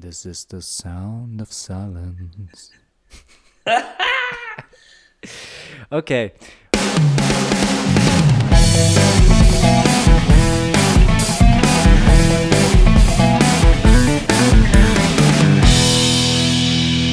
This 0.00 0.24
is 0.24 0.44
the 0.44 0.62
sound 0.62 1.40
of 1.40 1.52
silence. 1.52 2.70
okay. 5.90 6.34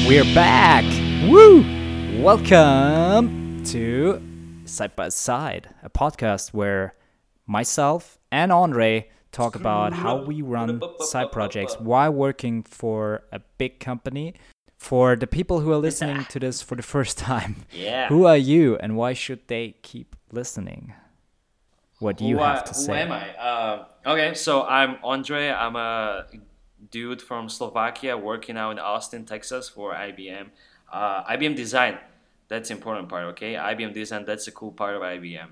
We're 0.06 0.22
back. 0.32 0.84
Woo! 1.28 1.62
Welcome 2.22 3.64
to 3.64 4.22
Side 4.64 4.94
by 4.94 5.08
Side, 5.08 5.70
a 5.82 5.90
podcast 5.90 6.54
where 6.54 6.94
myself 7.48 8.16
and 8.30 8.52
Andre 8.52 9.10
talk 9.36 9.54
about 9.54 9.92
how 9.92 10.16
we 10.24 10.40
run 10.40 10.80
side 11.00 11.30
projects 11.30 11.76
while 11.78 12.10
working 12.10 12.62
for 12.62 13.22
a 13.32 13.40
big 13.58 13.78
company. 13.80 14.34
For 14.78 15.16
the 15.16 15.26
people 15.26 15.60
who 15.60 15.72
are 15.72 15.80
listening 15.88 16.24
to 16.32 16.38
this 16.38 16.60
for 16.60 16.76
the 16.76 16.82
first 16.84 17.16
time, 17.30 17.64
Yeah. 17.72 18.08
who 18.08 18.26
are 18.26 18.36
you 18.36 18.76
and 18.76 18.96
why 18.96 19.12
should 19.14 19.40
they 19.48 19.74
keep 19.82 20.16
listening? 20.32 20.92
What 21.98 22.18
do 22.18 22.24
you 22.28 22.36
who, 22.36 22.44
have 22.44 22.58
I- 22.60 22.66
to 22.70 22.74
who 22.74 22.80
say? 22.84 23.00
am 23.02 23.12
I? 23.12 23.24
Uh, 23.36 23.84
okay, 24.12 24.34
so 24.34 24.64
I'm 24.68 24.96
Andre. 25.02 25.48
I'm 25.48 25.76
a 25.76 26.26
dude 26.90 27.22
from 27.22 27.48
Slovakia 27.48 28.16
working 28.20 28.54
now 28.60 28.70
in 28.70 28.78
Austin, 28.78 29.24
Texas 29.24 29.68
for 29.68 29.94
IBM. 29.94 30.48
Uh, 30.92 31.24
IBM 31.24 31.56
Design, 31.56 31.96
that's 32.48 32.70
important 32.70 33.08
part, 33.08 33.24
okay? 33.32 33.54
IBM 33.54 33.92
Design, 33.94 34.24
that's 34.28 34.44
the 34.44 34.52
cool 34.52 34.72
part 34.72 34.94
of 34.94 35.00
IBM. 35.02 35.48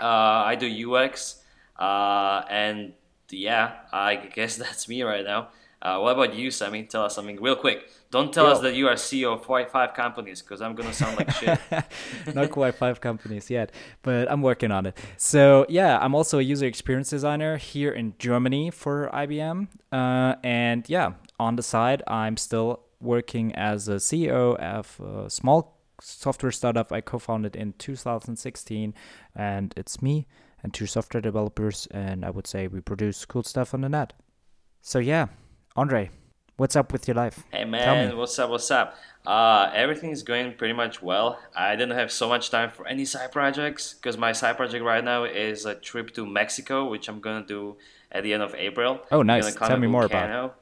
Uh, 0.00 0.48
I 0.52 0.56
do 0.56 0.66
UX, 0.66 1.44
uh, 1.78 2.42
and 2.48 2.94
yeah, 3.30 3.72
I 3.92 4.16
guess 4.16 4.56
that's 4.62 4.88
me 4.88 5.02
right 5.02 5.24
now. 5.24 5.48
Uh, 5.82 5.98
what 5.98 6.12
about 6.12 6.34
you, 6.34 6.50
Sammy? 6.50 6.84
Tell 6.84 7.04
us 7.04 7.14
something 7.14 7.40
real 7.40 7.54
quick. 7.54 7.88
Don't 8.10 8.32
tell 8.32 8.46
us 8.46 8.60
that 8.60 8.74
you 8.74 8.88
are 8.88 8.94
CEO 8.94 9.34
of 9.34 9.44
five, 9.44 9.70
five 9.70 9.92
companies, 9.92 10.40
because 10.40 10.62
I'm 10.62 10.74
gonna 10.74 10.92
sound 10.92 11.18
like 11.18 11.30
shit. 11.30 11.58
Not 12.34 12.50
quite 12.50 12.74
five 12.74 13.00
companies 13.00 13.50
yet, 13.50 13.72
but 14.02 14.30
I'm 14.30 14.42
working 14.42 14.70
on 14.70 14.86
it. 14.86 14.96
So 15.16 15.66
yeah, 15.68 15.98
I'm 15.98 16.14
also 16.14 16.38
a 16.38 16.42
user 16.42 16.66
experience 16.66 17.10
designer 17.10 17.58
here 17.58 17.92
in 17.92 18.14
Germany 18.18 18.70
for 18.70 19.10
IBM. 19.12 19.68
Uh, 19.92 20.36
and 20.42 20.88
yeah, 20.88 21.12
on 21.38 21.56
the 21.56 21.62
side, 21.62 22.02
I'm 22.06 22.36
still 22.36 22.80
working 23.00 23.54
as 23.54 23.86
a 23.88 23.96
CEO 23.96 24.56
of 24.56 24.98
a 25.00 25.28
small 25.28 25.76
software 26.00 26.52
startup 26.52 26.92
I 26.92 27.00
co-founded 27.02 27.54
in 27.54 27.74
2016, 27.74 28.94
and 29.34 29.74
it's 29.76 30.00
me 30.00 30.26
and 30.66 30.74
two 30.74 30.84
software 30.86 31.20
developers, 31.20 31.86
and 31.92 32.24
I 32.24 32.30
would 32.30 32.48
say 32.48 32.66
we 32.66 32.80
produce 32.80 33.24
cool 33.24 33.44
stuff 33.44 33.72
on 33.72 33.82
the 33.82 33.88
net. 33.88 34.12
So 34.82 34.98
yeah, 34.98 35.26
Andre, 35.76 36.10
what's 36.56 36.74
up 36.74 36.92
with 36.92 37.06
your 37.06 37.14
life? 37.14 37.44
Hey 37.52 37.64
man, 37.64 38.16
what's 38.16 38.36
up? 38.36 38.50
What's 38.50 38.68
up? 38.72 38.96
Uh, 39.24 39.70
everything 39.72 40.10
is 40.10 40.24
going 40.24 40.54
pretty 40.54 40.74
much 40.74 41.00
well. 41.00 41.38
I 41.54 41.76
didn't 41.76 41.96
have 41.96 42.10
so 42.10 42.28
much 42.28 42.50
time 42.50 42.70
for 42.70 42.84
any 42.88 43.04
side 43.04 43.30
projects 43.30 43.94
because 43.94 44.18
my 44.18 44.32
side 44.32 44.56
project 44.56 44.84
right 44.84 45.04
now 45.04 45.22
is 45.22 45.64
a 45.66 45.76
trip 45.76 46.12
to 46.14 46.26
Mexico, 46.26 46.88
which 46.90 47.08
I'm 47.08 47.20
gonna 47.20 47.46
do 47.46 47.76
at 48.10 48.24
the 48.24 48.34
end 48.34 48.42
of 48.42 48.52
April. 48.56 49.00
Oh, 49.12 49.22
nice. 49.22 49.54
Tell 49.54 49.76
me 49.78 49.86
more 49.86 50.04
about 50.06 50.24
it. 50.24 50.32
volcano. 50.32 50.54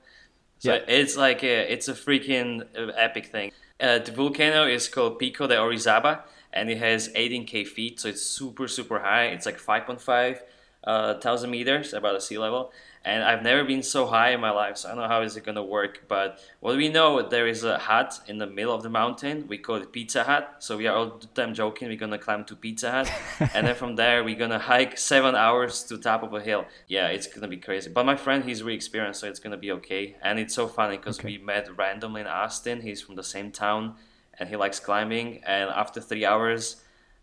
So 0.58 0.74
Yeah. 0.74 0.80
it's 1.00 1.16
like 1.16 1.42
a, 1.42 1.72
it's 1.72 1.88
a 1.88 1.94
freaking 1.94 2.50
uh, 2.76 2.92
epic 2.96 3.26
thing. 3.26 3.52
Uh, 3.80 3.98
the 4.00 4.12
volcano 4.12 4.66
is 4.66 4.86
called 4.88 5.18
Pico 5.18 5.46
de 5.46 5.56
Orizaba, 5.56 6.22
and 6.54 6.70
it 6.70 6.78
has 6.78 7.08
18k 7.10 7.66
feet, 7.66 8.00
so 8.00 8.08
it's 8.08 8.22
super 8.22 8.66
super 8.68 9.00
high. 9.00 9.24
It's 9.34 9.44
like 9.44 9.58
5.5 9.58 10.38
uh, 10.84 11.18
thousand 11.18 11.50
meters 11.50 11.92
above 11.94 12.14
the 12.14 12.20
sea 12.20 12.36
level, 12.38 12.70
and 13.06 13.22
I've 13.24 13.42
never 13.42 13.64
been 13.64 13.82
so 13.82 14.04
high 14.06 14.30
in 14.30 14.40
my 14.40 14.50
life, 14.50 14.76
so 14.76 14.88
I 14.88 14.92
don't 14.92 15.00
know 15.02 15.08
how 15.08 15.22
is 15.22 15.34
it 15.34 15.42
gonna 15.44 15.64
work. 15.64 16.04
But 16.08 16.38
what 16.60 16.76
we 16.76 16.88
know, 16.90 17.26
there 17.26 17.46
is 17.48 17.64
a 17.64 17.78
hut 17.78 18.20
in 18.28 18.36
the 18.38 18.46
middle 18.46 18.74
of 18.74 18.82
the 18.82 18.90
mountain. 18.90 19.46
We 19.48 19.56
call 19.58 19.76
it 19.76 19.92
Pizza 19.92 20.24
Hut. 20.24 20.56
So 20.58 20.76
we 20.76 20.86
are 20.86 20.94
all 20.96 21.18
the 21.18 21.26
time 21.28 21.54
joking. 21.54 21.88
We're 21.88 21.96
gonna 21.96 22.18
climb 22.18 22.44
to 22.44 22.54
Pizza 22.56 22.90
Hut, 22.90 23.10
and 23.54 23.66
then 23.66 23.74
from 23.74 23.96
there 23.96 24.22
we're 24.24 24.38
gonna 24.44 24.58
hike 24.58 24.98
seven 24.98 25.34
hours 25.34 25.84
to 25.84 25.96
top 25.96 26.22
of 26.22 26.34
a 26.34 26.40
hill. 26.42 26.66
Yeah, 26.86 27.06
it's 27.08 27.26
gonna 27.26 27.48
be 27.48 27.56
crazy. 27.56 27.90
But 27.90 28.04
my 28.04 28.16
friend, 28.16 28.44
he's 28.44 28.62
really 28.62 28.76
experienced, 28.76 29.20
so 29.20 29.26
it's 29.26 29.40
gonna 29.40 29.56
be 29.66 29.72
okay. 29.72 30.16
And 30.22 30.38
it's 30.38 30.54
so 30.54 30.68
funny 30.68 30.98
because 30.98 31.18
Okay. 31.18 31.28
we 31.28 31.38
met 31.52 31.66
randomly 31.78 32.20
in 32.20 32.26
Austin. 32.26 32.82
He's 32.82 33.00
from 33.00 33.14
the 33.16 33.24
same 33.24 33.50
town, 33.52 33.94
and 34.38 34.48
he 34.48 34.56
likes 34.56 34.78
climbing. 34.80 35.42
And 35.46 35.70
after 35.70 36.00
three 36.00 36.24
hours. 36.24 36.76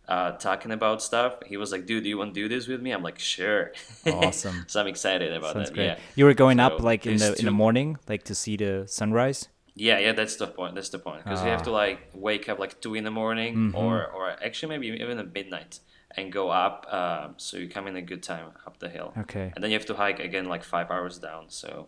Uh, 0.08 0.32
talking 0.32 0.72
about 0.72 1.02
stuff, 1.02 1.34
he 1.46 1.56
was 1.56 1.72
like, 1.72 1.86
"Dude, 1.86 2.04
do 2.04 2.10
you 2.10 2.18
want 2.18 2.34
to 2.34 2.42
do 2.42 2.50
this 2.50 2.68
with 2.68 2.82
me?" 2.82 2.92
I'm 2.92 3.04
like, 3.04 3.20
"Sure." 3.20 3.72
Awesome. 4.06 4.66
so 4.68 4.82
I'm 4.82 4.88
excited 4.88 5.32
about 5.32 5.54
Sounds 5.54 5.70
that. 5.70 5.76
great. 5.76 5.86
Yeah. 5.86 5.98
You 6.16 6.26
were 6.26 6.34
going 6.34 6.60
up 6.60 6.82
like 6.82 7.06
in 7.06 7.18
the 7.18 7.38
in 7.40 7.46
the 7.46 7.52
morning, 7.52 7.98
like 8.10 8.24
to 8.24 8.36
see 8.36 8.58
the 8.58 8.88
sunrise. 8.88 9.48
Yeah, 9.76 10.00
yeah, 10.00 10.12
that's 10.12 10.36
the 10.36 10.48
point. 10.48 10.76
That's 10.76 10.90
the 10.90 11.00
point 11.00 11.24
because 11.24 11.42
you 11.44 11.50
have 11.50 11.62
Ah. 11.62 11.66
to 11.66 11.72
like 11.72 12.00
wake 12.14 12.50
up 12.50 12.60
like 12.60 12.82
two 12.82 12.96
in 12.96 13.06
the 13.06 13.12
morning, 13.12 13.56
Mhm. 13.56 13.76
or 13.76 14.06
or 14.08 14.32
actually 14.44 14.70
maybe 14.76 14.88
even 15.02 15.18
at 15.20 15.32
midnight, 15.34 15.80
and 16.18 16.30
go 16.34 16.50
up. 16.50 16.92
Um, 16.92 17.36
so 17.38 17.56
you 17.58 17.70
come 17.70 17.88
in 17.88 17.96
a 17.96 18.02
good 18.02 18.24
time 18.24 18.48
up 18.68 18.80
the 18.80 18.90
hill, 18.90 19.14
Okay. 19.20 19.54
and 19.56 19.64
then 19.64 19.70
you 19.72 19.78
have 19.78 19.86
to 19.86 19.96
hike 19.96 20.20
again 20.20 20.46
like 20.50 20.64
five 20.64 20.92
hours 20.92 21.20
down. 21.20 21.46
So 21.50 21.88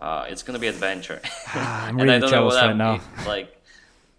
uh, 0.00 0.26
it's 0.28 0.42
gonna 0.42 0.58
be 0.58 0.66
adventure. 0.66 1.20
Ah, 1.54 1.86
I'm 1.86 1.96
really 2.02 2.28
jealous 2.28 2.56
right 2.56 2.76
now. 2.76 3.00
like, 3.26 3.55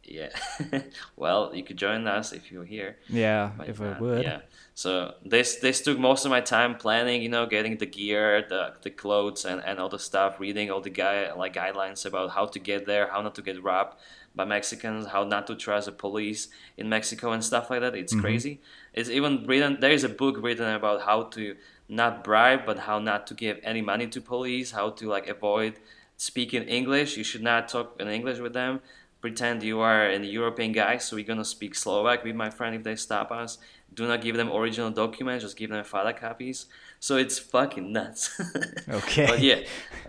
yeah. 0.07 0.29
well, 1.15 1.51
you 1.53 1.63
could 1.63 1.77
join 1.77 2.07
us 2.07 2.31
if 2.33 2.51
you're 2.51 2.65
here. 2.65 2.97
Yeah, 3.09 3.51
But, 3.57 3.69
if 3.69 3.81
I 3.81 3.99
would. 3.99 4.23
Yeah. 4.23 4.39
So 4.73 5.15
this 5.25 5.55
this 5.57 5.81
took 5.81 5.97
most 5.99 6.25
of 6.25 6.31
my 6.31 6.41
time 6.41 6.75
planning, 6.75 7.21
you 7.21 7.29
know, 7.29 7.45
getting 7.45 7.77
the 7.77 7.85
gear, 7.87 8.45
the 8.47 8.73
the 8.81 8.89
clothes, 8.91 9.43
and, 9.45 9.61
and 9.65 9.79
all 9.79 9.89
the 9.89 9.99
stuff, 9.99 10.39
reading 10.39 10.69
all 10.71 10.81
the 10.81 10.89
guy 10.91 11.31
like 11.33 11.53
guidelines 11.53 12.05
about 12.05 12.31
how 12.31 12.45
to 12.45 12.59
get 12.59 12.85
there, 12.85 13.09
how 13.11 13.21
not 13.21 13.35
to 13.35 13.41
get 13.41 13.61
robbed 13.63 13.97
by 14.35 14.45
Mexicans, 14.45 15.07
how 15.07 15.23
not 15.23 15.47
to 15.47 15.55
trust 15.55 15.87
the 15.87 15.91
police 15.91 16.49
in 16.77 16.87
Mexico 16.89 17.31
and 17.31 17.43
stuff 17.43 17.69
like 17.71 17.81
that. 17.81 17.95
It's 17.95 18.13
Mhm. 18.13 18.21
crazy. 18.21 18.61
It's 18.93 19.09
even 19.09 19.45
written. 19.47 19.79
There 19.79 19.91
is 19.91 20.03
a 20.03 20.09
book 20.09 20.35
written 20.39 20.67
about 20.73 21.01
how 21.01 21.23
to 21.35 21.55
not 21.89 22.23
bribe, 22.23 22.61
but 22.65 22.77
how 22.79 22.99
not 22.99 23.25
to 23.27 23.33
give 23.33 23.59
any 23.63 23.81
money 23.81 24.07
to 24.07 24.21
police, 24.21 24.71
how 24.71 24.91
to 24.91 25.07
like 25.09 25.27
avoid 25.27 25.73
speaking 26.17 26.63
English. 26.63 27.17
You 27.17 27.23
should 27.23 27.43
not 27.43 27.67
talk 27.67 27.95
in 27.99 28.07
English 28.09 28.39
with 28.39 28.53
them. 28.53 28.81
Pretend 29.27 29.61
you 29.61 29.81
are 29.81 30.07
an 30.07 30.23
European 30.23 30.71
guy, 30.71 30.95
so 31.03 31.17
we're 31.17 31.27
gonna 31.27 31.43
speak 31.43 31.75
Slovak 31.75 32.23
with 32.23 32.33
my 32.35 32.49
friend 32.49 32.71
if 32.79 32.83
they 32.87 32.95
stop 32.95 33.27
us. 33.29 33.57
Do 33.93 34.07
not 34.07 34.21
give 34.23 34.37
them 34.39 34.49
original 34.49 34.89
documents, 34.89 35.43
just 35.43 35.57
give 35.59 35.69
them 35.69 35.83
photocopies. 35.83 36.65
So 37.03 37.17
it's 37.17 37.37
fucking 37.37 37.91
nuts. 37.91 38.31
Okay. 38.87 39.27
But 39.27 39.39
yeah, 39.43 39.59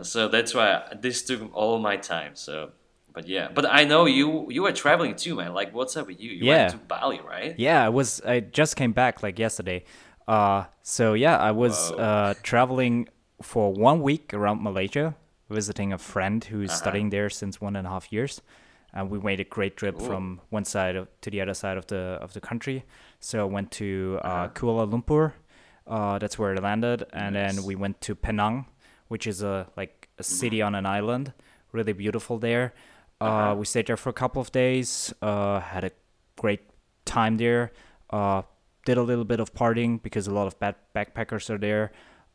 so 0.06 0.28
that's 0.30 0.54
why 0.54 0.86
this 1.02 1.22
took 1.26 1.50
all 1.52 1.80
my 1.82 1.96
time. 1.98 2.38
So, 2.38 2.70
but 3.12 3.26
yeah, 3.26 3.48
but 3.50 3.66
I 3.66 3.82
know 3.90 4.06
you 4.06 4.46
you 4.54 4.62
were 4.62 4.70
traveling 4.84 5.16
too, 5.18 5.34
man. 5.34 5.50
Like, 5.50 5.74
what's 5.74 5.96
up 5.98 6.06
with 6.06 6.20
you? 6.22 6.30
You 6.30 6.46
Yeah. 6.46 6.70
went 6.70 6.78
to 6.78 6.80
Bali, 6.86 7.18
right? 7.18 7.58
Yeah, 7.58 7.82
I 7.82 7.90
was. 7.90 8.22
I 8.22 8.38
just 8.38 8.78
came 8.78 8.94
back 8.94 9.18
like 9.26 9.34
yesterday. 9.42 9.82
Uh, 10.30 10.70
so 10.86 11.18
yeah, 11.18 11.34
I 11.42 11.50
was 11.50 11.90
uh 11.98 12.38
traveling 12.46 13.10
for 13.42 13.74
one 13.74 13.98
week 13.98 14.30
around 14.30 14.62
Malaysia, 14.62 15.18
visiting 15.50 15.90
a 15.90 15.98
friend 15.98 16.38
who's 16.46 16.70
Uh-huh. 16.70 16.86
studying 16.86 17.10
there 17.10 17.26
since 17.26 17.58
one 17.58 17.74
and 17.74 17.82
a 17.82 17.90
half 17.90 18.14
years, 18.14 18.38
and 18.92 19.10
we 19.10 19.18
made 19.18 19.40
a 19.40 19.44
great 19.44 19.76
trip 19.76 20.00
Ooh. 20.00 20.06
from 20.06 20.40
one 20.50 20.64
side 20.64 20.96
of, 20.96 21.08
to 21.20 21.30
the 21.30 21.40
other 21.40 21.54
side 21.54 21.76
of 21.76 21.86
the 21.86 22.18
of 22.22 22.32
the 22.32 22.40
country. 22.40 22.84
So 23.20 23.40
I 23.40 23.44
went 23.44 23.70
to 23.72 24.18
uh, 24.24 24.26
Uh-huh. 24.28 24.48
Kuala 24.54 24.86
Lumpur. 24.90 25.32
Uh, 25.86 26.18
that's 26.18 26.38
where 26.38 26.52
I 26.54 26.58
landed, 26.60 27.04
and 27.12 27.34
then 27.34 27.64
we 27.64 27.74
went 27.74 28.00
to 28.02 28.14
Penang, 28.14 28.66
which 29.08 29.26
is 29.26 29.42
a 29.42 29.66
like 29.76 30.08
a 30.18 30.22
city 30.22 30.60
on 30.62 30.74
an 30.74 30.84
island, 30.84 31.32
really 31.72 31.92
beautiful 31.94 32.38
there. 32.38 32.74
Uh, 33.20 33.24
Uh-huh. 33.24 33.54
We 33.56 33.64
stayed 33.64 33.86
there 33.86 33.96
for 33.96 34.10
a 34.10 34.18
couple 34.22 34.40
of 34.42 34.50
days. 34.52 35.12
Uh, 35.22 35.60
had 35.60 35.84
a 35.84 35.90
great 36.36 36.60
time 37.04 37.36
there. 37.38 37.72
Uh, 38.10 38.42
did 38.84 38.98
a 38.98 39.02
little 39.02 39.24
bit 39.24 39.40
of 39.40 39.52
partying 39.54 40.00
because 40.02 40.26
a 40.30 40.34
lot 40.34 40.46
of 40.46 40.58
bad 40.60 40.74
backpackers 40.94 41.50
are 41.50 41.58
there. 41.58 41.90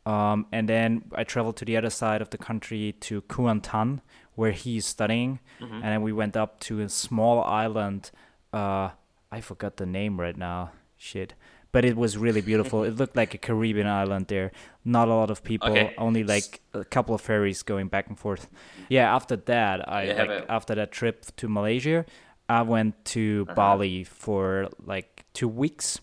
Um, 0.06 0.46
and 0.52 0.68
then 0.68 1.02
I 1.14 1.24
traveled 1.24 1.56
to 1.56 1.64
the 1.64 1.76
other 1.78 1.90
side 1.90 2.20
of 2.22 2.28
the 2.30 2.38
country 2.38 2.92
to 3.00 3.22
Kuantan, 3.22 4.00
where 4.34 4.52
he's 4.52 4.84
studying. 4.86 5.38
Mm-hmm. 5.60 5.74
And 5.74 5.84
then 5.84 6.02
we 6.02 6.12
went 6.12 6.36
up 6.36 6.60
to 6.60 6.80
a 6.80 6.88
small 6.88 7.42
island. 7.44 8.10
Uh, 8.52 8.90
I 9.30 9.40
forgot 9.40 9.76
the 9.76 9.86
name 9.86 10.20
right 10.20 10.36
now. 10.36 10.72
Shit. 10.96 11.34
But 11.72 11.84
it 11.84 11.96
was 11.96 12.16
really 12.16 12.40
beautiful. 12.40 12.84
it 12.84 12.94
looked 12.96 13.16
like 13.16 13.34
a 13.34 13.38
Caribbean 13.38 13.88
island 13.88 14.28
there. 14.28 14.52
Not 14.84 15.08
a 15.08 15.14
lot 15.14 15.30
of 15.30 15.42
people, 15.42 15.70
Okay. 15.70 15.92
only 15.98 16.22
like 16.22 16.60
a 16.72 16.84
couple 16.84 17.14
of 17.16 17.20
ferries 17.20 17.62
going 17.64 17.88
back 17.88 18.06
and 18.08 18.16
forth. 18.18 18.46
Yeah, 18.88 19.12
after 19.12 19.34
that, 19.36 19.88
I 19.88 20.06
have 20.06 20.28
like 20.28 20.46
after 20.48 20.74
that 20.76 20.92
trip 20.92 21.26
to 21.36 21.48
Malaysia, 21.48 22.04
I 22.48 22.62
went 22.62 23.04
to 23.16 23.46
Uh-huh. 23.48 23.54
Bali 23.56 24.04
for 24.04 24.68
like 24.86 25.24
two 25.32 25.48
weeks, 25.48 25.98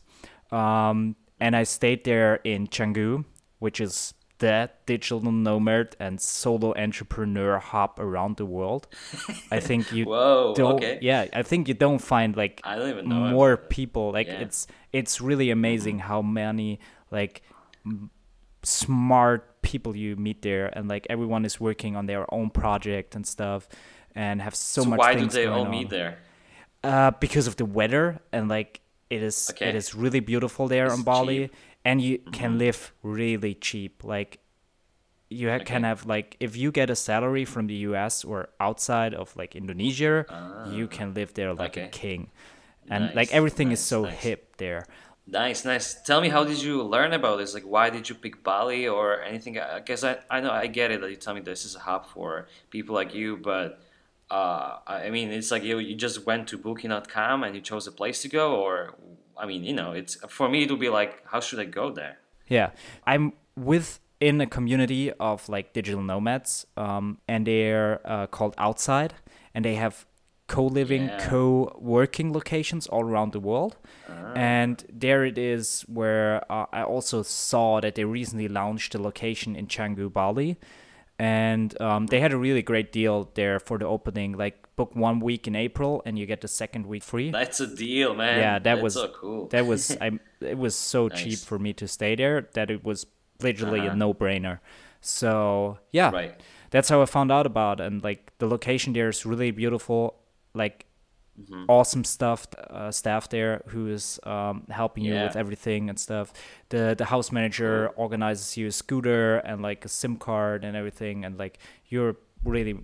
um, 0.51 1.15
and 1.39 1.55
I 1.55 1.63
stayed 1.63 2.03
there 2.03 2.41
in 2.43 2.67
Canggu, 2.67 3.23
which 3.59 3.79
is 3.79 4.13
the 4.41 4.69
digital 4.85 5.21
nomad 5.31 5.95
and 5.99 6.19
solo 6.19 6.73
entrepreneur 6.75 7.59
hub 7.59 7.91
around 7.97 8.35
the 8.37 8.45
world. 8.45 8.87
I 9.51 9.59
think 9.61 9.93
you 9.93 10.05
Whoa. 10.11 10.53
don't. 10.55 10.73
okay. 10.75 10.97
Yeah, 11.01 11.27
I 11.33 11.43
think 11.43 11.67
you 11.69 11.73
don't 11.85 12.01
find 12.13 12.35
like 12.35 12.59
I 12.63 12.75
don't 12.77 12.89
even 12.89 13.07
know 13.07 13.29
more 13.37 13.51
that. 13.55 13.69
people. 13.69 14.11
Like 14.11 14.27
Yeah. 14.27 14.41
it's 14.45 14.67
it's 14.91 15.21
really 15.21 15.49
amazing 15.51 15.99
how 15.99 16.21
many 16.21 16.79
like 17.11 17.41
smart 18.63 19.61
people 19.61 19.95
you 19.95 20.15
meet 20.15 20.41
there, 20.41 20.67
and 20.77 20.87
like 20.89 21.07
everyone 21.09 21.45
is 21.45 21.59
working 21.59 21.95
on 21.95 22.05
their 22.05 22.25
own 22.33 22.49
project 22.49 23.15
and 23.15 23.25
stuff, 23.25 23.67
and 24.15 24.41
have 24.41 24.55
so, 24.55 24.83
So 24.83 24.89
much. 24.89 24.99
why 24.99 25.15
do 25.15 25.25
they 25.27 25.45
all 25.47 25.65
on. 25.65 25.71
meet 25.71 25.89
there? 25.89 26.17
Uh, 26.83 27.11
because 27.19 27.45
of 27.47 27.55
the 27.57 27.65
weather 27.65 28.19
and 28.31 28.49
like 28.49 28.81
it 29.09 29.21
is 29.21 29.49
Okay. 29.51 29.69
it 29.69 29.75
is 29.75 29.93
really 29.93 30.19
beautiful 30.19 30.67
there 30.67 30.85
It's 30.85 30.95
on 30.95 31.03
Bali, 31.03 31.39
cheap. 31.47 31.55
Mm-hmm. 31.83 31.89
and 31.91 32.01
you 32.01 32.19
can 32.31 32.57
live 32.57 32.93
really 33.03 33.53
cheap. 33.55 34.03
Like 34.03 34.39
you 35.29 35.49
ha- 35.49 35.59
can 35.65 35.83
have 35.83 36.05
like 36.05 36.35
if 36.39 36.55
you 36.55 36.71
get 36.71 36.89
a 36.89 36.95
salary 36.95 37.45
from 37.45 37.67
the 37.67 37.75
U.S. 37.89 38.23
or 38.23 38.49
outside 38.59 39.13
of 39.13 39.35
like 39.35 39.55
Indonesia, 39.55 40.25
you 40.69 40.87
can 40.87 41.13
live 41.13 41.33
there 41.33 41.53
like 41.53 41.77
a 41.77 41.85
Ah. 41.85 41.89
King, 41.91 42.29
and 42.89 43.05
Nice, 43.05 43.15
like 43.15 43.33
everything 43.33 43.71
is 43.71 43.79
so 43.79 44.03
nice. 44.03 44.19
hip 44.23 44.57
there. 44.57 44.85
Nice, 45.27 45.63
nice. 45.65 45.95
Tell 46.03 46.19
me, 46.19 46.29
how 46.29 46.43
did 46.43 46.61
you 46.61 46.81
learn 46.83 47.13
about 47.13 47.37
this? 47.37 47.53
Like, 47.53 47.63
why 47.63 47.89
did 47.89 48.09
you 48.09 48.15
pick 48.15 48.43
Bali 48.43 48.87
or 48.87 49.21
anything? 49.21 49.53
Because 49.75 50.03
I, 50.03 50.17
I 50.29 50.41
know 50.41 50.51
I 50.51 50.67
get 50.67 50.91
it 50.91 50.99
that 50.99 51.09
you 51.09 51.15
tell 51.15 51.33
me 51.33 51.41
this 51.41 51.63
is 51.63 51.75
a 51.75 51.79
hub 51.79 52.05
for 52.07 52.47
people 52.69 52.93
like 52.95 53.13
you, 53.13 53.37
but 53.37 53.79
uh, 54.29 54.79
I 54.87 55.05
I 55.07 55.09
mean, 55.09 55.31
it's 55.31 55.51
like 55.51 55.63
you 55.63 55.77
you 55.79 55.95
just 55.95 56.25
went 56.25 56.47
to 56.49 56.57
Booking.com 56.57 57.43
and 57.45 57.55
you 57.55 57.61
chose 57.61 57.87
a 57.87 57.91
place 57.93 58.21
to 58.23 58.29
go, 58.29 58.55
or 58.59 58.95
I 59.37 59.45
mean, 59.45 59.63
you 59.63 59.73
know, 59.73 59.91
it's 59.91 60.15
for 60.29 60.49
me 60.49 60.63
it 60.63 60.71
would 60.71 60.79
be 60.79 60.89
like, 60.89 61.23
how 61.27 61.39
should 61.39 61.59
I 61.59 61.65
go 61.65 61.91
there? 61.91 62.17
Yeah, 62.47 62.71
I'm 63.05 63.33
within 63.55 64.41
a 64.41 64.47
community 64.47 65.11
of 65.19 65.47
like 65.49 65.73
digital 65.73 66.01
nomads, 66.01 66.65
um, 66.77 67.17
and 67.27 67.45
they're 67.47 68.01
uh, 68.05 68.27
called 68.27 68.55
Outsite, 68.57 69.11
and 69.53 69.63
they 69.65 69.75
have 69.75 70.05
co-living, 70.47 71.03
Yeah. 71.03 71.29
co-working 71.29 72.33
locations 72.33 72.85
all 72.87 73.05
around 73.05 73.31
the 73.31 73.39
world. 73.39 73.77
Ah. 74.09 74.33
And 74.35 74.83
there 74.91 75.23
it 75.23 75.37
is 75.37 75.85
where 75.87 76.43
uh, 76.51 76.65
I 76.73 76.83
also 76.83 77.23
saw 77.23 77.79
that 77.79 77.95
they 77.95 78.03
recently 78.03 78.49
launched 78.49 78.93
a 78.95 79.01
location 79.01 79.55
in 79.55 79.67
Canggu, 79.67 80.11
Bali, 80.11 80.57
and 81.21 81.69
um, 81.81 82.07
they 82.07 82.19
had 82.19 82.33
a 82.33 82.37
really 82.37 82.63
great 82.71 82.89
deal 82.91 83.29
there 83.35 83.59
for 83.59 83.77
the 83.77 83.85
opening. 83.85 84.31
Like 84.43 84.57
book 84.75 84.95
one 84.95 85.19
week 85.19 85.47
in 85.47 85.55
April, 85.55 86.01
and 86.05 86.17
you 86.17 86.25
get 86.25 86.41
the 86.41 86.47
second 86.47 86.87
week 86.87 87.03
free 87.03 87.29
That's 87.29 87.59
a 87.59 87.67
deal, 87.67 88.15
man. 88.15 88.39
yeah 88.39 88.55
that 88.57 88.63
That's 88.63 88.81
was 88.83 88.93
so 88.95 89.07
cool. 89.09 89.47
that 89.53 89.65
was 89.71 89.83
i 90.05 90.07
it 90.53 90.57
was 90.57 90.73
so 90.75 91.09
cheap 91.09 91.39
for 91.39 91.59
me 91.59 91.71
to 91.81 91.85
stay 91.87 92.15
there 92.15 92.49
that 92.57 92.71
it 92.71 92.81
was 92.83 93.05
literally 93.41 93.81
a 93.81 93.93
Uh-huh. 93.93 93.95
no-brainer 94.03 94.57
so 95.01 95.77
yeah 95.91 96.09
right. 96.11 96.33
that's 96.69 96.89
how 96.89 97.01
i 97.01 97.05
found 97.05 97.31
out 97.31 97.45
about 97.45 97.79
it. 97.79 97.85
and 97.87 98.03
like 98.03 98.31
the 98.39 98.47
location 98.47 98.93
there 98.93 99.09
is 99.09 99.25
really 99.25 99.51
beautiful 99.51 100.15
like 100.53 100.85
Mm-hmm. 101.41 101.65
awesome 101.67 102.03
stuff 102.03 102.47
uh, 102.69 102.91
staff 102.91 103.29
there 103.29 103.61
who 103.67 103.87
is 103.87 104.19
um, 104.23 104.65
helping 104.69 105.03
you 105.03 105.13
with 105.23 105.35
everything 105.35 105.89
and 105.89 105.97
stuff 105.99 106.31
the 106.69 106.93
the 106.97 107.05
house 107.05 107.31
manager 107.31 107.89
organizes 107.95 108.57
you 108.57 108.67
a 108.67 108.71
scooter 108.71 109.37
and 109.37 109.61
like 109.61 109.85
a 109.85 109.89
sim 109.89 110.17
card 110.17 110.63
and 110.63 110.75
everything 110.77 111.25
and 111.25 111.37
like 111.39 111.57
you're 111.89 112.15
really 112.43 112.75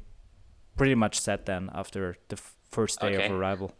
pretty 0.75 0.95
much 0.95 1.19
set 1.19 1.45
then 1.45 1.69
after 1.73 2.15
the 2.29 2.35
f- 2.35 2.55
first 2.71 2.99
day 2.99 3.15
Okay. 3.15 3.25
of 3.25 3.31
arrival 3.31 3.71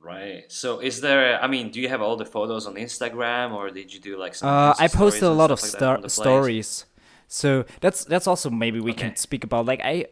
Right. 0.00 0.44
So, 0.52 0.80
is 0.80 1.00
there? 1.00 1.42
I 1.42 1.46
mean, 1.46 1.70
do 1.70 1.80
you 1.80 1.88
have 1.88 2.02
all 2.02 2.16
the 2.16 2.26
photos 2.26 2.66
on 2.66 2.74
Instagram, 2.74 3.52
or 3.54 3.70
did 3.70 3.88
you 3.94 4.00
do 4.00 4.18
like 4.18 4.34
some? 4.34 4.48
Uh, 4.50 4.74
I 4.78 4.86
posted 4.88 5.22
a 5.22 5.30
lot 5.32 5.50
of 5.50 5.62
like 5.62 5.70
star- 5.70 5.94
from 5.96 6.02
the 6.02 6.08
place? 6.08 6.12
stories, 6.12 6.84
so 7.26 7.64
that's 7.80 8.04
that's 8.04 8.26
also 8.26 8.50
maybe 8.50 8.80
we 8.80 8.92
can 8.92 9.16
speak 9.16 9.44
about. 9.44 9.64
Like 9.64 9.80
I, 9.82 10.04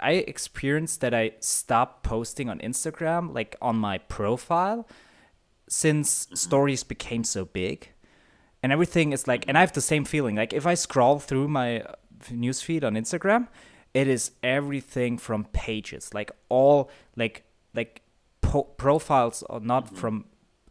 I 0.00 0.12
experienced 0.12 1.00
that 1.00 1.14
I 1.14 1.32
stopped 1.40 2.02
posting 2.02 2.48
on 2.48 2.58
Instagram, 2.60 3.34
like 3.34 3.56
on 3.60 3.76
my 3.76 3.98
profile, 3.98 4.86
since 5.68 6.26
Mm-hmm. 6.26 6.34
stories 6.36 6.84
became 6.84 7.24
so 7.24 7.44
big, 7.44 7.90
and 8.62 8.72
everything 8.72 9.12
is 9.12 9.26
like. 9.28 9.44
And 9.48 9.56
I 9.56 9.60
have 9.60 9.72
the 9.72 9.80
same 9.80 10.04
feeling. 10.04 10.36
Like 10.36 10.52
if 10.52 10.66
I 10.66 10.74
scroll 10.74 11.18
through 11.18 11.48
my 11.48 11.80
uh, 11.80 11.92
newsfeed 12.30 12.84
on 12.84 12.94
Instagram, 12.94 13.48
it 13.94 14.08
is 14.08 14.32
everything 14.42 15.18
from 15.18 15.44
pages, 15.52 16.12
like 16.14 16.30
all 16.48 16.90
like 17.16 17.44
like 17.74 18.02
po- 18.40 18.64
profiles 18.76 19.42
are 19.50 19.60
not 19.60 19.86
Mm-hmm. 19.86 19.96
from 19.96 20.24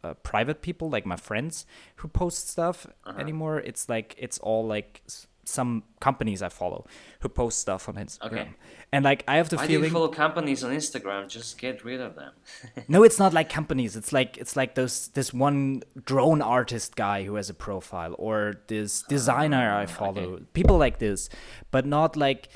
uh, 0.04 0.14
private 0.14 0.62
people 0.62 0.88
like 0.88 1.04
my 1.06 1.16
friends 1.16 1.66
who 1.96 2.08
post 2.08 2.48
stuff 2.48 2.86
Uh-huh. 3.04 3.18
anymore. 3.20 3.58
It's 3.60 3.88
like 3.88 4.14
it's 4.18 4.38
all 4.38 4.66
like 4.66 5.02
some 5.48 5.82
companies 6.00 6.42
I 6.42 6.48
follow 6.48 6.86
who 7.20 7.28
post 7.28 7.58
stuff 7.58 7.88
on 7.88 7.94
Instagram. 7.96 8.26
Okay. 8.32 8.48
And 8.92 9.04
like 9.04 9.24
I 9.28 9.36
have 9.36 9.48
the 9.48 9.56
Why 9.56 9.66
do 9.66 9.72
you 9.72 9.78
feeling 9.78 9.92
follow 9.92 10.08
companies 10.08 10.62
on 10.64 10.72
Instagram? 10.72 11.28
Just 11.28 11.58
get 11.58 11.84
rid 11.84 12.00
of 12.00 12.14
them. 12.14 12.32
no, 12.88 13.02
it's 13.02 13.18
not 13.18 13.32
like 13.34 13.48
companies. 13.50 13.96
It's 13.96 14.12
like 14.12 14.36
it's 14.38 14.56
like 14.56 14.74
those 14.74 15.08
this 15.08 15.32
one 15.32 15.82
drone 16.04 16.40
artist 16.42 16.96
guy 16.96 17.24
who 17.24 17.34
has 17.34 17.50
a 17.50 17.54
profile 17.54 18.14
or 18.18 18.54
this 18.68 19.02
designer 19.08 19.74
I 19.74 19.86
follow. 19.86 20.40
People 20.52 20.78
like 20.78 20.98
this, 20.98 21.28
but 21.70 21.84
not 21.86 22.16
like. 22.16 22.48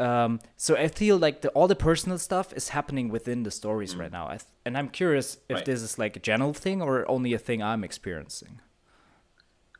Um, 0.00 0.38
so 0.56 0.76
I 0.76 0.86
feel 0.86 1.16
like 1.18 1.40
the, 1.40 1.48
all 1.50 1.66
the 1.66 1.74
personal 1.74 2.18
stuff 2.18 2.52
is 2.52 2.68
happening 2.68 3.08
within 3.08 3.42
the 3.42 3.50
stories 3.50 3.96
right 3.96 4.12
now. 4.12 4.26
I 4.28 4.36
th- 4.36 4.42
and 4.64 4.78
I'm 4.78 4.90
curious 4.90 5.38
if 5.48 5.56
Right. 5.56 5.64
this 5.64 5.82
is 5.82 5.98
like 5.98 6.14
a 6.14 6.20
general 6.20 6.52
thing 6.54 6.80
or 6.80 7.04
only 7.10 7.34
a 7.34 7.38
thing 7.38 7.64
I'm 7.64 7.82
experiencing. 7.82 8.60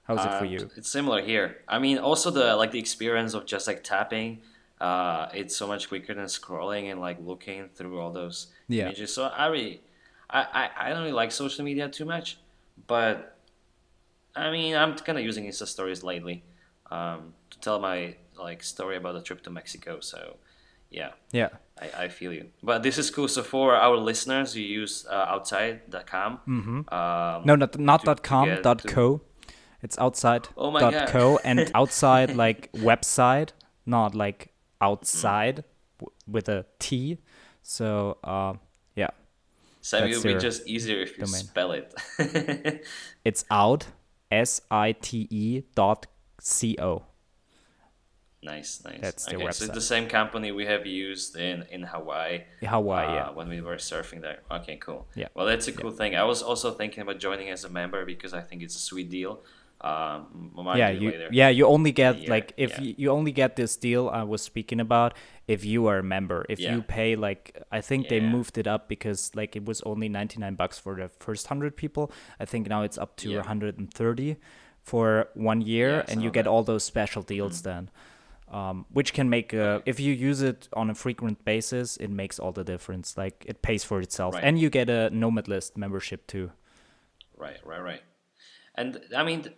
How's 0.08 0.24
it 0.24 0.32
for 0.40 0.46
Uh, 0.46 0.54
you? 0.54 0.70
It's 0.76 0.88
similar 0.90 1.20
here. 1.22 1.58
I 1.68 1.78
mean, 1.78 1.98
also 1.98 2.30
the 2.30 2.56
like 2.56 2.70
the 2.72 2.80
experience 2.80 3.34
of 3.34 3.44
just 3.46 3.66
like 3.70 3.84
tapping. 3.84 4.40
Uh, 4.80 5.28
it's 5.34 5.54
so 5.56 5.66
much 5.66 5.88
quicker 5.88 6.14
than 6.14 6.24
scrolling 6.26 6.90
and 6.90 6.98
like 7.00 7.18
looking 7.20 7.68
through 7.76 8.00
all 8.00 8.10
those 8.12 8.38
Yeah. 8.68 8.84
images. 8.86 9.12
So 9.14 9.24
I 9.24 9.46
really, 9.46 9.82
I, 10.30 10.40
I, 10.60 10.64
I 10.84 10.88
don't 10.90 11.00
really 11.04 11.12
like 11.22 11.30
social 11.32 11.64
media 11.64 11.88
too 11.88 12.04
much, 12.04 12.38
but 12.86 13.36
I 14.36 14.50
mean, 14.52 14.74
I'm 14.76 14.94
kind 14.96 15.18
of 15.18 15.24
using 15.24 15.44
Insta 15.46 15.66
stories 15.66 16.02
lately 16.04 16.44
um, 16.90 17.34
to 17.50 17.58
tell 17.60 17.78
my 17.80 18.16
like 18.38 18.62
story 18.62 18.96
about 18.96 19.14
the 19.14 19.22
trip 19.22 19.42
to 19.42 19.50
Mexico. 19.50 20.00
So 20.00 20.36
yeah, 20.90 21.10
Yeah. 21.32 21.48
I, 21.82 22.04
I 22.04 22.08
feel 22.08 22.32
you. 22.32 22.46
But 22.62 22.82
this 22.84 22.98
is 22.98 23.10
cool. 23.10 23.28
So 23.28 23.42
for 23.42 23.74
our 23.74 23.96
listeners, 23.96 24.56
you 24.56 24.64
use 24.64 25.06
uh, 25.10 25.26
outsite.com. 25.38 26.40
Mm-hmm. 26.46 26.94
Um, 26.94 27.42
No, 27.44 27.54
not 27.56 27.78
not 27.78 28.00
to- 28.00 28.06
dot 28.06 28.22
com 28.22 28.62
dot 28.62 28.78
to- 28.80 28.88
co. 28.88 29.20
It's 29.82 29.96
outside 29.98 30.48
Oh 30.56 30.70
my 30.70 30.80
dot 30.80 30.92
God. 30.92 31.08
co 31.08 31.38
and 31.44 31.70
outside 31.74 32.34
like 32.36 32.70
website, 32.76 33.50
not 33.86 34.14
like 34.14 34.52
outside 34.80 35.64
w- 36.00 36.14
with 36.26 36.48
a 36.48 36.64
T. 36.78 37.18
So 37.62 38.18
uh, 38.24 38.54
yeah, 38.96 39.10
So 39.80 39.98
it 40.04 40.14
would 40.14 40.22
be 40.24 40.34
just 40.40 40.66
easier 40.66 41.00
if 41.00 41.16
you 41.18 41.24
domain. 41.24 41.44
spell 41.44 41.72
it. 41.72 41.94
it's 43.24 43.44
out 43.50 43.86
S 44.30 44.60
I 44.70 44.92
T 44.92 45.26
E 45.30 45.62
dot 45.74 46.06
C 46.40 46.76
O. 46.80 47.02
nice, 48.42 48.82
nice. 48.84 49.00
That's 49.00 49.28
okay, 49.28 49.36
so 49.50 49.64
it's 49.64 49.74
the 49.74 49.80
same 49.80 50.08
company 50.08 50.52
we 50.52 50.66
have 50.66 50.86
used 50.86 51.36
in 51.36 51.64
in 51.70 51.82
Hawaii. 51.82 52.44
Hawaii, 52.62 53.06
uh, 53.06 53.14
yeah. 53.14 53.30
When 53.30 53.48
we 53.48 53.60
were 53.60 53.76
surfing 53.76 54.20
there. 54.22 54.40
Okay, 54.50 54.76
cool. 54.76 55.06
Yeah. 55.14 55.28
Well, 55.34 55.46
that's 55.46 55.68
a 55.68 55.72
cool 55.72 55.90
thing. 55.90 56.14
I 56.16 56.24
was 56.24 56.42
also 56.42 56.70
thinking 56.72 57.02
about 57.02 57.18
joining 57.18 57.50
as 57.50 57.64
a 57.64 57.68
member 57.68 58.04
because 58.04 58.32
I 58.34 58.40
think 58.40 58.62
it's 58.62 58.76
a 58.76 58.80
sweet 58.90 59.10
deal. 59.10 59.40
Um, 59.80 60.50
yeah, 60.74 60.90
you 60.90 61.10
later. 61.12 61.28
yeah 61.30 61.48
you 61.48 61.64
only 61.66 61.92
get 61.92 62.28
like 62.28 62.52
if 62.56 62.70
yeah. 62.72 62.80
you, 62.80 62.94
you 62.98 63.10
only 63.10 63.30
get 63.30 63.54
this 63.54 63.76
deal 63.76 64.08
I 64.08 64.24
was 64.24 64.42
speaking 64.42 64.80
about 64.80 65.14
if 65.46 65.64
you 65.64 65.86
are 65.86 65.98
a 65.98 66.02
member. 66.02 66.44
If 66.48 66.58
Yeah. 66.58 66.74
you 66.74 66.82
pay 66.82 67.14
like 67.14 67.62
I 67.70 67.80
think 67.80 68.08
they 68.08 68.18
moved 68.20 68.58
it 68.58 68.66
up 68.66 68.88
because 68.88 69.30
like 69.36 69.54
it 69.54 69.64
was 69.64 69.80
only 69.82 70.08
99 70.08 70.56
bucks 70.56 70.80
for 70.80 70.96
the 70.96 71.08
first 71.20 71.46
100 71.48 71.76
people. 71.76 72.10
I 72.40 72.44
think 72.44 72.68
now 72.68 72.82
it's 72.82 72.98
up 72.98 73.14
to 73.18 73.30
Yeah. 73.30 73.36
130 73.38 74.36
for 74.82 75.28
one 75.34 75.60
year 75.60 75.90
Yeah, 75.90 76.04
and 76.08 76.22
you 76.24 76.30
get 76.32 76.44
that. 76.44 76.50
all 76.50 76.64
those 76.64 76.82
special 76.82 77.22
deals 77.22 77.62
then. 77.62 77.88
Um, 78.50 78.86
which 78.90 79.12
can 79.12 79.28
make 79.28 79.52
uh, 79.54 79.80
if 79.84 80.00
you 80.00 80.12
use 80.14 80.40
it 80.42 80.68
on 80.72 80.88
a 80.90 80.94
frequent 80.94 81.44
basis, 81.44 81.98
it 81.98 82.08
makes 82.10 82.38
all 82.40 82.50
the 82.50 82.64
difference. 82.64 83.14
Like 83.16 83.44
it 83.46 83.60
pays 83.62 83.84
for 83.84 84.00
itself, 84.00 84.34
Right. 84.34 84.42
and 84.44 84.58
you 84.58 84.70
get 84.70 84.88
a 84.90 85.10
Nomad 85.10 85.48
List 85.48 85.76
membership 85.76 86.26
too. 86.26 86.50
Right, 87.36 87.58
right, 87.64 87.82
right. 87.82 88.00
And 88.74 89.00
I 89.14 89.22
mean, 89.22 89.52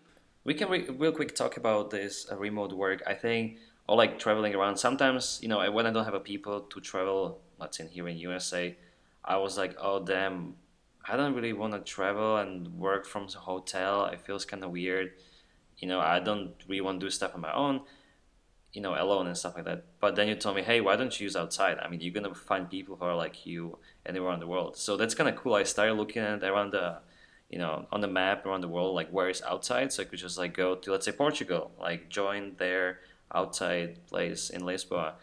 we 0.45 0.55
can 0.55 0.69
re- 0.69 0.89
real 0.89 1.13
quick 1.13 1.35
talk 1.35 1.57
about 1.57 1.91
this 1.91 2.27
uh, 2.31 2.37
remote 2.37 2.73
work. 2.73 3.03
I 3.07 3.15
think, 3.15 3.59
or 3.89 3.97
like 3.97 4.19
traveling 4.19 4.55
around. 4.55 4.77
Sometimes, 4.77 5.39
you 5.43 5.49
know, 5.49 5.71
when 5.71 5.87
I 5.87 5.91
don't 5.91 6.05
have 6.05 6.15
a 6.15 6.21
people 6.21 6.61
to 6.63 6.81
travel, 6.81 7.41
let's 7.59 7.77
say 7.77 7.87
here 7.87 8.09
in 8.09 8.17
USA, 8.19 8.77
I 9.25 9.37
was 9.37 9.59
like, 9.59 9.77
oh 9.81 10.05
damn, 10.05 10.55
I 11.07 11.17
don't 11.17 11.35
really 11.35 11.53
want 11.53 11.73
to 11.75 11.81
travel 11.81 12.37
and 12.37 12.79
work 12.79 13.07
from 13.07 13.27
the 13.27 13.39
hotel. 13.39 14.07
It 14.07 14.21
feels 14.21 14.45
kind 14.45 14.65
of 14.65 14.71
weird. 14.71 15.13
You 15.79 15.89
know, 15.89 16.01
I 16.01 16.21
don't 16.21 16.53
really 16.69 16.81
want 16.81 17.01
to 17.01 17.07
do 17.07 17.11
stuff 17.11 17.35
on 17.35 17.41
my 17.41 17.53
own. 17.53 17.83
You 18.73 18.81
know, 18.81 18.95
alone 18.95 19.27
and 19.27 19.37
stuff 19.37 19.57
like 19.57 19.65
that. 19.65 19.85
But 19.99 20.15
then 20.15 20.29
you 20.29 20.37
told 20.37 20.55
me, 20.55 20.63
hey, 20.63 20.81
why 20.81 20.95
don't 20.95 21.19
you 21.19 21.25
use 21.25 21.35
outsite? 21.35 21.85
I 21.85 21.89
mean, 21.89 22.01
you're 22.01 22.15
gonna 22.15 22.33
find 22.33 22.71
people 22.71 22.95
who 22.95 23.05
are 23.05 23.17
like 23.17 23.45
you 23.45 23.79
anywhere 24.07 24.33
in 24.33 24.39
the 24.39 24.47
world. 24.47 24.77
So 24.77 24.97
that's 24.97 25.15
kind 25.15 25.29
of 25.29 25.35
cool. 25.35 25.55
I 25.55 25.65
started 25.65 25.95
looking 25.95 26.23
at 26.23 26.45
around 26.45 26.73
the 26.73 27.01
you 27.51 27.59
know, 27.59 27.87
on 27.93 28.01
the 28.01 28.09
map 28.09 28.47
around 28.47 28.61
the 28.61 28.69
world, 28.69 28.95
like 28.95 29.11
where 29.11 29.29
is 29.29 29.41
outsite. 29.43 29.93
So 29.93 30.03
I 30.03 30.07
could 30.07 30.19
just 30.19 30.39
like 30.39 30.55
go 30.55 30.77
to, 30.77 30.93
let's 30.93 31.05
say, 31.05 31.13
Portugal, 31.13 31.73
like 31.79 32.09
join 32.09 32.55
their 32.59 33.01
outsite 33.35 33.97
place 34.09 34.51
in 34.51 34.63
Lisboa, 34.63 35.15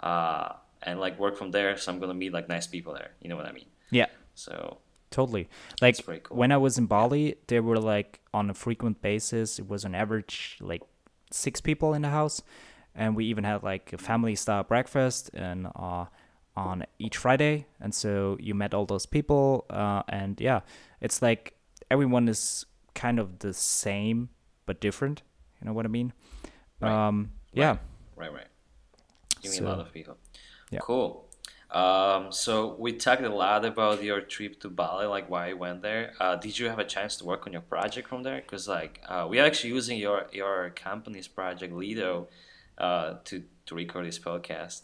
uh, 0.00 0.54
and 0.82 0.98
like 0.98 1.18
work 1.18 1.36
from 1.36 1.50
there. 1.50 1.76
So 1.76 1.92
I'm 1.92 2.00
gonna 2.00 2.14
meet 2.14 2.32
like 2.32 2.48
nice 2.48 2.66
people 2.66 2.94
there. 2.94 3.10
You 3.20 3.28
know 3.28 3.36
what 3.36 3.46
I 3.46 3.52
mean? 3.52 3.66
Yeah, 3.90 4.06
So 4.34 4.78
Totally. 5.14 5.48
Like 5.80 6.04
cool. 6.04 6.36
when 6.36 6.50
I 6.50 6.56
was 6.56 6.76
in 6.76 6.86
Bali, 6.86 7.36
there 7.46 7.62
were 7.62 7.78
like 7.78 8.18
on 8.32 8.50
a 8.50 8.54
frequent 8.54 9.00
basis, 9.00 9.60
it 9.60 9.68
was 9.68 9.84
on 9.84 9.94
average 9.94 10.58
like 10.60 10.82
six 11.30 11.60
people 11.60 11.94
in 11.94 12.02
the 12.02 12.08
house, 12.08 12.42
and 12.96 13.14
we 13.14 13.26
even 13.26 13.44
had 13.44 13.62
like 13.62 13.92
a 13.92 13.98
family 13.98 14.34
style 14.34 14.64
breakfast 14.64 15.30
and 15.32 15.68
uh, 15.76 16.06
on 16.56 16.84
each 16.98 17.16
Friday, 17.16 17.66
and 17.80 17.94
so 17.94 18.36
you 18.40 18.54
met 18.54 18.74
all 18.74 18.86
those 18.86 19.06
people, 19.06 19.66
uh, 19.70 20.02
and 20.08 20.40
yeah, 20.40 20.62
it's 21.00 21.22
like 21.22 21.54
everyone 21.90 22.28
is 22.28 22.66
kind 22.94 23.18
of 23.18 23.38
the 23.40 23.52
same 23.52 24.28
but 24.66 24.80
different. 24.80 25.22
You 25.60 25.66
know 25.66 25.72
what 25.72 25.84
I 25.84 25.88
mean? 25.88 26.12
Right. 26.80 27.08
Um, 27.08 27.30
yeah. 27.52 27.76
Right, 28.16 28.32
right. 28.32 28.46
You 29.42 29.50
mean 29.50 29.62
a 29.64 29.66
lot 29.68 29.76
So- 29.76 29.80
of 29.82 29.92
people. 29.92 30.16
Yeah. 30.70 30.80
Cool. 30.82 31.28
Um, 31.70 32.30
so 32.30 32.76
we 32.78 32.92
talked 32.92 33.22
a 33.22 33.28
lot 33.34 33.64
about 33.64 34.02
your 34.02 34.20
trip 34.20 34.60
to 34.60 34.70
Bali, 34.70 35.06
like 35.06 35.28
why 35.28 35.48
you 35.48 35.56
went 35.56 35.82
there. 35.82 36.12
Uh, 36.20 36.36
did 36.36 36.56
you 36.56 36.68
have 36.68 36.78
a 36.78 36.84
chance 36.84 37.16
to 37.16 37.24
work 37.24 37.46
on 37.48 37.52
your 37.52 37.62
project 37.62 38.08
from 38.08 38.22
there? 38.22 38.36
Because 38.40 38.68
like 38.68 39.00
uh, 39.08 39.26
we 39.28 39.40
are 39.40 39.44
actually 39.44 39.70
using 39.70 39.98
your 39.98 40.26
your 40.32 40.70
company's 40.76 41.26
project 41.26 41.72
Lido 41.74 42.28
uh, 42.78 43.14
to 43.24 43.42
to 43.66 43.74
record 43.74 44.06
this 44.06 44.20
podcast. 44.20 44.82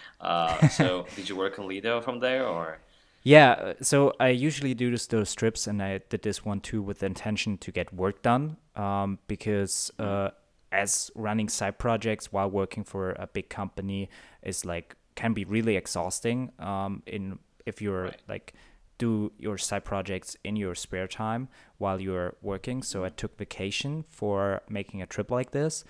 uh, 0.20 0.66
so 0.68 1.04
did 1.16 1.28
you 1.28 1.36
work 1.36 1.58
on 1.58 1.68
Lido 1.68 2.00
from 2.00 2.20
there 2.20 2.46
or? 2.46 2.78
Yeah, 3.24 3.52
uh, 3.52 3.74
so 3.80 4.12
I 4.20 4.28
usually 4.28 4.74
do 4.74 4.90
this, 4.90 5.06
those 5.06 5.30
strips, 5.30 5.66
and 5.66 5.82
I 5.82 5.98
did 6.10 6.22
this 6.22 6.44
one 6.44 6.60
too 6.60 6.82
with 6.82 6.98
the 6.98 7.06
intention 7.06 7.56
to 7.58 7.72
get 7.72 7.92
work 7.92 8.22
done. 8.22 8.58
Um, 8.76 9.18
because 9.28 9.90
uh, 9.98 10.30
as 10.72 11.10
running 11.14 11.48
side 11.48 11.78
projects 11.78 12.32
while 12.32 12.50
working 12.50 12.84
for 12.84 13.12
a 13.12 13.26
big 13.26 13.48
company 13.48 14.10
is 14.42 14.64
like 14.64 14.96
can 15.14 15.32
be 15.32 15.44
really 15.44 15.76
exhausting. 15.76 16.52
Um, 16.58 17.02
in 17.06 17.38
if 17.66 17.80
you're 17.80 18.04
Right. 18.04 18.22
like 18.28 18.54
do 18.98 19.32
your 19.38 19.58
side 19.58 19.84
projects 19.84 20.36
in 20.44 20.56
your 20.56 20.74
spare 20.74 21.06
time 21.08 21.48
while 21.78 22.00
you're 22.00 22.36
working. 22.42 22.82
So 22.82 23.04
I 23.04 23.08
took 23.10 23.38
vacation 23.38 24.04
for 24.08 24.60
making 24.68 25.02
a 25.02 25.06
trip 25.06 25.30
like 25.30 25.52
this, 25.52 25.84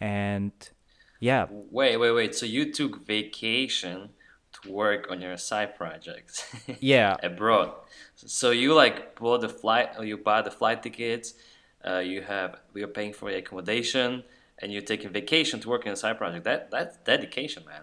and 0.00 0.52
yeah, 1.20 1.46
Wait, 1.50 1.96
wait, 1.96 2.12
wait. 2.12 2.34
So 2.34 2.46
you 2.46 2.70
took 2.72 3.06
vacation 3.06 4.10
to 4.62 4.70
work 4.70 5.08
on 5.10 5.20
your 5.20 5.36
side 5.36 5.76
projects 5.76 6.44
yeah, 6.80 7.16
abroad. 7.22 7.72
So 8.14 8.50
you 8.50 8.74
like 8.74 9.18
bought 9.18 9.40
the 9.40 9.48
flight, 9.48 9.90
or 9.98 10.04
you 10.04 10.16
buy 10.16 10.42
the 10.42 10.50
flight 10.50 10.82
tickets. 10.82 11.34
Uh, 11.86 11.98
you 11.98 12.22
have 12.22 12.56
you're 12.74 12.88
paying 12.88 13.12
for 13.12 13.30
the 13.30 13.38
accommodation, 13.38 14.24
and 14.58 14.72
you're 14.72 14.82
taking 14.82 15.10
vacation 15.10 15.60
to 15.60 15.68
work 15.68 15.86
on 15.86 15.92
a 15.92 15.96
side 15.96 16.18
project. 16.18 16.44
That 16.44 16.70
that's 16.70 16.96
dedication, 16.98 17.64
man. 17.66 17.82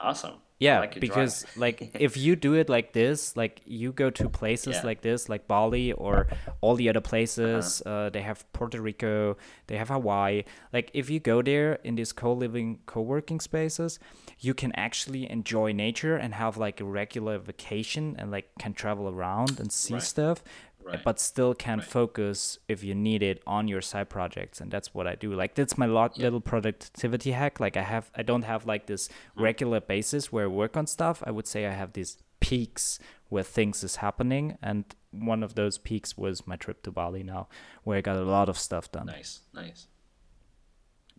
Awesome. 0.00 0.36
Yeah, 0.62 0.80
like 0.80 0.94
your 0.94 1.00
drive. 1.00 1.10
because 1.10 1.46
like 1.56 1.78
if 1.98 2.16
you 2.16 2.36
do 2.36 2.54
it 2.54 2.68
like 2.68 2.92
this, 2.92 3.36
like 3.36 3.60
you 3.66 3.92
go 3.92 4.10
to 4.10 4.28
places 4.28 4.76
Yeah. 4.76 4.86
like 4.90 5.00
this, 5.02 5.28
like 5.28 5.46
Bali 5.48 5.92
or 5.92 6.26
all 6.60 6.74
the 6.76 6.88
other 6.88 6.98
Uh-huh. 7.02 7.10
places. 7.12 7.82
uh 7.86 8.10
they 8.14 8.22
have 8.22 8.38
Puerto 8.52 8.80
Rico, 8.80 9.36
they 9.66 9.76
have 9.76 9.88
Hawaii. 9.88 10.44
Like 10.72 10.90
if 10.94 11.10
you 11.10 11.20
go 11.20 11.42
there 11.42 11.78
in 11.84 11.94
these 11.96 12.12
co-living, 12.12 12.78
co-working 12.86 13.40
spaces, 13.40 13.98
you 14.46 14.54
can 14.54 14.72
actually 14.76 15.22
enjoy 15.30 15.72
nature 15.72 16.16
and 16.16 16.34
have 16.34 16.56
like 16.66 16.80
a 16.80 16.84
regular 16.84 17.38
vacation 17.38 18.16
and 18.18 18.30
like 18.30 18.46
can 18.58 18.72
travel 18.74 19.06
around 19.08 19.60
and 19.60 19.70
see 19.72 19.94
Right. 19.94 20.02
stuff. 20.02 20.42
Right. 20.84 21.02
But 21.04 21.20
still 21.20 21.54
can 21.54 21.78
Right. 21.78 21.86
focus 21.86 22.58
if 22.68 22.82
you 22.84 22.94
need 22.94 23.22
it 23.22 23.42
on 23.46 23.68
your 23.68 23.80
side 23.80 24.08
projects, 24.08 24.60
and 24.60 24.70
that's 24.70 24.92
what 24.94 25.06
I 25.06 25.14
do. 25.14 25.32
Like 25.32 25.54
that's 25.54 25.78
my 25.78 25.86
lot, 25.86 26.18
little 26.18 26.40
productivity 26.40 27.30
hack. 27.32 27.60
Like 27.60 27.76
I 27.76 27.82
have, 27.82 28.10
I 28.14 28.22
don't 28.22 28.42
have 28.42 28.66
like 28.66 28.86
this 28.86 29.08
Mm. 29.08 29.42
regular 29.42 29.80
basis 29.80 30.32
where 30.32 30.44
I 30.44 30.48
work 30.48 30.76
on 30.76 30.86
stuff. 30.86 31.22
I 31.26 31.30
would 31.30 31.46
say 31.46 31.66
I 31.66 31.72
have 31.72 31.92
these 31.92 32.18
peaks 32.40 32.98
where 33.28 33.44
things 33.44 33.84
is 33.84 33.96
happening, 33.96 34.58
and 34.60 34.84
one 35.10 35.42
of 35.42 35.54
those 35.54 35.78
peaks 35.78 36.18
was 36.18 36.46
my 36.46 36.56
trip 36.56 36.82
to 36.82 36.90
Bali 36.90 37.22
now, 37.22 37.48
where 37.84 37.96
I 37.98 38.00
got 38.00 38.16
a 38.16 38.22
lot 38.24 38.48
of 38.48 38.58
stuff 38.58 38.90
done. 38.92 39.06
Nice, 39.06 39.40
nice, 39.54 39.86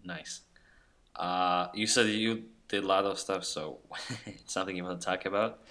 nice. 0.03 0.41
Uh, 1.15 1.67
you 1.73 1.87
said 1.87 2.07
you 2.07 2.43
did 2.67 2.83
a 2.83 2.87
lot 2.87 3.05
of 3.05 3.17
stuff, 3.19 3.43
so 3.43 3.79
something 4.45 4.75
you 4.75 4.83
want 4.83 4.99
to 4.99 5.05
talk 5.05 5.25
about. 5.25 5.61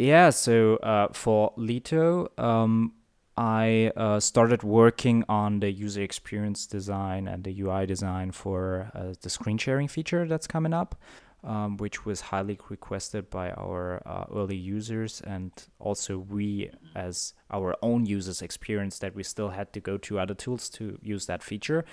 Yeah, 0.00 0.30
so 0.30 0.76
uh, 0.76 1.08
for 1.12 1.52
Lito, 1.58 2.28
um, 2.40 2.94
I 3.36 3.92
uh, 3.94 4.18
started 4.18 4.62
working 4.62 5.24
on 5.28 5.60
the 5.60 5.70
user 5.70 6.00
experience 6.00 6.66
design 6.66 7.28
and 7.28 7.44
the 7.44 7.60
UI 7.60 7.84
design 7.84 8.32
for 8.32 8.90
uh, 8.94 9.12
the 9.20 9.28
screen 9.28 9.58
sharing 9.58 9.88
feature 9.88 10.26
that's 10.26 10.46
coming 10.46 10.72
up, 10.72 10.98
um, 11.44 11.76
which 11.76 12.06
was 12.06 12.22
highly 12.22 12.58
requested 12.70 13.28
by 13.28 13.50
our 13.50 14.02
uh, 14.06 14.24
early 14.34 14.56
users. 14.56 15.20
And 15.20 15.52
also, 15.78 16.16
we, 16.16 16.70
as 16.96 17.34
our 17.50 17.76
own 17.82 18.06
users, 18.06 18.40
experienced 18.40 19.02
that 19.02 19.14
we 19.14 19.22
still 19.22 19.50
had 19.50 19.70
to 19.74 19.80
go 19.80 19.98
to 19.98 20.18
other 20.18 20.34
tools 20.34 20.70
to 20.70 20.98
use 21.02 21.26
that 21.26 21.42
feature 21.42 21.84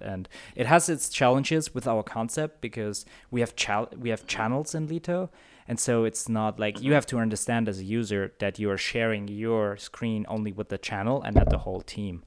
and 0.00 0.28
it 0.54 0.66
has 0.66 0.88
its 0.88 1.08
challenges 1.08 1.74
with 1.74 1.88
our 1.88 2.04
concept 2.04 2.60
because 2.60 3.04
we 3.32 3.40
have 3.40 3.56
chal- 3.56 3.88
we 3.98 4.10
have 4.10 4.28
channels 4.28 4.72
in 4.72 4.86
Lito, 4.86 5.28
and 5.68 5.78
so 5.78 6.04
it's 6.04 6.28
not 6.28 6.58
like 6.58 6.82
you 6.82 6.94
have 6.94 7.06
to 7.06 7.18
understand 7.18 7.68
as 7.68 7.78
a 7.78 7.84
user 7.84 8.32
that 8.40 8.58
you 8.58 8.70
are 8.70 8.78
sharing 8.78 9.28
your 9.28 9.76
screen 9.76 10.24
only 10.28 10.50
with 10.50 10.70
the 10.70 10.78
channel 10.78 11.22
and 11.22 11.36
not 11.36 11.50
the 11.50 11.58
whole 11.58 11.82
team. 11.82 12.24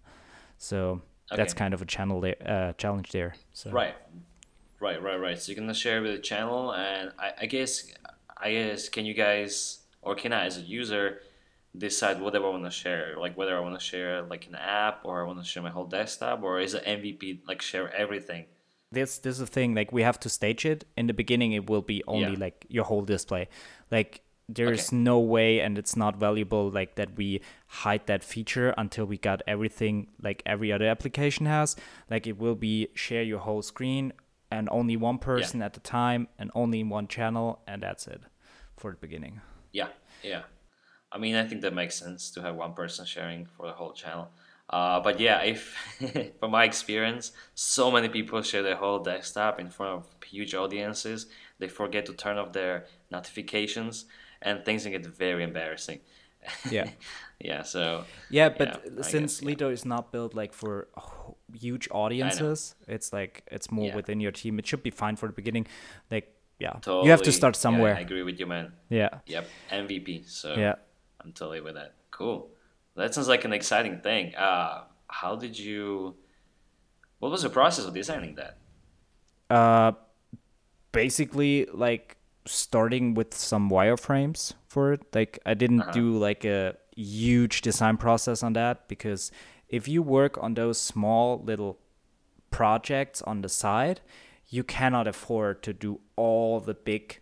So 0.58 1.02
that's 1.36 1.54
kind 1.54 1.74
of 1.74 1.82
a 1.82 1.86
channel 1.86 2.22
there, 2.22 2.36
uh, 2.46 2.74
challenge 2.74 3.12
there. 3.12 3.34
So 3.54 3.72
Right, 3.72 3.96
right, 4.80 5.02
right, 5.02 5.18
right. 5.18 5.40
So 5.40 5.52
you're 5.52 5.60
gonna 5.60 5.74
share 5.74 6.02
with 6.02 6.12
the 6.12 6.20
channel, 6.20 6.72
and 6.74 7.12
I, 7.18 7.34
I 7.42 7.46
guess, 7.48 7.92
I 8.38 8.52
guess, 8.52 8.90
can 8.90 9.06
you 9.06 9.16
guys 9.16 9.80
or 10.02 10.16
can 10.16 10.34
I, 10.34 10.46
as 10.46 10.58
a 10.58 10.62
user, 10.62 11.22
decide 11.78 12.20
whatever 12.20 12.46
I 12.48 12.50
want 12.50 12.66
to 12.66 12.72
share? 12.72 13.16
Like 13.18 13.38
whether 13.38 13.56
I 13.56 13.60
want 13.60 13.80
to 13.80 13.86
share 13.86 14.22
like 14.24 14.48
an 14.48 14.56
app 14.56 15.02
or 15.04 15.24
I 15.24 15.28
want 15.28 15.40
to 15.40 15.46
share 15.46 15.64
my 15.64 15.70
whole 15.70 15.86
desktop, 15.86 16.44
or 16.44 16.60
is 16.60 16.74
it 16.74 16.86
MVP 16.86 17.40
like 17.48 17.62
share 17.62 17.94
everything? 17.94 18.46
This 18.92 19.18
this 19.20 19.34
is 19.36 19.40
the 19.40 19.46
thing 19.48 19.74
like 19.74 19.92
we 19.92 20.02
have 20.04 20.20
to 20.20 20.30
stage 20.30 20.66
it 20.66 20.84
in 20.98 21.08
the 21.08 21.14
beginning 21.14 21.52
it 21.54 21.70
will 21.70 21.82
be 21.82 22.04
only 22.08 22.34
Yeah. 22.34 22.40
like 22.46 22.66
your 22.70 22.84
whole 22.84 23.04
display 23.04 23.48
like 23.90 24.22
there's 24.50 24.88
Okay. 24.90 24.98
no 24.98 25.18
way 25.20 25.60
and 25.62 25.78
it's 25.78 25.96
not 25.96 26.18
valuable 26.18 26.70
like 26.70 26.96
that 26.96 27.16
we 27.16 27.42
hide 27.68 28.06
that 28.08 28.24
feature 28.24 28.74
until 28.78 29.06
we 29.06 29.18
got 29.18 29.42
everything 29.48 30.08
like 30.22 30.44
every 30.46 30.72
other 30.74 30.88
application 30.88 31.46
has 31.46 31.76
like 32.10 32.28
it 32.28 32.38
will 32.38 32.56
be 32.56 32.90
share 32.94 33.24
your 33.24 33.40
whole 33.40 33.62
screen 33.62 34.12
and 34.52 34.68
only 34.72 34.98
one 34.98 35.18
person 35.18 35.62
at 35.62 35.74
the 35.74 35.80
time 35.80 36.28
and 36.38 36.52
only 36.54 36.82
in 36.82 36.90
one 36.90 37.08
channel 37.08 37.62
and 37.68 37.82
that's 37.84 38.08
it 38.08 38.22
for 38.76 38.92
the 38.92 38.98
beginning 38.98 39.40
Yeah, 39.72 39.88
yeah. 40.22 40.44
I 41.14 41.18
mean, 41.18 41.36
I 41.36 41.46
think 41.48 41.62
that 41.62 41.74
makes 41.74 41.96
sense 41.96 42.32
to 42.32 42.42
have 42.42 42.56
one 42.56 42.74
person 42.74 43.06
sharing 43.06 43.46
for 43.46 43.68
the 43.68 43.74
whole 43.74 43.94
channel. 43.94 44.30
Uh, 44.72 45.00
but 45.02 45.20
yeah, 45.20 45.42
if 45.42 45.76
from 46.40 46.52
my 46.52 46.64
experience, 46.64 47.34
so 47.54 47.92
many 47.92 48.08
people 48.10 48.42
share 48.42 48.64
their 48.64 48.78
whole 48.78 49.00
desktop 49.00 49.60
in 49.60 49.70
front 49.70 49.92
of 49.98 50.06
huge 50.26 50.56
audiences, 50.56 51.28
they 51.60 51.68
forget 51.68 52.06
to 52.06 52.14
turn 52.14 52.38
off 52.38 52.54
their 52.54 52.86
notifications, 53.12 54.06
and 54.42 54.64
things 54.66 54.84
can 54.84 54.92
get 54.94 55.06
very 55.06 55.44
embarrassing. 55.44 56.00
Yeah. 56.70 56.90
yeah. 57.40 57.64
So 57.64 58.06
Yeah, 58.30 58.50
but 58.50 58.82
Yeah, 58.86 59.02
since 59.02 59.42
guess, 59.42 59.56
yeah. 59.60 59.68
Is 59.68 59.86
not 59.86 60.12
built 60.12 60.34
like 60.34 60.54
for 60.54 60.88
huge 61.54 61.88
audiences, 61.92 62.76
it's 62.88 63.12
like 63.14 63.44
it's 63.52 63.70
more 63.72 63.88
Yeah. 63.88 63.96
within 63.96 64.20
your 64.22 64.32
team. 64.32 64.58
It 64.58 64.66
should 64.66 64.84
be 64.84 64.90
fine 64.92 65.18
for 65.18 65.28
the 65.28 65.34
beginning. 65.34 65.68
Like, 66.10 66.34
yeah, 66.60 66.74
you 66.88 67.10
have 67.12 67.20
to 67.20 67.26
totally- 67.26 67.32
start 67.32 67.56
somewhere. 67.56 67.96
I 67.96 68.00
agree 68.02 68.24
with 68.24 68.40
you, 68.40 68.48
man. 68.48 68.72
Yeah, 68.90 69.10
Yep, 69.26 69.48
MVP. 69.72 70.24
So 70.30 70.56
yeah. 70.56 70.76
I'm 71.24 71.34
totally 71.34 71.62
with 71.62 71.76
that. 71.76 71.94
Cool. 72.10 72.50
That 73.02 73.14
sounds 73.16 73.28
like 73.28 73.46
an 73.46 73.54
exciting 73.54 74.00
thing. 74.02 74.36
Uh, 74.36 74.84
how 75.08 75.36
did 75.36 75.58
you? 75.58 76.16
What 77.20 77.32
was 77.32 77.42
the 77.42 77.50
process 77.50 77.86
of 77.86 77.94
designing 77.94 78.36
that? 78.36 78.58
Uh, 79.50 79.94
basically, 80.92 81.66
like 81.74 82.18
starting 82.46 83.14
with 83.14 83.34
some 83.34 83.70
wireframes 83.70 84.54
for 84.68 84.94
it. 84.94 85.02
Like, 85.14 85.40
I 85.46 85.54
didn't 85.54 85.82
Uh-huh. 85.82 85.92
do 85.92 86.18
like 86.18 86.46
a 86.46 86.78
huge 86.96 87.62
design 87.62 87.98
process 87.98 88.44
on 88.44 88.54
that 88.54 88.88
because 88.88 89.32
if 89.68 89.88
you 89.88 90.02
work 90.04 90.38
on 90.42 90.54
those 90.54 90.80
small 90.80 91.42
little 91.44 91.80
projects 92.52 93.22
on 93.24 93.42
the 93.42 93.50
side, 93.50 94.02
you 94.48 94.64
cannot 94.64 95.08
afford 95.08 95.64
to 95.64 95.74
do 95.74 96.02
all 96.16 96.60
the 96.60 96.74
big 96.74 97.22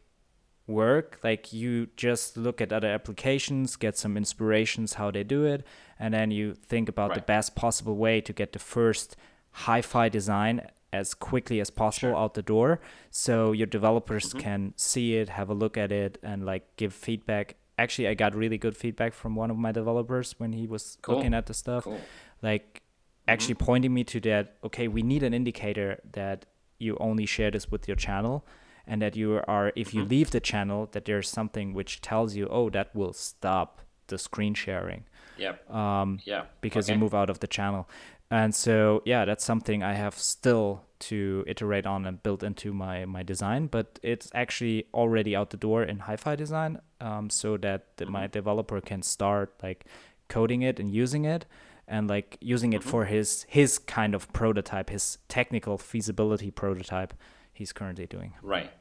work. 0.69 1.19
Like 1.23 1.51
you 1.51 1.88
just 1.97 2.38
look 2.38 2.61
at 2.61 2.71
other 2.71 2.88
applications, 2.88 3.75
get 3.75 3.97
some 3.97 4.15
inspirations 4.15 4.93
how 4.93 5.11
they 5.11 5.23
do 5.23 5.43
it, 5.43 5.65
and 5.97 6.13
then 6.13 6.31
you 6.31 6.53
think 6.53 6.88
about 6.88 7.15
the 7.15 7.21
best 7.21 7.55
possible 7.55 7.97
way 7.97 8.21
to 8.21 8.31
get 8.31 8.53
the 8.53 8.59
first 8.59 9.17
hi-fi 9.51 10.07
design 10.07 10.61
as 10.93 11.13
quickly 11.13 11.59
as 11.59 11.69
possible 11.69 12.15
out 12.15 12.33
the 12.33 12.41
door 12.41 12.79
so 13.11 13.51
your 13.51 13.67
developers 13.67 14.29
mm-hmm. 14.29 14.39
can 14.39 14.73
see 14.75 15.15
it, 15.15 15.29
have 15.29 15.49
a 15.49 15.53
look 15.53 15.77
at 15.77 15.91
it 15.91 16.17
and 16.23 16.45
like 16.45 16.75
give 16.77 16.93
feedback. 16.93 17.55
Actually, 17.77 18.07
I 18.07 18.13
got 18.13 18.35
really 18.35 18.57
good 18.57 18.75
feedback 18.75 19.13
from 19.13 19.35
one 19.35 19.51
of 19.51 19.57
my 19.57 19.71
developers 19.71 20.35
when 20.38 20.53
he 20.53 20.67
was 20.67 20.97
Cool. 21.01 21.15
looking 21.15 21.33
at 21.33 21.45
the 21.45 21.53
stuff 21.53 21.83
Cool. 21.83 21.99
like 22.41 22.65
mm-hmm. 22.65 23.31
actually 23.31 23.55
pointing 23.55 23.93
me 23.93 24.03
to 24.05 24.19
that 24.21 24.55
okay 24.63 24.88
we 24.88 25.01
need 25.01 25.23
an 25.23 25.33
indicator 25.33 25.99
that 26.11 26.45
you 26.79 26.97
only 26.99 27.25
share 27.25 27.51
this 27.51 27.69
with 27.69 27.88
your 27.88 27.95
channel 27.95 28.45
and 28.89 29.01
that 29.01 29.15
you 29.15 29.39
are 29.48 29.72
if 29.75 29.93
you 29.93 30.03
leave 30.15 30.29
the 30.31 30.39
channel 30.51 30.89
that 30.93 31.05
there's 31.05 31.29
something 31.29 31.67
which 31.74 32.01
tells 32.01 32.36
you 32.36 32.48
oh 32.51 32.69
that 32.69 32.88
will 32.93 33.13
stop 33.13 33.79
the 34.08 34.17
screen 34.17 34.53
sharing 34.55 35.03
Yep. 35.38 35.55
um, 35.72 36.19
Yeah. 36.25 36.43
because 36.62 36.86
okay. 36.88 36.93
you 36.96 37.00
move 37.00 37.15
out 37.15 37.29
of 37.29 37.39
the 37.39 37.48
channel 37.48 37.84
And 38.31 38.53
so 38.53 39.01
yeah, 39.05 39.25
that's 39.25 39.43
something 39.43 39.81
I 39.81 39.93
have 39.96 40.13
still 40.13 40.81
to 41.10 41.43
iterate 41.48 41.88
on 41.93 42.05
and 42.05 42.22
build 42.22 42.43
into 42.43 42.74
my 42.74 43.05
my 43.05 43.24
design. 43.24 43.67
But 43.75 43.88
it's 44.03 44.29
actually 44.34 44.86
already 44.93 45.36
out 45.39 45.50
the 45.50 45.58
door 45.58 45.81
in 45.91 46.00
hi-fi 46.00 46.36
design, 46.36 46.79
um, 47.01 47.29
so 47.29 47.58
that 47.58 47.81
the, 47.98 48.05
my 48.05 48.27
developer 48.27 48.81
can 48.81 49.01
start 49.01 49.50
like 49.63 49.86
coding 50.27 50.62
it 50.69 50.79
and 50.79 50.89
using 51.03 51.25
it 51.36 51.46
and 51.88 52.08
like 52.15 52.38
using 52.53 52.74
it 52.74 52.84
for 52.84 53.05
his 53.05 53.46
his 53.50 53.79
kind 53.79 54.13
of 54.15 54.27
prototype, 54.31 54.89
his 54.91 55.17
technical 55.27 55.77
feasibility 55.77 56.51
prototype 56.51 57.13
he's 57.59 57.71
currently 57.79 58.07
doing. 58.15 58.31
Right. 58.41 58.71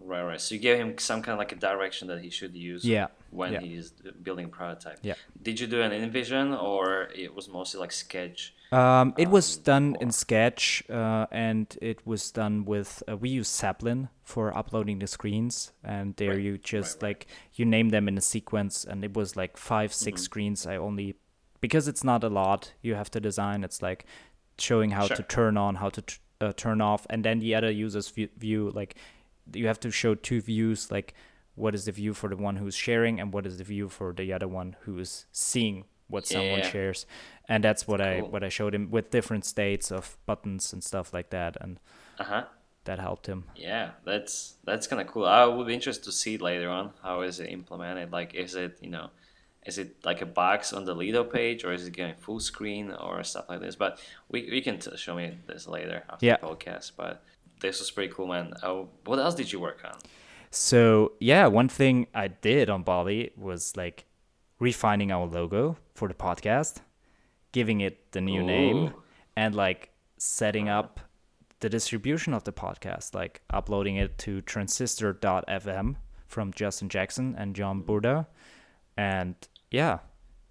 Right, 0.00 0.22
right. 0.30 0.40
So 0.40 0.54
you 0.54 0.60
gave 0.68 0.78
him 0.82 0.90
some 0.98 1.20
kind 1.24 1.32
of 1.36 1.40
like 1.44 1.52
a 1.58 1.60
direction 1.68 2.04
that 2.10 2.20
he 2.26 2.30
should 2.38 2.54
use 2.72 2.82
Yeah. 2.84 3.08
when 3.30 3.52
yeah. 3.54 3.60
he's 3.60 3.86
building 4.26 4.44
a 4.50 4.52
prototype. 4.60 4.98
Yeah. 5.02 5.14
Did 5.46 5.58
you 5.60 5.66
do 5.66 5.78
an 5.86 5.90
InVision 6.00 6.46
or 6.70 7.08
it 7.24 7.34
was 7.34 7.48
mostly 7.48 7.80
like 7.80 7.90
Sketch? 8.04 8.54
Um, 8.70 9.06
it 9.24 9.28
was 9.36 9.46
um, 9.56 9.62
done 9.72 9.86
in 10.00 10.10
Sketch, 10.12 10.64
uh, 10.90 11.26
and 11.48 11.66
it 11.90 11.98
was 12.06 12.22
done 12.30 12.64
with 12.72 13.02
uh, 13.10 13.16
we 13.16 13.28
use 13.40 13.48
Zeplin 13.60 14.08
for 14.32 14.44
uploading 14.56 14.98
the 15.00 15.06
screens, 15.06 15.72
and 15.82 16.14
there 16.16 16.34
Right, 16.34 16.42
you 16.46 16.58
just 16.58 16.96
right. 17.02 17.08
like 17.08 17.26
you 17.54 17.64
name 17.64 17.88
them 17.88 18.08
in 18.08 18.18
a 18.18 18.20
sequence, 18.34 18.84
and 18.90 19.02
it 19.08 19.14
was 19.16 19.36
like 19.42 19.56
five, 19.56 19.90
six 19.92 20.20
Mm-hmm. 20.20 20.24
screens. 20.30 20.66
I 20.66 20.76
only 20.76 21.08
because 21.64 21.88
it's 21.88 22.04
not 22.04 22.22
a 22.22 22.28
lot 22.28 22.60
you 22.82 22.94
have 22.94 23.10
to 23.12 23.20
design. 23.20 23.64
It's 23.64 23.80
like 23.88 24.04
showing 24.58 24.90
how 24.98 25.06
to 25.08 25.22
turn 25.22 25.56
on, 25.56 25.76
how 25.76 25.88
to 25.96 26.02
t- 26.02 26.16
uh, 26.40 26.52
turn 26.56 26.80
off, 26.80 27.06
and 27.10 27.24
then 27.24 27.38
the 27.40 27.54
other 27.54 27.70
users 27.70 28.08
view, 28.08 28.28
view 28.36 28.70
like 28.70 28.96
you 29.52 29.66
have 29.66 29.80
to 29.80 29.90
show 29.90 30.14
two 30.14 30.40
views, 30.40 30.90
like 30.90 31.14
what 31.54 31.74
is 31.74 31.84
the 31.86 31.92
view 31.92 32.14
for 32.14 32.28
the 32.28 32.36
one 32.36 32.56
who's 32.56 32.74
sharing, 32.74 33.20
and 33.20 33.32
what 33.32 33.46
is 33.46 33.58
the 33.58 33.64
view 33.64 33.88
for 33.88 34.12
the 34.12 34.32
other 34.32 34.48
one 34.48 34.76
who 34.82 34.98
is 34.98 35.26
seeing 35.32 35.84
what 36.08 36.26
someone 36.26 36.62
shares 36.62 37.04
and 37.46 37.62
that's 37.62 37.86
what 37.86 38.00
I 38.00 38.22
what 38.22 38.42
I 38.42 38.48
showed 38.48 38.74
him 38.74 38.90
with 38.90 39.10
different 39.10 39.44
states 39.44 39.92
of 39.92 40.16
buttons 40.26 40.72
and 40.72 40.82
stuff 40.82 41.12
like 41.12 41.30
that, 41.30 41.56
and 41.60 41.78
Uh 42.18 42.24
huh. 42.24 42.44
that 42.84 42.98
helped 42.98 43.26
him. 43.26 43.44
Yeah, 43.54 43.90
that's 44.04 44.54
that's 44.64 44.86
kind 44.86 45.00
of 45.02 45.08
cool. 45.08 45.26
I 45.26 45.44
would 45.44 45.66
be 45.66 45.74
interested 45.74 46.04
to 46.04 46.12
see 46.12 46.38
later 46.38 46.68
on 46.68 46.92
how 47.02 47.22
is 47.22 47.40
it 47.40 47.50
implemented. 47.50 48.12
Like, 48.12 48.34
is 48.34 48.54
it 48.54 48.78
you 48.80 48.90
know, 48.90 49.10
is 49.68 49.76
it 49.78 49.88
like 50.04 50.20
a 50.22 50.26
box 50.26 50.72
on 50.72 50.84
the 50.84 50.94
Lido 50.94 51.22
page, 51.24 51.60
or 51.64 51.72
is 51.72 51.86
it 51.86 51.96
going 51.96 52.14
full 52.26 52.40
screen 52.40 52.90
or 52.90 53.22
stuff 53.22 53.46
like 53.50 53.60
this? 53.60 53.76
But 53.76 54.00
we, 54.32 54.48
we 54.50 54.60
can 54.60 54.78
t- 54.78 54.96
show 54.96 55.14
me 55.14 55.26
this 55.46 55.66
later 55.68 56.02
after 56.10 56.26
Yeah. 56.26 56.38
the 56.40 56.46
podcast. 56.48 56.92
But 56.96 57.22
this 57.60 57.78
was 57.80 57.90
pretty 57.90 58.12
cool, 58.14 58.26
man. 58.34 58.54
Uh, 58.62 58.84
what 59.04 59.18
else 59.18 59.34
did 59.34 59.52
you 59.52 59.60
work 59.60 59.80
on? 59.84 59.98
So 60.50 61.12
yeah, 61.20 61.46
one 61.46 61.68
thing 61.68 62.06
I 62.14 62.28
did 62.28 62.70
on 62.70 62.82
Bali 62.82 63.32
was 63.36 63.76
like 63.76 64.06
refining 64.58 65.12
our 65.12 65.26
logo 65.26 65.76
for 65.94 66.08
the 66.08 66.14
podcast, 66.14 66.74
giving 67.52 67.80
it 67.82 68.12
the 68.12 68.20
new 68.20 68.42
name, 68.42 68.94
and 69.36 69.54
like 69.54 69.90
setting 70.16 70.68
up 70.68 71.00
the 71.60 71.68
distribution 71.68 72.32
of 72.34 72.44
the 72.44 72.52
podcast, 72.52 73.14
like 73.14 73.42
uploading 73.50 73.96
it 73.96 74.16
to 74.24 74.40
transistor.fm 74.42 75.96
from 76.26 76.52
Justin 76.52 76.88
Jackson 76.88 77.34
and 77.38 77.54
Jon 77.54 77.82
Buda, 77.82 78.26
and 78.96 79.34
yeah, 79.70 79.98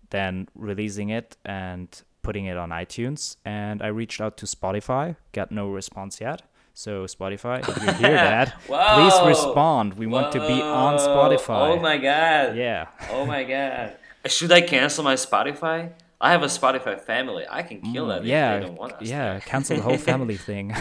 then 0.10 0.48
releasing 0.56 1.10
it 1.10 1.38
and 1.46 1.88
putting 2.22 2.46
it 2.46 2.58
on 2.58 2.70
iTunes. 2.70 3.38
And 3.46 3.82
I 3.82 3.88
reached 3.88 4.20
out 4.22 4.38
to 4.38 4.46
Spotify, 4.46 5.16
got 5.32 5.52
no 5.52 5.70
response 5.70 6.20
yet. 6.22 6.42
So 6.74 7.06
Spotify, 7.06 7.60
if 7.68 7.76
you 7.84 7.92
hear 7.94 8.12
that, 8.16 8.62
please 8.66 9.14
respond. 9.28 9.96
We 9.96 10.06
want 10.06 10.32
to 10.34 10.40
be 10.40 10.62
on 10.62 10.98
Spotify. 11.00 11.72
Oh 11.78 11.80
my 11.80 11.98
god. 11.98 12.56
Yeah. 12.56 12.88
Oh 13.12 13.26
my 13.26 13.44
god. 13.56 13.96
Should 14.28 14.52
I 14.52 14.62
cancel 14.62 15.04
my 15.04 15.16
Spotify? 15.16 15.94
I 16.20 16.32
have 16.32 16.44
a 16.44 16.48
Spotify 16.48 17.00
family. 17.00 17.46
I 17.50 17.62
can 17.64 17.82
kill 17.82 18.08
that 18.08 18.20
if 18.20 18.24
Mm, 18.26 18.28
yeah, 18.28 18.60
they 18.60 18.66
don't 18.66 18.76
want 18.78 18.94
us 18.94 19.08
yeah. 19.08 19.34
there. 19.34 19.40
Cancel 19.42 19.78
the 19.78 19.84
whole 19.84 19.98
family 19.98 20.36
thing. 20.50 20.74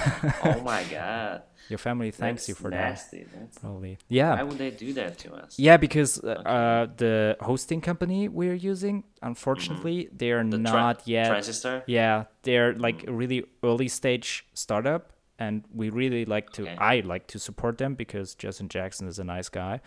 oh 0.45 0.61
my 0.63 0.83
god. 0.85 1.43
Your 1.69 1.79
family 1.79 2.11
thanks 2.13 2.43
That's 2.43 2.49
you 2.49 2.55
for 2.55 2.71
nasty. 2.71 3.25
that. 3.25 3.41
That's, 3.41 3.59
Probably. 3.59 3.99
Yeah. 4.09 4.35
why 4.37 4.43
would 4.45 4.59
they 4.59 4.71
do 4.71 4.93
that 4.95 5.19
to 5.19 5.35
us? 5.35 5.59
Yeah, 5.59 5.77
because 5.77 6.23
uh, 6.23 6.29
uh, 6.29 6.87
the 6.97 7.37
hosting 7.41 7.81
company 7.81 8.29
we're 8.29 8.55
using, 8.55 9.05
unfortunately, 9.23 10.09
they 10.17 10.31
are 10.33 10.41
Mm-hmm. 10.43 10.51
The 10.51 10.59
not 10.59 11.03
yet. 11.07 11.29
Transistor? 11.29 11.83
Yeah, 11.87 12.25
they're 12.43 12.75
like 12.75 13.07
a 13.09 13.13
really 13.13 13.45
early 13.65 13.89
stage 13.89 14.47
startup, 14.55 15.13
and 15.39 15.65
we 15.75 15.91
really 15.91 16.25
like 16.25 16.51
to. 16.51 16.63
Okay. 16.63 16.77
I 16.79 17.01
like 17.01 17.27
to 17.29 17.39
support 17.39 17.79
them 17.79 17.95
because 17.95 18.35
Justin 18.35 18.69
Jackson 18.69 19.09
is 19.09 19.19
a 19.19 19.25
nice 19.25 19.49
guy, 19.49 19.81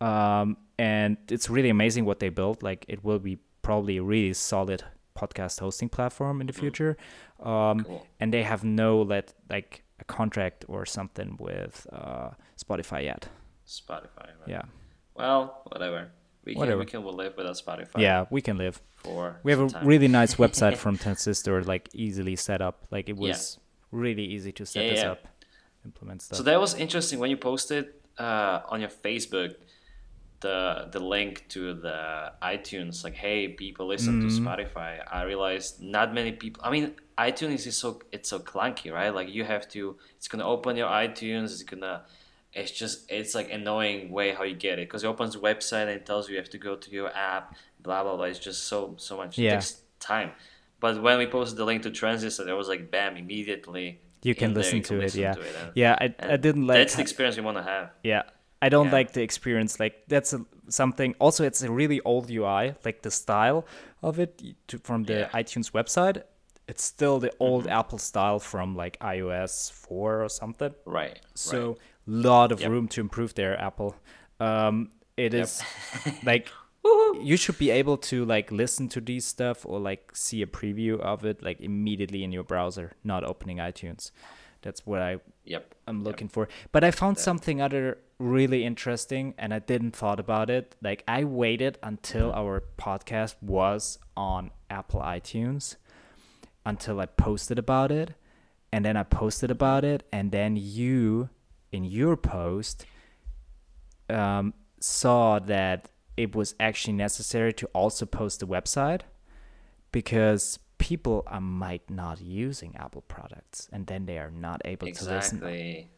um, 0.00 0.56
and 0.78 1.16
it's 1.28 1.48
really 1.50 1.70
amazing 1.70 2.04
what 2.04 2.18
they 2.20 2.28
built. 2.28 2.62
Like 2.62 2.84
it 2.88 3.04
will 3.04 3.18
be 3.18 3.38
probably 3.62 3.96
a 3.98 4.02
really 4.02 4.32
solid 4.34 4.82
podcast 5.16 5.60
hosting 5.60 5.88
platform 5.88 6.40
in 6.40 6.46
the 6.46 6.52
future, 6.52 6.96
um, 7.40 7.50
Mm. 7.80 7.84
Cool. 7.86 8.06
and 8.20 8.32
they 8.32 8.42
have 8.42 8.64
no 8.64 9.02
let 9.02 9.34
like 9.50 9.82
a 10.00 10.04
contract 10.04 10.64
or 10.68 10.84
something 10.86 11.36
with 11.38 11.86
uh, 11.92 12.30
Spotify 12.62 13.04
yet. 13.04 13.28
Spotify. 13.66 14.26
Right? 14.40 14.48
Yeah, 14.48 14.62
Well, 15.14 15.62
whatever. 15.70 16.10
We 16.44 16.52
can 16.52 16.60
Whatever. 16.60 16.78
we 16.80 16.86
can 16.86 17.04
live 17.04 17.36
without 17.36 17.56
Spotify. 17.56 17.98
yeah, 18.00 18.24
we 18.30 18.40
can 18.40 18.56
live. 18.56 18.80
For 18.96 19.38
We 19.42 19.52
have 19.52 19.60
a 19.60 19.68
time. 19.68 19.86
really 19.86 20.08
nice 20.08 20.36
website 20.36 20.76
from 20.82 20.96
Transistor, 20.96 21.62
like 21.64 21.88
easily 21.92 22.34
set 22.36 22.60
up. 22.62 22.86
Like 22.90 23.08
it 23.10 23.16
was 23.16 23.58
really 23.92 24.24
easy 24.24 24.52
to 24.52 24.64
set 24.66 24.84
Yeah, 24.84 24.90
this 24.90 25.02
yeah. 25.02 25.10
up, 25.12 25.28
implement 25.84 26.22
stuff. 26.22 26.38
So 26.38 26.42
that 26.44 26.58
was 26.58 26.74
interesting 26.74 27.18
when 27.18 27.30
you 27.30 27.36
posted 27.36 27.88
uh, 28.18 28.60
on 28.72 28.80
your 28.80 28.88
Facebook 28.90 29.54
the 30.40 30.88
the 30.90 31.00
link 31.00 31.44
to 31.50 31.74
the 31.74 32.32
iTunes. 32.42 33.04
Like, 33.04 33.14
hey, 33.14 33.48
people, 33.48 33.86
listen 33.86 34.20
Mm-hmm. 34.22 34.44
to 34.44 34.50
Spotify. 34.50 35.02
I 35.10 35.22
realized 35.24 35.82
not 35.82 36.14
many 36.14 36.32
people. 36.32 36.62
I 36.64 36.70
mean, 36.70 36.94
iTunes 37.18 37.66
is 37.66 37.76
so 37.76 38.00
it's 38.12 38.28
so 38.30 38.38
clunky, 38.40 38.92
right? 38.92 39.14
Like 39.14 39.28
you 39.28 39.44
have 39.44 39.68
to. 39.70 39.96
It's 40.16 40.28
gonna 40.28 40.46
open 40.48 40.76
your 40.76 40.88
iTunes. 40.88 41.46
It's 41.52 41.62
gonna. 41.62 42.04
It's 42.52 42.72
just 42.72 43.10
it's 43.10 43.34
like 43.34 43.50
annoying 43.52 44.10
way 44.10 44.32
how 44.32 44.42
you 44.44 44.56
get 44.56 44.78
it 44.78 44.88
because 44.88 45.04
it 45.04 45.06
opens 45.06 45.34
the 45.34 45.40
website 45.40 45.82
and 45.82 45.90
it 45.90 46.04
tells 46.06 46.28
you 46.28 46.34
you 46.34 46.40
have 46.40 46.50
to 46.50 46.58
go 46.58 46.74
to 46.76 46.90
your 46.90 47.10
app. 47.14 47.54
Blah 47.80 48.02
blah 48.02 48.16
blah. 48.16 48.24
It's 48.24 48.38
just 48.38 48.64
so 48.64 48.94
so 48.98 49.16
much. 49.16 49.38
Yeah. 49.38 49.52
takes 49.54 49.82
time. 50.00 50.30
But 50.80 51.02
when 51.02 51.18
we 51.18 51.26
posted 51.26 51.58
the 51.58 51.64
link 51.66 51.82
to 51.82 51.90
Transistor, 51.90 52.44
there 52.44 52.56
was 52.56 52.66
like 52.66 52.90
bam 52.90 53.16
immediately. 53.18 54.00
you 54.22 54.34
can 54.34 54.48
in 54.48 54.54
there, 54.54 54.62
listen 54.62 54.78
you 54.78 54.82
to 54.84 55.00
it, 55.00 55.14
yeah, 55.14 55.32
to 55.34 55.40
it, 55.42 55.54
and- 55.62 55.72
yeah. 55.74 55.96
I, 56.00 56.14
I 56.34 56.36
didn't 56.38 56.66
like. 56.66 56.78
that's 56.78 56.94
the 56.96 57.02
experience 57.02 57.36
you 57.36 57.42
want 57.42 57.58
to 57.58 57.62
have. 57.62 57.90
yeah, 58.02 58.22
I 58.62 58.68
don't 58.68 58.86
Yeah. 58.86 58.92
like 58.92 59.12
the 59.12 59.22
experience. 59.22 59.80
Like 59.80 60.04
that's 60.08 60.32
a, 60.32 60.44
something. 60.68 61.14
Also, 61.18 61.44
it's 61.44 61.62
a 61.62 61.70
really 61.70 62.00
old 62.02 62.30
UI. 62.30 62.74
Like 62.84 63.02
the 63.02 63.10
style 63.10 63.66
of 64.02 64.18
it 64.18 64.42
to, 64.68 64.78
from 64.78 65.04
the 65.04 65.12
Yeah. 65.14 65.24
Mm-hmm. 65.28 65.36
iTunes 65.36 65.70
website. 65.72 66.22
It's 66.68 66.84
still 66.84 67.18
the 67.18 67.32
old 67.40 67.66
Apple 67.66 67.98
style 67.98 68.38
from 68.38 68.76
like 68.76 68.98
iOS 69.00 69.72
four 69.72 70.22
or 70.22 70.28
something. 70.28 70.72
Right. 70.84 71.18
So 71.34 71.68
right. 71.68 71.78
lot 72.06 72.52
of 72.52 72.60
Yep. 72.60 72.70
room 72.70 72.88
to 72.88 73.00
improve 73.00 73.34
there, 73.34 73.58
Apple. 73.60 73.96
Um, 74.38 74.90
it 75.16 75.32
Yep. 75.32 75.42
is 75.42 75.62
like 76.24 76.48
you 77.22 77.36
should 77.36 77.58
be 77.58 77.70
able 77.70 77.96
to 77.98 78.24
like 78.24 78.50
listen 78.52 78.88
to 78.88 79.00
these 79.00 79.26
stuff 79.26 79.66
or 79.66 79.78
like 79.80 80.12
see 80.14 80.40
a 80.42 80.46
preview 80.46 80.98
of 81.00 81.24
it 81.24 81.42
like 81.42 81.60
immediately 81.60 82.22
in 82.24 82.32
your 82.32 82.44
browser, 82.44 82.92
not 83.04 83.24
opening 83.24 83.58
iTunes. 83.58 84.12
That's 84.62 84.86
what 84.86 85.00
I 85.00 85.20
Yep. 85.44 85.74
I'm 85.86 86.04
looking 86.04 86.28
for. 86.28 86.48
But 86.70 86.84
I 86.84 86.90
found 86.90 87.18
something 87.18 87.60
other 87.60 87.98
really 88.18 88.64
interesting 88.64 89.34
and 89.38 89.52
I 89.52 89.58
didn't 89.58 89.92
thought 89.92 90.20
about 90.20 90.50
it. 90.50 90.76
Like 90.82 91.02
I 91.08 91.24
waited 91.24 91.78
until 91.82 92.32
our 92.32 92.62
podcast 92.78 93.34
was 93.40 93.98
on 94.16 94.50
Apple 94.68 95.00
iTunes 95.00 95.76
until 96.64 97.00
I 97.00 97.06
posted 97.06 97.58
about 97.58 97.90
it 97.90 98.14
and 98.70 98.84
then 98.84 98.96
I 98.96 99.02
posted 99.02 99.50
about 99.50 99.84
it 99.84 100.04
and 100.12 100.30
then 100.30 100.56
you 100.56 101.30
in 101.72 101.84
your 101.84 102.16
post 102.16 102.84
um, 104.08 104.54
saw 104.78 105.38
that 105.38 105.88
it 106.16 106.34
was 106.34 106.54
actually 106.60 106.92
necessary 106.92 107.52
to 107.54 107.66
also 107.68 108.04
post 108.04 108.40
the 108.40 108.46
website 108.46 109.02
because 109.90 110.58
people 110.80 111.22
are 111.26 111.40
might 111.40 111.88
not 111.90 112.20
using 112.20 112.74
Apple 112.76 113.02
products 113.02 113.68
and 113.72 113.86
then 113.86 114.06
they 114.06 114.18
are 114.18 114.30
not 114.32 114.60
able 114.64 114.86
to 114.88 115.04
listen 115.04 115.36
Exactly. 115.38 115.90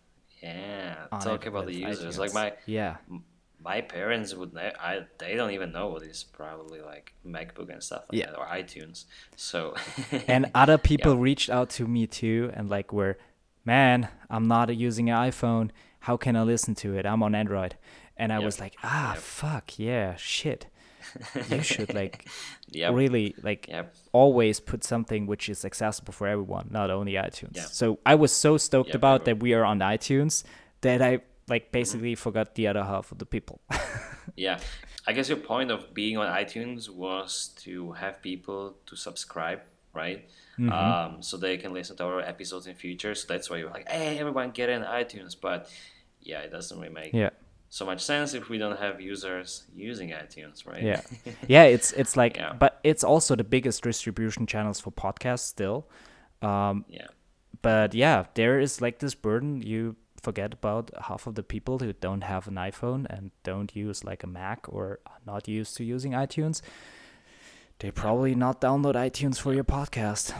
Yeah. 0.43 1.07
Talk 1.23 1.47
about 1.47 1.67
the 1.67 1.75
users. 1.75 2.19
Like 2.19 2.35
my 2.35 2.53
yeah 2.67 2.97
my 3.65 3.81
parents 3.81 4.35
would 4.35 4.53
ne- 4.55 4.73
I 4.81 5.07
they 5.19 5.37
don't 5.37 5.53
even 5.53 5.71
know 5.71 5.87
what 5.93 6.03
is 6.03 6.25
probably 6.25 6.81
like 6.81 7.15
MacBook 7.25 7.71
and 7.73 7.81
stuff 7.83 8.03
like 8.11 8.19
Yeah. 8.21 8.31
that 8.31 8.39
or 8.39 8.47
iTunes. 8.47 9.05
So 9.37 9.75
and 10.27 10.51
other 10.55 10.79
people 10.79 11.17
reached 11.17 11.49
out 11.49 11.71
to 11.79 11.87
me 11.87 12.07
too 12.07 12.51
and 12.55 12.69
like 12.69 12.93
were 12.93 13.17
man 13.65 14.09
i'm 14.29 14.49
not 14.49 14.75
using 14.77 15.09
an 15.09 15.17
iphone 15.31 15.71
how 16.01 16.17
can 16.17 16.35
i 16.35 16.43
listen 16.43 16.75
to 16.75 16.97
it 16.99 17.07
i'm 17.07 17.23
on 17.23 17.33
android 17.33 17.77
and 18.17 18.33
i 18.33 18.39
Yep. 18.39 18.45
was 18.45 18.59
like 18.59 18.75
ah 18.83 19.13
Yep. 19.15 19.23
fuck 19.23 19.79
yeah 19.79 20.17
shit 20.17 20.67
you 21.51 21.63
should 21.63 21.93
like 21.95 22.29
Yep. 22.71 22.95
really 22.95 23.35
like 23.43 23.69
Yep. 23.69 23.95
always 24.13 24.61
put 24.61 24.85
something 24.85 25.27
which 25.27 25.49
is 25.49 25.65
accessible 25.65 26.13
for 26.13 26.27
everyone 26.27 26.69
not 26.71 26.91
only 26.91 27.13
itunes 27.15 27.57
Yeah. 27.57 27.65
so 27.67 27.99
i 28.07 28.15
was 28.15 28.33
so 28.33 28.57
stoked 28.57 28.89
Yep, 28.91 28.95
about 28.97 29.25
that 29.27 29.41
we 29.41 29.53
are 29.55 29.65
on 29.65 29.79
itunes 29.81 30.45
that 30.83 31.01
i 31.03 31.21
like 31.49 31.65
Mm-hmm. 31.65 31.73
basically 31.73 32.15
forgot 32.15 32.55
the 32.55 32.67
other 32.69 32.85
half 32.85 33.13
of 33.13 33.19
the 33.19 33.27
people 33.27 33.61
Yeah. 34.37 34.59
I 35.07 35.13
guess 35.13 35.29
your 35.29 35.39
point 35.39 35.71
of 35.73 35.93
being 35.93 36.17
on 36.17 36.27
iTunes 36.43 36.89
was 36.89 37.49
to 37.65 37.91
have 37.93 38.23
people 38.23 38.77
to 38.87 38.95
subscribe 38.97 39.61
right? 39.95 40.27
Um, 40.71 41.21
so 41.21 41.37
they 41.37 41.57
can 41.59 41.75
listen 41.75 41.97
to 41.97 42.05
our 42.05 42.21
episodes 42.21 42.67
in 42.67 42.75
future. 42.77 43.15
So 43.15 43.27
that's 43.29 43.51
why 43.51 43.59
you're 43.59 43.69
like, 43.71 43.89
hey, 43.91 44.19
everyone 44.19 44.51
get 44.53 44.71
in 44.71 44.83
iTunes. 44.83 45.35
But 45.39 45.69
yeah, 46.23 46.41
it 46.41 46.51
doesn't 46.51 46.79
really 46.81 46.95
make 46.95 47.13
Yeah. 47.13 47.31
So 47.73 47.87
much 47.87 48.03
sense 48.05 48.35
if 48.35 48.51
we 48.51 48.59
don't 48.59 48.79
have 48.79 49.01
users 49.01 49.65
using 49.75 50.11
iTunes, 50.11 50.67
right? 50.67 50.83
Yeah. 50.83 51.01
yeah, 51.49 51.63
it's 51.63 51.93
it's 51.93 52.19
like 52.19 52.37
Yeah. 52.37 52.53
but 52.53 52.79
it's 52.85 53.03
also 53.03 53.35
the 53.35 53.45
biggest 53.45 53.83
distribution 53.83 54.47
channels 54.47 54.79
for 54.79 54.91
podcasts 54.93 55.47
still. 55.49 55.87
Um 56.43 56.85
yeah. 56.87 57.09
but 57.63 57.95
yeah, 57.95 58.27
there 58.35 58.61
is 58.61 58.83
like 58.83 58.99
this 58.99 59.15
burden 59.15 59.63
you 59.63 59.97
forget 60.21 60.53
about 60.53 60.91
half 61.09 61.27
of 61.27 61.35
the 61.35 61.43
people 61.43 61.79
who 61.79 61.95
don't 61.95 62.25
have 62.25 62.47
an 62.47 62.57
iPhone 62.57 63.07
and 63.09 63.31
don't 63.43 63.75
use 63.75 64.05
like 64.05 64.23
a 64.23 64.27
Mac 64.27 64.69
or 64.69 64.99
are 65.07 65.21
not 65.27 65.49
used 65.49 65.75
to 65.79 65.83
using 65.83 66.13
iTunes. 66.13 66.61
They 67.79 67.91
probably 67.91 68.35
not 68.35 68.61
download 68.61 68.97
iTunes 68.97 69.39
for 69.41 69.55
your 69.55 69.65
podcast. 69.65 70.35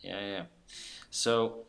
Yeah, 0.00 0.20
yeah. 0.20 0.44
So 1.10 1.66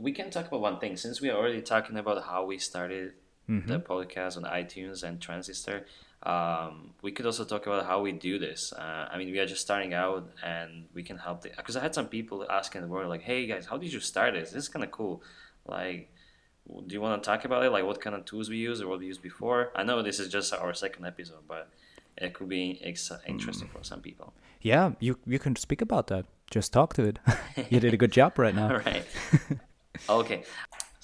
we 0.00 0.10
can 0.12 0.30
talk 0.30 0.46
about 0.48 0.60
one 0.60 0.78
thing 0.80 0.96
since 0.96 1.20
we 1.20 1.30
are 1.30 1.36
already 1.38 1.62
talking 1.62 1.96
about 1.96 2.24
how 2.24 2.44
we 2.44 2.58
started 2.58 3.12
the 3.48 3.80
podcast 3.80 4.36
on 4.36 4.44
iTunes 4.44 5.02
and 5.02 5.20
Transistor. 5.20 5.86
Um, 6.22 6.94
we 7.02 7.12
could 7.12 7.26
also 7.26 7.44
talk 7.44 7.66
about 7.66 7.84
how 7.84 8.00
we 8.00 8.12
do 8.12 8.38
this. 8.38 8.72
Uh, 8.72 9.08
I 9.10 9.18
mean, 9.18 9.30
we 9.30 9.38
are 9.38 9.46
just 9.46 9.60
starting 9.60 9.92
out, 9.92 10.30
and 10.42 10.86
we 10.94 11.02
can 11.02 11.18
help. 11.18 11.42
Because 11.42 11.76
I 11.76 11.80
had 11.80 11.94
some 11.94 12.08
people 12.08 12.46
asking 12.48 12.80
the 12.80 12.88
word 12.88 13.08
like, 13.08 13.22
"Hey 13.22 13.46
guys, 13.46 13.66
how 13.66 13.76
did 13.76 13.92
you 13.92 14.00
start 14.00 14.34
this? 14.34 14.52
This 14.52 14.64
is 14.64 14.68
kind 14.68 14.84
of 14.84 14.90
cool. 14.90 15.22
Like, 15.66 16.10
do 16.86 16.94
you 16.94 17.00
want 17.00 17.22
to 17.22 17.26
talk 17.26 17.44
about 17.44 17.62
it? 17.64 17.70
Like, 17.70 17.84
what 17.84 18.00
kind 18.00 18.16
of 18.16 18.24
tools 18.24 18.48
we 18.48 18.56
use 18.56 18.80
or 18.80 18.88
what 18.88 19.00
we 19.00 19.06
used 19.06 19.22
before? 19.22 19.70
I 19.74 19.82
know 19.82 20.02
this 20.02 20.18
is 20.18 20.28
just 20.28 20.54
our 20.54 20.72
second 20.72 21.04
episode, 21.04 21.46
but 21.46 21.68
it 22.16 22.32
could 22.32 22.48
be 22.48 22.80
ex- 22.82 23.12
interesting 23.26 23.68
for 23.68 23.82
some 23.82 24.00
people. 24.00 24.32
Yeah, 24.62 24.92
you 25.00 25.18
you 25.26 25.38
can 25.38 25.56
speak 25.56 25.82
about 25.82 26.06
that. 26.06 26.24
Just 26.50 26.72
talk 26.72 26.94
to 26.94 27.04
it. 27.04 27.18
you 27.70 27.80
did 27.80 27.92
a 27.92 27.98
good 27.98 28.12
job 28.12 28.38
right 28.38 28.54
now. 28.54 28.70
All 28.70 28.78
right. 28.86 29.04
okay. 30.08 30.44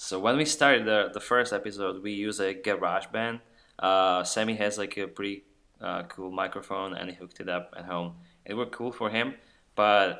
So 0.03 0.19
when 0.19 0.35
we 0.35 0.45
started 0.45 0.85
the, 0.85 1.11
the 1.13 1.19
first 1.19 1.53
episode, 1.53 2.01
we 2.01 2.11
used 2.11 2.39
a 2.39 2.55
GarageBand. 2.55 3.39
Uh, 3.77 4.23
Sammy 4.23 4.55
has 4.55 4.79
like 4.79 4.97
a 4.97 5.05
pretty 5.05 5.43
uh, 5.79 6.01
cool 6.09 6.31
microphone, 6.31 6.95
and 6.95 7.11
he 7.11 7.15
hooked 7.15 7.39
it 7.39 7.47
up 7.47 7.71
at 7.77 7.85
home. 7.85 8.15
It 8.43 8.55
worked 8.55 8.71
cool 8.71 8.91
for 8.91 9.11
him, 9.11 9.35
but 9.75 10.15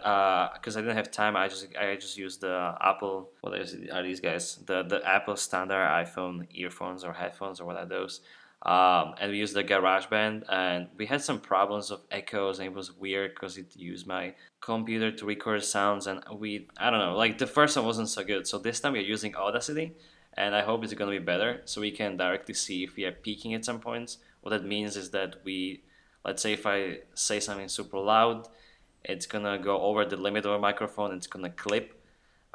because 0.53 0.77
I 0.77 0.81
didn't 0.81 0.97
have 0.97 1.09
time, 1.09 1.35
I 1.35 1.47
just 1.47 1.65
I 1.75 1.95
just 1.95 2.15
used 2.15 2.41
the 2.41 2.75
Apple. 2.79 3.31
What 3.41 3.59
is 3.59 3.75
are 3.91 4.03
these 4.03 4.19
guys? 4.19 4.59
The 4.67 4.83
the 4.83 5.01
Apple 5.03 5.35
standard 5.35 5.83
iPhone 6.05 6.45
earphones 6.51 7.03
or 7.03 7.13
headphones 7.13 7.59
or 7.59 7.65
what 7.65 7.77
are 7.77 7.87
those? 7.87 8.21
Um, 8.63 9.15
and 9.19 9.31
we 9.31 9.39
used 9.39 9.55
the 9.55 9.63
GarageBand, 9.63 10.43
and 10.47 10.87
we 10.95 11.07
had 11.07 11.21
some 11.23 11.39
problems 11.39 11.89
of 11.89 12.01
echoes, 12.11 12.59
and 12.59 12.67
it 12.67 12.73
was 12.73 12.95
weird 12.95 13.33
because 13.33 13.57
it 13.57 13.75
used 13.75 14.05
my 14.05 14.35
computer 14.59 15.11
to 15.11 15.25
record 15.25 15.63
sounds, 15.63 16.05
and 16.05 16.23
we 16.31 16.67
I 16.77 16.91
don't 16.91 16.99
know, 16.99 17.15
like 17.17 17.39
the 17.39 17.47
first 17.47 17.75
one 17.75 17.85
wasn't 17.85 18.09
so 18.09 18.23
good. 18.23 18.47
So 18.47 18.59
this 18.59 18.79
time 18.79 18.93
we're 18.93 19.01
using 19.01 19.35
Audacity, 19.35 19.93
and 20.35 20.55
I 20.55 20.61
hope 20.61 20.83
it's 20.83 20.93
gonna 20.93 21.09
be 21.09 21.17
better, 21.17 21.61
so 21.65 21.81
we 21.81 21.89
can 21.89 22.17
directly 22.17 22.53
see 22.53 22.83
if 22.83 22.95
we 22.95 23.05
are 23.05 23.11
peaking 23.11 23.55
at 23.55 23.65
some 23.65 23.79
points. 23.79 24.19
What 24.41 24.51
that 24.51 24.63
means 24.63 24.95
is 24.95 25.09
that 25.09 25.37
we, 25.43 25.81
let's 26.23 26.43
say 26.43 26.53
if 26.53 26.67
I 26.67 26.99
say 27.15 27.39
something 27.39 27.67
super 27.67 27.97
loud, 27.97 28.47
it's 29.03 29.25
gonna 29.25 29.57
go 29.57 29.81
over 29.81 30.05
the 30.05 30.17
limit 30.17 30.45
of 30.45 30.51
a 30.51 30.59
microphone, 30.59 31.15
it's 31.15 31.25
gonna 31.25 31.49
clip, 31.49 31.99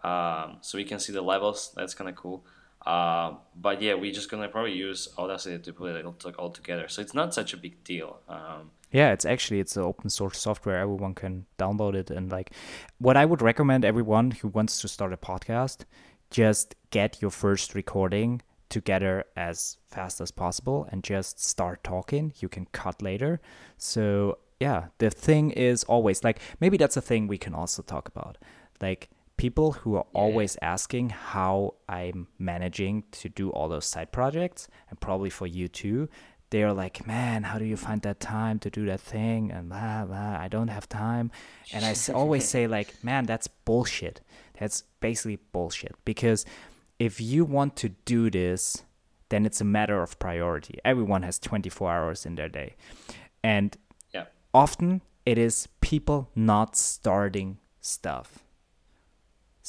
um, 0.04 0.58
so 0.60 0.78
we 0.78 0.84
can 0.84 1.00
see 1.00 1.12
the 1.12 1.22
levels. 1.22 1.72
That's 1.74 1.94
kind 1.94 2.08
of 2.08 2.14
cool. 2.14 2.44
Um, 2.86 3.38
but 3.60 3.82
yeah, 3.82 3.94
we're 3.94 4.12
just 4.12 4.30
gonna 4.30 4.48
probably 4.48 4.74
use 4.74 5.08
Audacity 5.18 5.58
to 5.58 5.72
put 5.72 5.96
it 5.96 6.04
all, 6.06 6.16
all 6.38 6.50
together. 6.50 6.88
So 6.88 7.02
it's 7.02 7.14
not 7.14 7.34
such 7.34 7.52
a 7.52 7.56
big 7.56 7.82
deal. 7.84 8.20
Um, 8.28 8.70
Yeah, 8.92 9.12
it's 9.12 9.24
actually 9.24 9.60
it's 9.60 9.76
an 9.76 9.82
open 9.82 10.08
source 10.10 10.38
software. 10.38 10.78
Everyone 10.78 11.14
can 11.14 11.46
download 11.58 11.94
it 11.94 12.10
and 12.10 12.30
like 12.30 12.52
what 12.98 13.16
I 13.16 13.24
would 13.24 13.42
recommend 13.42 13.84
everyone 13.84 14.30
who 14.30 14.48
wants 14.48 14.80
to 14.82 14.88
start 14.88 15.12
a 15.12 15.16
podcast, 15.16 15.84
just 16.30 16.74
get 16.90 17.20
your 17.20 17.32
first 17.32 17.74
recording 17.74 18.42
together 18.68 19.24
as 19.36 19.78
fast 19.88 20.20
as 20.20 20.30
possible 20.30 20.88
and 20.90 21.02
just 21.02 21.42
start 21.42 21.82
talking. 21.84 22.32
You 22.38 22.48
can 22.48 22.66
cut 22.72 23.02
later. 23.02 23.40
So, 23.78 24.38
yeah, 24.60 24.86
the 24.98 25.10
thing 25.10 25.50
is 25.50 25.84
always 25.84 26.24
like 26.24 26.38
maybe 26.60 26.76
that's 26.76 26.96
a 26.96 27.00
thing 27.02 27.26
we 27.26 27.38
can 27.38 27.54
also 27.54 27.82
talk 27.82 28.08
about. 28.08 28.38
Like 28.80 29.08
people 29.36 29.72
who 29.72 29.96
are 29.96 30.06
always 30.12 30.56
asking 30.62 31.10
how 31.10 31.74
I'm 31.88 32.28
managing 32.38 33.04
to 33.12 33.28
do 33.28 33.50
all 33.50 33.68
those 33.68 33.84
side 33.84 34.12
projects 34.12 34.68
and 34.88 34.98
probably 35.00 35.30
for 35.30 35.46
you 35.46 35.68
too 35.68 36.08
they're 36.50 36.72
like, 36.72 37.06
man, 37.06 37.42
how 37.42 37.58
do 37.58 37.64
you 37.64 37.76
find 37.76 38.02
that 38.02 38.20
time 38.20 38.58
to 38.60 38.70
do 38.70 38.86
that 38.86 39.00
thing? 39.00 39.50
And 39.50 39.68
blah, 39.68 40.04
blah, 40.04 40.36
I 40.38 40.48
don't 40.48 40.68
have 40.68 40.88
time. 40.88 41.30
And 41.72 41.84
I 41.84 41.94
always 42.14 42.48
say, 42.48 42.66
like, 42.66 43.02
man, 43.02 43.24
that's 43.24 43.48
bullshit. 43.48 44.20
That's 44.58 44.84
basically 45.00 45.38
bullshit. 45.52 45.96
Because 46.04 46.44
if 46.98 47.20
you 47.20 47.44
want 47.44 47.76
to 47.76 47.88
do 47.88 48.30
this, 48.30 48.84
then 49.28 49.44
it's 49.44 49.60
a 49.60 49.64
matter 49.64 50.02
of 50.02 50.18
priority. 50.18 50.78
Everyone 50.84 51.22
has 51.24 51.38
24 51.38 51.90
hours 51.90 52.24
in 52.24 52.36
their 52.36 52.48
day. 52.48 52.76
And 53.42 53.76
yeah, 54.14 54.26
often 54.54 55.02
it 55.24 55.38
is 55.38 55.68
people 55.80 56.30
not 56.36 56.76
starting 56.76 57.58
stuff. 57.80 58.38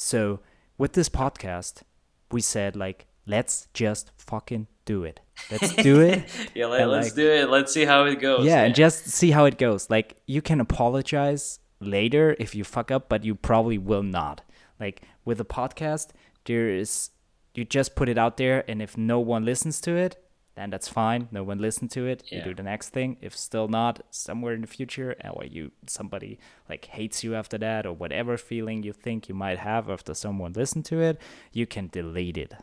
So 0.00 0.38
with 0.78 0.92
this 0.92 1.08
podcast, 1.08 1.82
we 2.30 2.40
said, 2.40 2.76
like, 2.76 3.06
let's 3.26 3.66
just 3.74 4.12
fucking 4.16 4.68
do 4.84 5.02
it. 5.02 5.18
Let's 5.50 5.74
do 5.74 6.00
it. 6.00 6.24
yeah. 6.54 6.66
let, 6.66 6.88
let's 6.88 7.08
like- 7.08 7.14
do 7.16 7.28
it. 7.28 7.50
Let's 7.50 7.72
see 7.72 7.84
how 7.84 8.04
it 8.04 8.20
goes. 8.20 8.46
yeah, 8.46 8.62
and 8.62 8.76
just 8.76 9.06
see 9.08 9.32
how 9.32 9.44
it 9.46 9.58
goes. 9.58 9.90
Like 9.90 10.14
you 10.26 10.40
can 10.40 10.60
apologize 10.60 11.58
later 11.80 12.36
if 12.38 12.54
you 12.54 12.62
fuck 12.62 12.92
up, 12.92 13.08
but 13.08 13.24
you 13.24 13.34
probably 13.34 13.76
will 13.76 14.04
not. 14.04 14.42
Like 14.78 15.02
with 15.24 15.40
a 15.40 15.44
podcast, 15.44 16.10
there 16.44 16.68
is 16.68 17.10
you 17.56 17.64
just 17.64 17.96
put 17.96 18.08
it 18.08 18.16
out 18.16 18.36
there, 18.36 18.62
and 18.70 18.80
if 18.80 18.96
no 18.96 19.18
one 19.18 19.44
listens 19.44 19.80
to 19.80 19.96
it, 19.96 20.16
then 20.58 20.70
that's 20.70 20.88
fine. 20.88 21.28
No 21.30 21.44
one 21.44 21.58
listened 21.58 21.90
to 21.92 22.06
it. 22.06 22.22
You 22.30 22.42
do 22.42 22.54
the 22.54 22.62
next 22.62 22.90
thing. 22.90 23.16
If 23.20 23.36
still 23.36 23.68
not, 23.68 24.00
somewhere 24.10 24.54
in 24.54 24.62
the 24.62 24.66
future, 24.66 25.14
uh, 25.24 25.28
or 25.28 25.44
you 25.44 25.70
somebody 25.86 26.38
like 26.68 26.86
hates 26.86 27.22
you 27.22 27.34
after 27.34 27.58
that, 27.58 27.86
or 27.86 27.92
whatever 27.92 28.36
feeling 28.36 28.82
you 28.82 28.92
think 28.92 29.28
you 29.28 29.34
might 29.34 29.58
have 29.58 29.88
after 29.88 30.14
someone 30.14 30.52
listened 30.52 30.84
to 30.86 31.00
it, 31.00 31.20
you 31.52 31.66
can 31.66 31.88
delete 31.88 32.36
it. 32.36 32.54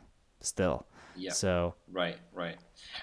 Still. 0.42 0.86
Yeah. 1.16 1.32
So 1.32 1.76
Right, 1.92 2.18
right. 2.34 2.58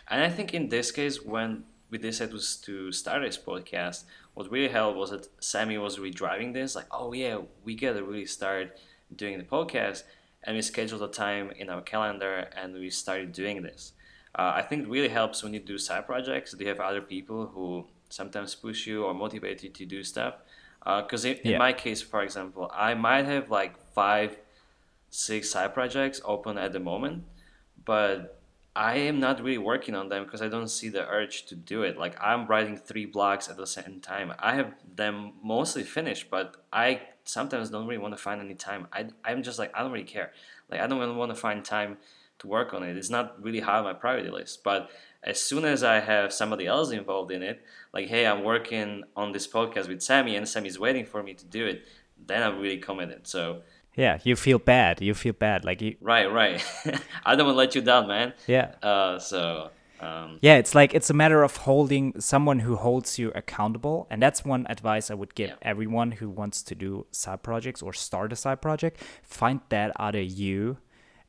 And 0.08 0.22
I 0.22 0.28
think 0.28 0.52
in 0.52 0.68
this 0.68 0.92
case, 0.92 1.22
when 1.22 1.64
we 1.90 1.98
decided 1.98 2.32
was 2.32 2.56
to 2.56 2.92
start 2.92 3.22
this 3.22 3.38
podcast, 3.38 4.04
what 4.34 4.50
really 4.50 4.68
helped 4.68 4.98
was 4.98 5.10
that 5.10 5.28
Sammy 5.42 5.78
was 5.78 5.98
really 5.98 6.10
driving 6.10 6.52
this. 6.52 6.74
Like, 6.74 6.86
oh 6.90 7.12
yeah, 7.12 7.38
we 7.64 7.74
gotta 7.74 8.02
really 8.02 8.26
start 8.26 8.78
doing 9.14 9.38
the 9.38 9.44
podcast, 9.44 10.02
and 10.44 10.56
we 10.56 10.62
scheduled 10.62 11.02
a 11.02 11.08
time 11.08 11.50
in 11.56 11.68
our 11.68 11.82
calendar, 11.82 12.48
and 12.56 12.74
we 12.74 12.90
started 12.90 13.32
doing 13.32 13.62
this. 13.62 13.92
Uh, 14.34 14.52
I 14.56 14.62
think 14.62 14.84
it 14.84 14.88
really 14.88 15.08
helps 15.08 15.42
when 15.42 15.52
you 15.54 15.60
do 15.60 15.78
side 15.78 16.06
projects. 16.06 16.52
Do 16.52 16.62
you 16.64 16.68
have 16.70 16.80
other 16.80 17.02
people 17.02 17.46
who 17.48 17.86
sometimes 18.08 18.54
push 18.54 18.86
you 18.86 19.04
or 19.04 19.12
motivate 19.14 19.62
you 19.62 19.70
to 19.70 19.84
do 19.86 20.02
stuff? 20.02 20.34
Because 20.84 21.24
in, 21.24 21.36
in 21.44 21.52
Yeah. 21.52 21.58
my 21.58 21.72
case, 21.72 22.00
for 22.02 22.22
example, 22.22 22.70
I 22.74 22.94
might 22.94 23.24
have 23.26 23.50
like 23.50 23.78
five, 23.94 24.38
six 25.10 25.50
side 25.50 25.74
projects 25.74 26.20
open 26.24 26.56
at 26.58 26.72
the 26.72 26.80
moment, 26.80 27.24
but 27.84 28.38
I 28.74 28.96
am 28.96 29.20
not 29.20 29.38
really 29.42 29.58
working 29.58 29.94
on 29.94 30.08
them 30.08 30.24
because 30.24 30.40
I 30.40 30.48
don't 30.48 30.68
see 30.68 30.88
the 30.88 31.06
urge 31.06 31.44
to 31.46 31.54
do 31.54 31.82
it. 31.82 31.98
Like 31.98 32.16
I'm 32.20 32.46
writing 32.46 32.76
three 32.78 33.06
blogs 33.06 33.50
at 33.50 33.58
the 33.58 33.66
same 33.66 34.00
time. 34.00 34.32
I 34.38 34.54
have 34.54 34.72
them 34.96 35.34
mostly 35.42 35.82
finished, 35.82 36.30
but 36.30 36.56
I 36.72 37.02
sometimes 37.24 37.68
don't 37.68 37.86
really 37.86 37.98
want 37.98 38.14
to 38.16 38.22
find 38.22 38.40
any 38.40 38.54
time. 38.54 38.88
I 38.92 39.08
I'm 39.24 39.42
just 39.42 39.58
like 39.58 39.70
I 39.74 39.82
don't 39.82 39.92
really 39.92 40.06
care. 40.06 40.32
Like 40.70 40.80
I 40.80 40.86
don't 40.86 40.98
really 40.98 41.14
want 41.14 41.30
to 41.30 41.36
find 41.36 41.62
time 41.62 41.98
to 42.42 42.46
work 42.48 42.74
on 42.74 42.82
it. 42.82 42.96
It's 42.96 43.10
not 43.10 43.42
really 43.42 43.60
high 43.60 43.78
on 43.78 43.84
my 43.84 43.94
priority 43.94 44.28
list. 44.30 44.62
But 44.62 44.90
as 45.24 45.40
soon 45.40 45.64
as 45.64 45.82
I 45.82 46.00
have 46.00 46.32
somebody 46.32 46.66
else 46.66 46.90
involved 46.90 47.30
in 47.32 47.42
it, 47.42 47.62
like 47.94 48.08
hey, 48.08 48.26
I'm 48.26 48.44
working 48.44 49.04
on 49.16 49.32
this 49.32 49.46
podcast 49.48 49.88
with 49.88 50.02
Sammy, 50.02 50.36
and 50.36 50.46
Sammy's 50.48 50.78
waiting 50.78 51.06
for 51.06 51.22
me 51.22 51.34
to 51.34 51.44
do 51.44 51.66
it, 51.66 51.82
then 52.26 52.42
I'm 52.42 52.58
really 52.60 52.78
committed. 52.78 53.26
So 53.26 53.62
yeah, 53.96 54.18
you 54.24 54.36
feel 54.36 54.58
bad. 54.58 55.00
You 55.02 55.14
feel 55.14 55.34
bad. 55.34 55.64
Like 55.64 55.80
you 55.82 55.96
right, 56.00 56.30
right. 56.30 56.64
I 57.26 57.36
don't 57.36 57.46
want 57.46 57.54
to 57.54 57.58
let 57.58 57.74
you 57.74 57.82
down, 57.82 58.06
man. 58.08 58.32
yeah. 58.46 58.74
Uh, 58.82 59.18
so 59.18 59.70
um, 60.00 60.38
Yeah, 60.40 60.56
it's 60.56 60.74
like 60.74 60.94
it's 60.94 61.10
a 61.10 61.14
matter 61.14 61.42
of 61.44 61.56
holding 61.58 62.18
someone 62.20 62.60
who 62.60 62.74
holds 62.76 63.18
you 63.18 63.30
accountable. 63.34 64.06
And 64.10 64.20
that's 64.22 64.44
one 64.44 64.66
advice 64.68 65.10
I 65.10 65.14
would 65.14 65.34
give 65.34 65.50
Yeah. 65.50 65.56
everyone 65.62 66.12
who 66.12 66.28
wants 66.30 66.62
to 66.64 66.74
do 66.74 67.06
side 67.12 67.42
projects 67.42 67.82
or 67.82 67.92
start 67.92 68.32
a 68.32 68.36
side 68.36 68.60
project. 68.62 69.00
Find 69.22 69.60
that 69.68 69.92
out 70.00 70.14
of 70.16 70.24
you 70.24 70.78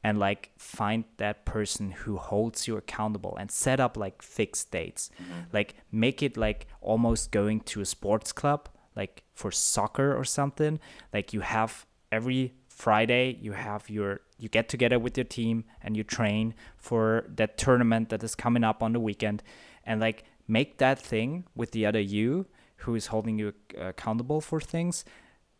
and 0.03 0.19
like 0.19 0.51
find 0.57 1.05
that 1.17 1.45
person 1.45 1.91
who 1.91 2.17
holds 2.17 2.67
you 2.67 2.75
accountable 2.77 3.37
and 3.39 3.49
set 3.49 3.79
up 3.79 3.95
like 3.97 4.21
fixed 4.21 4.71
dates. 4.71 5.09
Like 5.53 5.75
make 5.91 6.21
it 6.21 6.35
like 6.37 6.67
almost 6.81 7.31
going 7.31 7.61
to 7.61 7.81
a 7.81 7.85
sports 7.85 8.31
club, 8.31 8.69
like 8.95 9.23
for 9.33 9.51
soccer 9.51 10.15
or 10.15 10.25
something. 10.25 10.79
Like 11.13 11.33
you 11.33 11.39
have 11.41 11.85
every 12.11 12.53
Friday 12.73 13.37
you 13.39 13.53
have 13.53 13.89
your 13.89 14.21
you 14.37 14.49
get 14.49 14.67
together 14.67 14.97
with 14.97 15.15
your 15.17 15.23
team 15.23 15.63
and 15.81 15.95
you 15.95 16.03
train 16.03 16.53
for 16.75 17.25
that 17.29 17.57
tournament 17.57 18.09
that 18.09 18.23
is 18.23 18.35
coming 18.35 18.63
up 18.63 18.81
on 18.81 18.93
the 18.93 18.99
weekend 18.99 19.43
and 19.85 20.01
like 20.01 20.23
make 20.47 20.79
that 20.79 20.99
thing 20.99 21.45
with 21.55 21.71
the 21.71 21.85
other 21.85 21.99
you 21.99 22.45
who 22.77 22.95
is 22.95 23.07
holding 23.07 23.37
you 23.37 23.53
uh, 23.79 23.85
accountable 23.85 24.41
for 24.41 24.59
things 24.59 25.05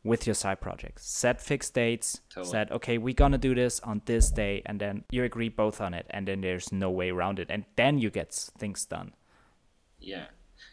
with 0.04 0.28
your 0.28 0.34
side 0.34 0.60
projects. 0.60 1.06
Set 1.06 1.42
fixed 1.42 1.74
dates. 1.74 2.22
Totally. 2.30 2.52
Said, 2.52 2.72
okay, 2.72 2.98
we're 2.98 3.14
gonna 3.14 3.38
do 3.38 3.56
this 3.56 3.80
on 3.82 4.02
this 4.06 4.30
day, 4.32 4.62
and 4.66 4.80
then 4.80 5.04
you 5.12 5.24
agree 5.24 5.50
both 5.50 5.80
on 5.82 5.94
it, 5.94 6.06
and 6.10 6.28
then 6.28 6.42
there's 6.42 6.72
no 6.72 6.90
way 6.90 7.10
around 7.10 7.40
it, 7.40 7.48
and 7.50 7.66
then 7.76 7.98
you 8.00 8.10
get 8.10 8.34
things 8.58 8.86
done. 8.86 9.14
Yeah, 10.00 10.26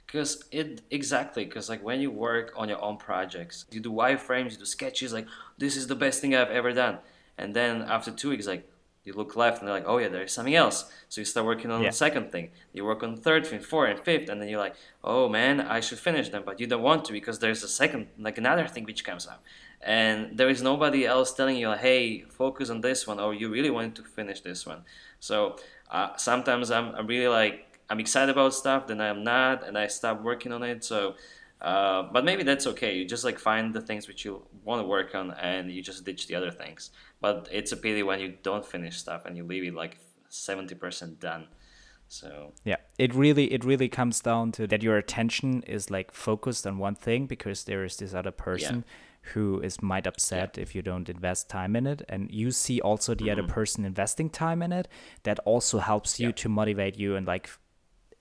because 0.07 0.45
it 0.51 0.83
exactly 0.91 1.45
because 1.45 1.69
like 1.69 1.83
when 1.83 2.01
you 2.01 2.11
work 2.11 2.53
on 2.57 2.69
your 2.69 2.83
own 2.83 2.97
projects, 2.97 3.67
you 3.71 3.81
do 3.81 3.93
wireframes, 3.93 4.53
you 4.53 4.59
do 4.59 4.65
sketches. 4.65 5.13
Like 5.13 5.27
this 5.59 5.77
is 5.77 5.87
the 5.87 5.97
best 5.97 6.21
thing 6.21 6.35
I've 6.35 6.51
ever 6.51 6.73
done, 6.73 6.99
and 7.39 7.55
then 7.55 7.83
after 7.83 8.11
two 8.11 8.31
weeks, 8.31 8.47
like 8.47 8.70
you 9.05 9.13
look 9.15 9.35
left 9.35 9.59
and 9.61 9.67
they're 9.69 9.75
like, 9.75 9.87
oh 9.87 9.99
yeah, 9.99 10.09
there's 10.09 10.33
something 10.33 10.55
else. 10.55 10.91
So 11.09 11.21
you 11.21 11.25
start 11.25 11.47
working 11.47 11.71
on 11.71 11.83
Yeah. 11.83 11.89
the 11.89 11.97
second 11.97 12.31
thing. 12.33 12.51
You 12.73 12.85
work 12.85 13.03
on 13.03 13.15
the 13.15 13.21
third 13.21 13.47
thing, 13.47 13.61
fourth, 13.61 13.91
and 13.91 14.01
fifth, 14.01 14.29
and 14.29 14.41
then 14.41 14.49
you're 14.49 14.61
like, 14.61 14.77
oh 15.03 15.29
man, 15.29 15.61
I 15.61 15.81
should 15.81 15.99
finish 15.99 16.29
them, 16.29 16.43
but 16.45 16.61
you 16.61 16.67
don't 16.67 16.83
want 16.83 17.05
to 17.07 17.13
because 17.13 17.39
there's 17.39 17.63
a 17.63 17.69
second, 17.69 18.09
like 18.19 18.37
another 18.39 18.67
thing 18.69 18.85
which 18.85 19.05
comes 19.05 19.27
up, 19.27 19.43
and 19.81 20.37
there 20.37 20.51
is 20.51 20.61
nobody 20.63 21.07
else 21.07 21.33
telling 21.33 21.57
you, 21.57 21.73
hey, 21.73 22.23
focus 22.29 22.69
on 22.69 22.83
this 22.83 23.07
one, 23.07 23.19
or 23.19 23.33
you 23.33 23.49
really 23.49 23.71
want 23.71 23.95
to 23.97 24.03
finish 24.05 24.41
this 24.43 24.67
one. 24.67 24.83
So 25.19 25.57
uh, 25.91 26.17
sometimes 26.17 26.71
I'm, 26.71 26.95
I'm 26.95 27.07
really 27.07 27.29
like 27.29 27.67
I'm 27.89 28.01
excited 28.01 28.31
about 28.31 28.55
stuff, 28.55 28.87
then 28.87 29.01
I'm 29.01 29.25
not, 29.25 29.67
and 29.67 29.77
I 29.77 29.87
stop 29.89 30.23
working 30.23 30.53
on 30.53 30.63
it. 30.63 30.85
So, 30.85 31.15
uh, 31.61 32.05
but 32.13 32.25
maybe 32.25 32.43
that's 32.45 32.67
okay. 32.69 32.95
You 32.97 33.05
just 33.05 33.25
like 33.25 33.39
find 33.39 33.75
the 33.75 33.81
things 33.81 34.07
which 34.07 34.25
you 34.25 34.43
want 34.65 34.81
to 34.83 34.87
work 34.87 35.15
on, 35.15 35.33
and 35.33 35.73
you 35.73 35.83
just 35.83 36.05
ditch 36.05 36.27
the 36.29 36.35
other 36.37 36.51
things. 36.51 36.91
But 37.21 37.49
it's 37.53 37.73
a 37.73 37.77
pity 37.77 38.03
when 38.03 38.21
you 38.21 38.35
don't 38.43 38.65
finish 38.65 38.99
stuff 38.99 39.27
and 39.27 39.37
you 39.37 39.45
leave 39.45 39.65
it 39.65 39.75
like 39.75 39.99
seventy 40.29 40.75
percent 40.75 41.21
done. 41.21 41.49
So 42.09 42.53
Yeah, 42.65 42.77
it 42.99 43.15
really 43.15 43.53
it 43.53 43.65
really 43.65 43.89
comes 43.89 44.21
down 44.21 44.53
to 44.53 44.67
that 44.67 44.83
your 44.83 44.97
attention 44.97 45.63
is 45.63 45.91
like 45.91 46.13
focused 46.13 46.67
on 46.67 46.79
one 46.79 46.97
thing 46.97 47.27
because 47.27 47.65
there 47.65 47.85
is 47.85 47.97
this 47.97 48.15
other 48.15 48.33
person 48.33 48.85
who 49.35 49.61
is 49.61 49.83
might 49.83 50.07
upset 50.07 50.59
if 50.59 50.75
you 50.75 50.83
don't 50.83 51.09
invest 51.09 51.49
time 51.49 51.77
in 51.77 51.87
it. 51.87 52.03
And 52.09 52.31
you 52.31 52.51
see 52.51 52.81
also 52.81 53.15
the 53.15 53.31
other 53.31 53.43
mm-hmm. 53.43 53.53
person 53.53 53.85
investing 53.85 54.29
time 54.29 54.63
in 54.63 54.73
it. 54.73 54.89
That 55.23 55.39
also 55.41 55.79
helps 55.79 56.19
you 56.19 56.29
Yeah. 56.29 56.35
to 56.43 56.49
motivate 56.49 56.99
you 56.99 57.17
and 57.17 57.27
like 57.27 57.51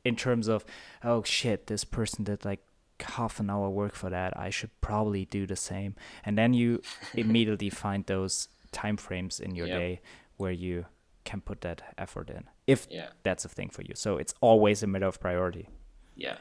in 0.05 0.15
terms 0.15 0.47
of 0.47 0.65
oh 1.03 1.23
shit 1.23 1.67
this 1.67 1.83
person 1.83 2.23
did 2.25 2.45
like 2.45 2.63
half 3.01 3.39
an 3.39 3.49
hour 3.49 3.69
work 3.69 3.95
for 3.95 4.09
that. 4.09 4.37
I 4.37 4.49
should 4.49 4.71
probably 4.81 5.25
do 5.25 5.47
the 5.47 5.55
same. 5.55 5.95
And 6.25 6.37
then 6.37 6.53
you 6.53 6.81
immediately 7.15 7.69
find 7.69 8.05
those 8.05 8.49
time 8.71 8.97
frames 8.97 9.39
in 9.39 9.55
your 9.55 9.67
day 9.67 10.01
where 10.37 10.51
you 10.51 10.85
can 11.25 11.41
put 11.41 11.61
that 11.61 11.81
effort 11.97 12.29
in 12.29 12.43
if 12.65 12.87
yeah, 12.89 13.09
that's 13.23 13.45
a 13.45 13.49
thing 13.49 13.69
for 13.69 13.81
you. 13.83 13.93
So 13.95 14.17
it's 14.17 14.33
always 14.41 14.83
a 14.83 14.87
matter 14.87 15.07
of 15.07 15.19
priority. 15.19 15.69
yeah, 16.15 16.37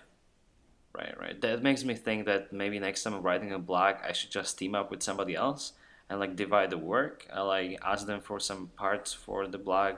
right, 0.94 1.14
right. 1.18 1.40
That 1.40 1.62
makes 1.62 1.84
me 1.84 1.94
think 1.94 2.26
that 2.26 2.52
maybe 2.52 2.78
next 2.78 3.02
time 3.02 3.14
I'm 3.14 3.22
writing 3.22 3.52
a 3.52 3.58
blog, 3.58 3.96
I 4.04 4.12
should 4.12 4.30
just 4.30 4.58
team 4.58 4.74
up 4.74 4.90
with 4.90 5.02
somebody 5.02 5.34
else 5.34 5.72
and 6.08 6.20
like 6.20 6.36
divide 6.36 6.70
the 6.70 6.78
work. 6.78 7.26
I 7.32 7.40
like 7.42 7.78
ask 7.84 8.06
them 8.06 8.20
for 8.20 8.40
some 8.40 8.70
parts 8.76 9.12
for 9.12 9.46
the 9.46 9.58
blog, 9.58 9.96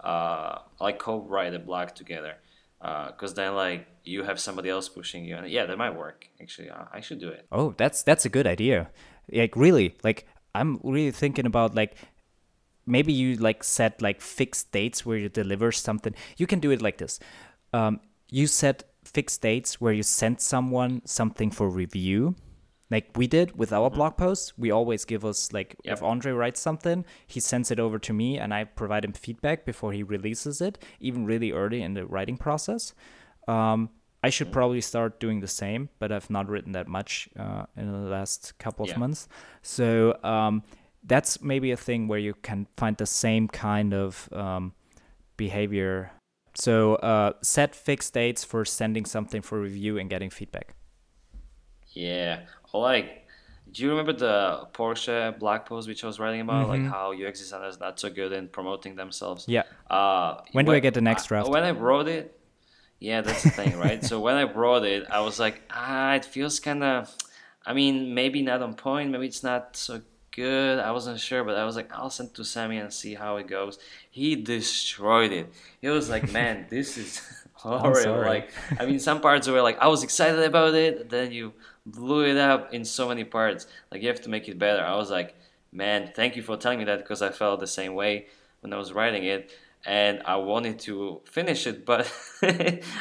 uh, 0.00 0.58
like 0.80 0.98
co-write 0.98 1.54
a 1.54 1.58
blog 1.58 1.94
together. 1.94 2.34
Because 2.80 3.34
then, 3.34 3.56
like, 3.56 3.88
you 4.04 4.22
have 4.22 4.38
somebody 4.38 4.68
else 4.70 4.88
pushing 4.88 5.24
you, 5.24 5.34
and 5.36 5.50
yeah, 5.50 5.66
that 5.66 5.76
might 5.76 5.96
work. 5.96 6.28
Actually, 6.40 6.70
uh, 6.70 6.84
I 6.92 7.00
should 7.00 7.18
do 7.18 7.28
it. 7.28 7.44
Oh, 7.50 7.74
that's 7.76 8.04
that's 8.04 8.24
a 8.24 8.28
good 8.28 8.46
idea. 8.46 8.90
Like 9.32 9.56
really, 9.56 9.96
like 10.04 10.28
I'm 10.58 10.80
really 10.82 11.10
thinking 11.10 11.46
about 11.46 11.74
like 11.74 11.96
maybe 12.86 13.12
you 13.12 13.36
like 13.36 13.62
set 13.62 14.00
like 14.02 14.20
fixed 14.20 14.72
dates 14.72 15.04
where 15.06 15.18
you 15.18 15.28
deliver 15.28 15.70
something. 15.72 16.14
You 16.36 16.46
can 16.46 16.60
do 16.60 16.70
it 16.70 16.82
like 16.82 16.98
this. 16.98 17.20
Um, 17.72 18.00
you 18.30 18.46
set 18.46 18.84
fixed 19.04 19.42
dates 19.42 19.80
where 19.80 19.92
you 19.92 20.02
send 20.02 20.40
someone 20.40 21.02
something 21.04 21.50
for 21.50 21.68
review. 21.68 22.34
Like 22.90 23.10
we 23.16 23.26
did 23.26 23.58
with 23.58 23.72
our 23.72 23.90
blog 23.90 24.16
posts, 24.16 24.56
we 24.56 24.70
always 24.70 25.04
give 25.04 25.24
us 25.24 25.52
like 25.52 25.76
Yep. 25.84 25.92
if 25.98 26.02
Andre 26.02 26.32
writes 26.32 26.60
something, 26.60 27.04
he 27.26 27.40
sends 27.40 27.70
it 27.70 27.78
over 27.78 27.98
to 27.98 28.12
me 28.14 28.38
and 28.38 28.54
I 28.54 28.64
provide 28.64 29.04
him 29.04 29.12
feedback 29.12 29.66
before 29.66 29.92
he 29.92 30.02
releases 30.02 30.62
it, 30.62 30.82
even 30.98 31.26
really 31.26 31.52
early 31.52 31.82
in 31.82 31.92
the 31.94 32.06
writing 32.06 32.38
process. 32.38 32.94
Um, 33.46 33.90
I 34.22 34.30
should 34.30 34.50
probably 34.50 34.80
start 34.80 35.20
doing 35.20 35.40
the 35.40 35.46
same, 35.48 35.90
but 36.00 36.10
I've 36.10 36.28
not 36.28 36.48
written 36.48 36.72
that 36.72 36.88
much 36.88 37.28
uh, 37.38 37.66
in 37.76 37.92
the 37.92 38.10
last 38.10 38.58
couple 38.58 38.84
of 38.84 38.90
Yeah. 38.90 38.98
months. 38.98 39.28
So 39.62 40.18
um, 40.24 40.62
that's 41.04 41.40
maybe 41.40 41.70
a 41.70 41.76
thing 41.76 42.08
where 42.08 42.18
you 42.18 42.34
can 42.34 42.66
find 42.76 42.96
the 42.96 43.06
same 43.06 43.46
kind 43.48 43.94
of 43.94 44.28
um, 44.32 44.72
behavior. 45.36 46.10
So 46.54 46.96
uh, 46.96 47.34
set 47.42 47.76
fixed 47.76 48.12
dates 48.14 48.42
for 48.42 48.64
sending 48.64 49.04
something 49.04 49.40
for 49.42 49.60
review 49.60 49.98
and 49.98 50.10
getting 50.10 50.30
feedback. 50.30 50.74
Yeah. 51.92 52.40
Like, 52.74 53.26
do 53.70 53.82
you 53.82 53.90
remember 53.90 54.12
the 54.12 54.66
Porsche 54.72 55.38
blog 55.38 55.64
post 55.66 55.88
which 55.88 56.02
I 56.02 56.06
was 56.06 56.18
writing 56.18 56.40
about, 56.40 56.68
like 56.68 56.82
how 56.82 57.12
UX 57.12 57.38
designers 57.38 57.78
not 57.78 58.00
so 58.00 58.10
good 58.10 58.32
in 58.32 58.48
promoting 58.48 58.96
themselves? 58.96 59.44
Yeah. 59.46 59.62
Uh, 59.88 60.40
When 60.52 60.64
do 60.64 60.72
I 60.72 60.80
get 60.80 60.94
the 60.94 61.00
next 61.00 61.26
draft? 61.26 61.48
When 61.48 61.62
I 61.62 61.70
wrote 61.70 62.08
it, 62.08 62.37
yeah, 63.00 63.20
that's 63.20 63.42
the 63.42 63.50
thing, 63.50 63.78
right? 63.78 64.04
so 64.04 64.20
when 64.20 64.34
I 64.34 64.44
brought 64.44 64.84
it, 64.84 65.06
I 65.10 65.20
was 65.20 65.38
like, 65.38 65.62
ah, 65.70 66.14
it 66.14 66.24
feels 66.24 66.58
kind 66.60 66.82
of, 66.82 67.14
I 67.64 67.72
mean, 67.72 68.14
maybe 68.14 68.42
not 68.42 68.62
on 68.62 68.74
point, 68.74 69.10
maybe 69.10 69.26
it's 69.26 69.42
not 69.42 69.76
so 69.76 70.00
good. 70.32 70.78
I 70.78 70.92
wasn't 70.92 71.20
sure, 71.20 71.44
but 71.44 71.56
I 71.56 71.64
was 71.64 71.76
like, 71.76 71.92
I'll 71.92 72.10
send 72.10 72.34
to 72.34 72.44
Sammy 72.44 72.78
and 72.78 72.92
see 72.92 73.14
how 73.14 73.36
it 73.36 73.46
goes. 73.46 73.78
He 74.10 74.36
destroyed 74.36 75.32
it. 75.32 75.52
He 75.80 75.88
was 75.88 76.08
like, 76.08 76.30
man, 76.38 76.66
this 76.70 76.96
is 76.96 77.22
horrible. 77.54 78.20
Like, 78.20 78.50
I 78.78 78.86
mean, 78.86 78.98
some 78.98 79.20
parts 79.20 79.48
were 79.48 79.62
like, 79.62 79.78
I 79.80 79.88
was 79.88 80.02
excited 80.02 80.42
about 80.42 80.74
it, 80.74 81.10
then 81.10 81.32
you 81.32 81.52
blew 81.86 82.24
it 82.26 82.36
up 82.36 82.72
in 82.72 82.84
so 82.84 83.08
many 83.08 83.24
parts. 83.24 83.66
Like, 83.90 84.02
you 84.02 84.08
have 84.08 84.22
to 84.22 84.30
make 84.30 84.48
it 84.48 84.58
better. 84.58 84.82
I 84.82 84.96
was 84.96 85.10
like, 85.10 85.34
man, 85.72 86.10
thank 86.14 86.36
you 86.36 86.42
for 86.42 86.56
telling 86.56 86.78
me 86.78 86.84
that 86.84 86.98
because 86.98 87.22
I 87.22 87.30
felt 87.30 87.60
the 87.60 87.66
same 87.66 87.94
way 87.94 88.26
when 88.60 88.72
I 88.72 88.76
was 88.76 88.92
writing 88.92 89.24
it. 89.24 89.50
And 89.88 90.20
I 90.26 90.36
wanted 90.36 90.76
to 90.80 91.22
finish 91.24 91.66
it, 91.66 91.86
but 91.86 92.02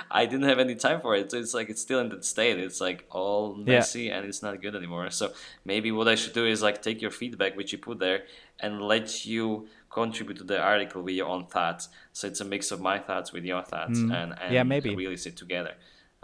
I 0.10 0.26
didn't 0.26 0.48
have 0.52 0.60
any 0.60 0.76
time 0.76 1.00
for 1.02 1.16
it. 1.20 1.30
So 1.32 1.38
it's 1.38 1.54
like 1.54 1.70
it's 1.70 1.82
still 1.82 2.00
in 2.00 2.08
that 2.14 2.24
state. 2.24 2.58
It's 2.68 2.80
like 2.88 3.00
all 3.12 3.56
Yeah. 3.58 3.76
messy 3.80 4.10
and 4.10 4.26
it's 4.26 4.42
not 4.42 4.62
good 4.62 4.74
anymore. 4.82 5.10
So 5.12 5.26
maybe 5.66 5.90
what 5.92 6.08
I 6.08 6.16
should 6.16 6.34
do 6.34 6.46
is 6.54 6.62
like 6.68 6.82
take 6.82 7.02
your 7.02 7.12
feedback, 7.12 7.58
which 7.58 7.72
you 7.74 7.78
put 7.90 8.00
there, 8.00 8.20
and 8.64 8.82
let 8.82 9.26
you 9.26 9.68
contribute 9.90 10.38
to 10.38 10.46
the 10.54 10.60
article 10.74 11.02
with 11.04 11.16
your 11.16 11.28
own 11.28 11.46
thoughts. 11.48 11.90
So 12.14 12.28
it's 12.28 12.40
a 12.40 12.46
mix 12.46 12.72
of 12.72 12.80
my 12.80 12.98
thoughts 13.00 13.34
with 13.34 13.44
your 13.52 13.64
thoughts, 13.64 14.00
Mm. 14.00 14.14
and, 14.20 14.30
and 14.42 14.54
Yeah, 14.54 14.64
maybe. 14.64 14.96
release 14.96 15.26
it 15.32 15.36
together. 15.44 15.74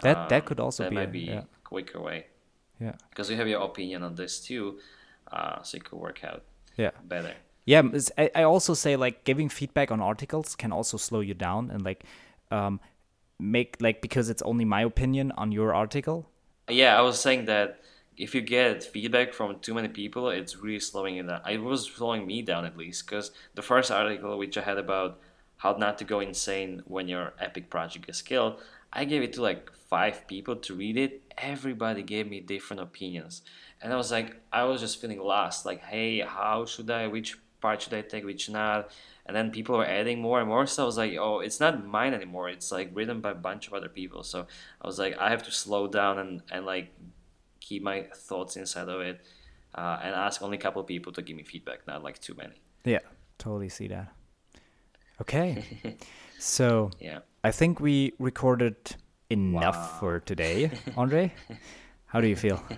That 0.00 0.28
that 0.30 0.42
Um, 0.42 0.46
could 0.48 0.60
also 0.60 0.84
that 0.84 0.90
be, 0.90 0.96
might 0.96 1.08
a, 1.14 1.18
be 1.20 1.24
yeah, 1.32 1.40
a 1.40 1.68
quicker 1.72 2.00
way 2.08 2.18
yeah, 2.80 2.94
because 3.10 3.26
you 3.30 3.36
have 3.36 3.48
your 3.54 3.62
opinion 3.70 4.02
on 4.02 4.14
this 4.16 4.40
too, 4.48 4.64
uh, 5.30 5.62
so 5.62 5.76
it 5.76 5.84
could 5.84 5.98
work 5.98 6.24
out 6.24 6.42
yeah. 6.76 6.90
better. 7.14 7.34
Yeah, 7.66 7.82
I, 8.18 8.30
I 8.34 8.42
also 8.42 8.74
say 8.74 8.96
like 8.96 9.24
giving 9.24 9.48
feedback 9.48 9.90
on 9.90 10.00
articles 10.00 10.54
can 10.54 10.72
also 10.72 10.96
slow 10.96 11.20
you 11.20 11.34
down 11.34 11.70
and 11.70 11.82
like 11.82 12.04
um, 12.50 12.80
make 13.38 13.76
like 13.80 14.02
because 14.02 14.28
it's 14.28 14.42
only 14.42 14.64
my 14.64 14.82
opinion 14.82 15.32
on 15.36 15.52
your 15.52 15.74
article. 15.74 16.30
Yeah, 16.68 16.98
I 16.98 17.02
was 17.02 17.20
saying 17.20 17.46
that 17.46 17.80
if 18.16 18.34
you 18.34 18.42
get 18.42 18.84
feedback 18.84 19.32
from 19.32 19.58
too 19.60 19.74
many 19.74 19.88
people, 19.88 20.28
it's 20.28 20.56
really 20.56 20.80
slowing 20.80 21.16
you 21.16 21.22
down. 21.22 21.40
It 21.50 21.62
was 21.62 21.86
slowing 21.86 22.26
me 22.26 22.42
down 22.42 22.64
at 22.64 22.76
least 22.76 23.06
because 23.06 23.30
the 23.54 23.62
first 23.62 23.90
article 23.90 24.38
which 24.38 24.56
I 24.58 24.62
had 24.62 24.78
about 24.78 25.18
how 25.56 25.72
not 25.78 25.98
to 25.98 26.04
go 26.04 26.20
insane 26.20 26.82
when 26.86 27.08
your 27.08 27.32
epic 27.40 27.70
project 27.70 28.08
is 28.08 28.22
killed, 28.22 28.60
I 28.92 29.04
gave 29.04 29.22
it 29.22 29.32
to 29.34 29.42
like 29.42 29.72
five 29.88 30.26
people 30.28 30.56
to 30.56 30.74
read 30.74 30.96
it. 30.96 31.22
Everybody 31.38 32.02
gave 32.02 32.28
me 32.28 32.40
different 32.40 32.82
opinions, 32.82 33.42
and 33.82 33.92
I 33.92 33.96
was 33.96 34.12
like, 34.12 34.36
I 34.52 34.64
was 34.64 34.80
just 34.80 35.00
feeling 35.00 35.20
lost. 35.20 35.66
Like, 35.66 35.82
hey, 35.82 36.20
how 36.20 36.66
should 36.66 36.90
I? 36.90 37.08
Which 37.08 37.36
part 37.64 37.80
should 37.82 37.94
I 37.94 38.02
take? 38.02 38.24
Which 38.24 38.50
not? 38.50 38.90
And 39.26 39.34
then 39.36 39.50
people 39.58 39.74
were 39.78 39.86
adding 40.00 40.18
more 40.20 40.38
and 40.40 40.48
more. 40.54 40.66
So 40.66 40.82
I 40.82 40.86
was 40.86 40.98
like, 40.98 41.14
oh, 41.26 41.40
it's 41.46 41.58
not 41.64 41.72
mine 41.98 42.12
anymore. 42.20 42.46
It's 42.54 42.70
like 42.78 42.88
written 42.96 43.18
by 43.26 43.30
a 43.30 43.40
bunch 43.48 43.66
of 43.68 43.72
other 43.78 43.88
people. 44.00 44.22
So 44.22 44.38
I 44.82 44.86
was 44.86 44.98
like, 44.98 45.14
I 45.18 45.30
have 45.34 45.42
to 45.44 45.50
slow 45.64 45.88
down 45.88 46.18
and, 46.22 46.42
and 46.52 46.66
like 46.66 46.86
keep 47.60 47.82
my 47.82 47.98
thoughts 48.28 48.56
inside 48.56 48.88
of 48.96 49.00
it 49.00 49.16
uh, 49.74 49.98
and 50.04 50.14
ask 50.14 50.42
only 50.42 50.58
a 50.58 50.60
couple 50.60 50.80
of 50.82 50.86
people 50.94 51.10
to 51.14 51.22
give 51.22 51.36
me 51.40 51.42
feedback, 51.42 51.86
not 51.86 52.02
like 52.04 52.18
too 52.20 52.34
many. 52.42 52.56
Yeah, 52.84 53.04
totally 53.38 53.70
see 53.70 53.88
that. 53.88 54.08
Okay, 55.22 55.64
so 56.38 56.90
Yeah. 57.00 57.20
I 57.42 57.50
think 57.50 57.80
we 57.80 58.12
recorded 58.18 58.76
enough 59.30 59.76
Wow. 59.76 59.96
for 60.00 60.20
today, 60.20 60.70
Andre. 60.96 61.32
How 62.14 62.20
do 62.22 62.28
you 62.28 62.36
feel? 62.36 62.62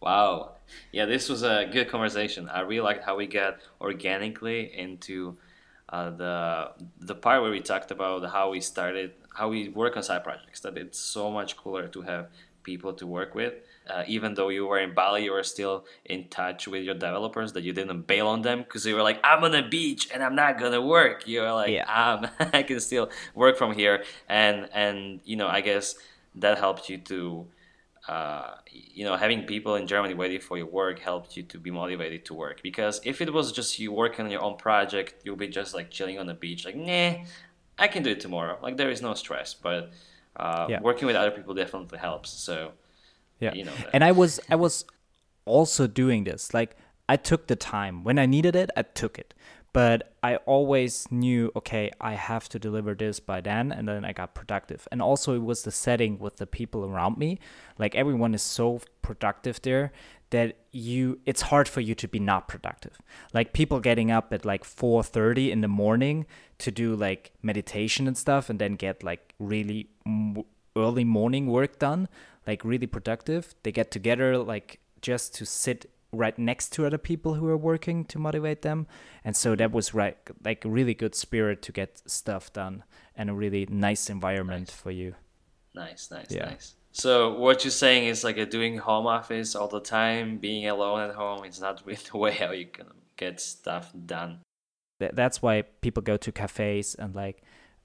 Wow. 0.00 0.52
Yeah, 0.92 1.06
this 1.06 1.28
was 1.28 1.42
a 1.42 1.68
good 1.72 1.88
conversation. 1.88 2.48
I 2.48 2.60
really 2.60 2.82
liked 2.82 3.04
how 3.04 3.16
we 3.16 3.26
got 3.26 3.58
organically 3.80 4.72
into 4.72 5.36
uh, 5.88 6.10
the 6.10 6.70
the 7.00 7.16
part 7.16 7.42
where 7.42 7.50
we 7.50 7.60
talked 7.60 7.90
about 7.90 8.24
how 8.30 8.50
we 8.50 8.60
started, 8.60 9.10
how 9.34 9.48
we 9.48 9.70
work 9.70 9.96
on 9.96 10.04
side 10.04 10.22
projects. 10.22 10.60
That 10.60 10.78
it's 10.78 10.98
so 11.00 11.32
much 11.32 11.56
cooler 11.56 11.88
to 11.88 12.02
have 12.02 12.28
people 12.62 12.92
to 12.94 13.06
work 13.08 13.34
with. 13.34 13.54
Uh, 13.90 14.04
even 14.06 14.34
though 14.34 14.50
you 14.50 14.66
were 14.68 14.78
in 14.78 14.94
Bali, 14.94 15.24
you 15.24 15.32
were 15.32 15.42
still 15.42 15.84
in 16.04 16.28
touch 16.28 16.68
with 16.68 16.84
your 16.84 16.94
developers. 16.94 17.54
That 17.54 17.64
you 17.64 17.72
didn't 17.72 18.02
bail 18.06 18.28
on 18.28 18.42
them 18.42 18.60
because 18.60 18.86
you 18.86 18.94
were 18.94 19.02
like, 19.02 19.18
"I'm 19.24 19.42
on 19.42 19.52
the 19.52 19.62
beach 19.62 20.08
and 20.14 20.22
I'm 20.22 20.36
not 20.36 20.60
gonna 20.60 20.80
work." 20.82 21.26
You 21.26 21.40
were 21.42 21.52
like, 21.52 21.70
Yeah. 21.72 21.90
um, 21.90 22.28
"I 22.52 22.62
can 22.62 22.78
still 22.80 23.10
work 23.34 23.56
from 23.58 23.72
here," 23.74 24.04
and 24.28 24.68
and 24.72 25.20
you 25.24 25.36
know, 25.36 25.48
I 25.48 25.60
guess 25.62 25.96
that 26.36 26.58
helped 26.58 26.88
you 26.88 26.98
to 27.10 27.46
uh, 28.08 28.54
you 28.70 29.04
know, 29.04 29.16
having 29.16 29.42
people 29.44 29.74
in 29.76 29.86
Germany 29.86 30.14
waiting 30.14 30.40
for 30.40 30.56
your 30.56 30.66
work 30.66 30.98
helped 30.98 31.36
you 31.36 31.42
to 31.44 31.58
be 31.58 31.70
motivated 31.70 32.24
to 32.26 32.34
work. 32.34 32.62
Because 32.62 33.00
if 33.04 33.20
it 33.20 33.32
was 33.32 33.52
just 33.52 33.78
you 33.78 33.92
working 33.92 34.24
on 34.24 34.30
your 34.30 34.42
own 34.42 34.56
project, 34.56 35.22
you'll 35.24 35.36
be 35.36 35.48
just 35.48 35.74
like 35.74 35.90
chilling 35.90 36.18
on 36.18 36.26
the 36.26 36.34
beach, 36.34 36.64
like, 36.64 36.76
nah, 36.76 37.14
I 37.78 37.86
can 37.88 38.02
do 38.02 38.10
it 38.10 38.20
tomorrow. 38.20 38.58
Like 38.62 38.76
there 38.78 38.90
is 38.90 39.02
no 39.02 39.14
stress. 39.14 39.54
But 39.54 39.90
uh, 40.36 40.66
Yeah. 40.70 40.80
working 40.80 41.06
with 41.06 41.16
other 41.16 41.30
people 41.30 41.54
definitely 41.54 41.98
helps. 41.98 42.30
So 42.30 42.72
Yeah. 43.40 43.52
you 43.54 43.64
know 43.64 43.74
that. 43.76 43.90
and 43.92 44.02
I 44.02 44.12
was 44.12 44.40
I 44.50 44.56
was 44.56 44.84
also 45.44 45.86
doing 45.86 46.24
this. 46.24 46.54
Like 46.54 46.76
I 47.08 47.16
took 47.16 47.46
the 47.46 47.56
time. 47.56 48.04
When 48.04 48.18
I 48.18 48.26
needed 48.26 48.54
it, 48.56 48.70
I 48.76 48.82
took 48.82 49.18
it. 49.18 49.34
But 49.72 50.14
I 50.22 50.36
always 50.36 51.06
knew, 51.10 51.52
okay, 51.54 51.90
I 52.00 52.14
have 52.14 52.48
to 52.50 52.58
deliver 52.58 52.94
this 52.94 53.20
by 53.20 53.40
then 53.40 53.70
and 53.70 53.86
then 53.86 54.04
I 54.04 54.12
got 54.12 54.34
productive. 54.34 54.88
And 54.90 55.02
also 55.02 55.34
it 55.34 55.42
was 55.42 55.62
the 55.62 55.70
setting 55.70 56.18
with 56.18 56.36
the 56.36 56.46
people 56.46 56.84
around 56.84 57.18
me. 57.18 57.38
Like 57.78 57.94
everyone 57.94 58.34
is 58.34 58.42
so 58.42 58.80
productive 59.02 59.60
there 59.62 59.92
that 60.30 60.56
you 60.72 61.18
it's 61.24 61.42
hard 61.42 61.68
for 61.68 61.80
you 61.80 61.94
to 61.94 62.08
be 62.08 62.18
not 62.18 62.48
productive. 62.48 62.98
Like 63.32 63.52
people 63.52 63.80
getting 63.80 64.10
up 64.10 64.32
at 64.32 64.44
like 64.44 64.64
4:30 64.64 65.50
in 65.50 65.60
the 65.60 65.68
morning 65.68 66.26
to 66.58 66.70
do 66.70 66.94
like 66.94 67.32
meditation 67.42 68.06
and 68.06 68.16
stuff 68.16 68.50
and 68.50 68.58
then 68.58 68.74
get 68.74 69.02
like 69.02 69.34
really 69.38 69.88
early 70.76 71.04
morning 71.04 71.46
work 71.46 71.78
done, 71.78 72.08
like 72.46 72.64
really 72.64 72.86
productive. 72.86 73.54
They 73.62 73.72
get 73.72 73.90
together 73.90 74.38
like 74.38 74.80
just 75.00 75.34
to 75.36 75.46
sit 75.46 75.90
right 76.12 76.38
next 76.38 76.70
to 76.74 76.86
other 76.86 76.98
people 76.98 77.34
who 77.34 77.46
are 77.48 77.56
working 77.56 78.04
to 78.06 78.18
motivate 78.18 78.62
them. 78.62 78.86
And 79.24 79.36
so 79.36 79.54
that 79.56 79.72
was 79.72 79.92
right 79.94 80.16
like 80.44 80.64
a 80.64 80.68
really 80.68 80.94
good 80.94 81.14
spirit 81.14 81.60
to 81.62 81.72
get 81.72 82.00
stuff 82.10 82.52
done 82.52 82.84
and 83.14 83.28
a 83.28 83.34
really 83.34 83.66
nice 83.70 84.08
environment 84.08 84.70
for 84.70 84.90
you. 84.90 85.14
Nice, 85.74 86.10
nice, 86.10 86.30
Yeah. 86.30 86.46
nice. 86.46 86.74
So 86.92 87.38
what 87.38 87.62
you're 87.64 87.70
saying 87.70 88.06
is 88.06 88.24
like 88.24 88.38
a 88.38 88.46
doing 88.46 88.78
home 88.78 89.06
office 89.06 89.54
all 89.54 89.68
the 89.68 89.80
time, 89.80 90.38
being 90.38 90.66
alone 90.66 91.00
at 91.08 91.14
home. 91.14 91.44
It's 91.44 91.60
not 91.60 91.82
really 91.86 92.00
the 92.10 92.16
way 92.18 92.32
how 92.32 92.52
you 92.52 92.66
can 92.66 92.86
get 93.16 93.40
stuff 93.40 93.92
done. 94.06 94.40
Th- 94.98 95.12
that's 95.14 95.42
why 95.42 95.62
people 95.80 96.02
go 96.02 96.16
to 96.16 96.32
cafes 96.32 96.94
and 96.94 97.14
like 97.14 97.42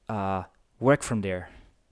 uh, 0.10 0.44
work 0.80 1.04
from 1.04 1.22
there 1.22 1.50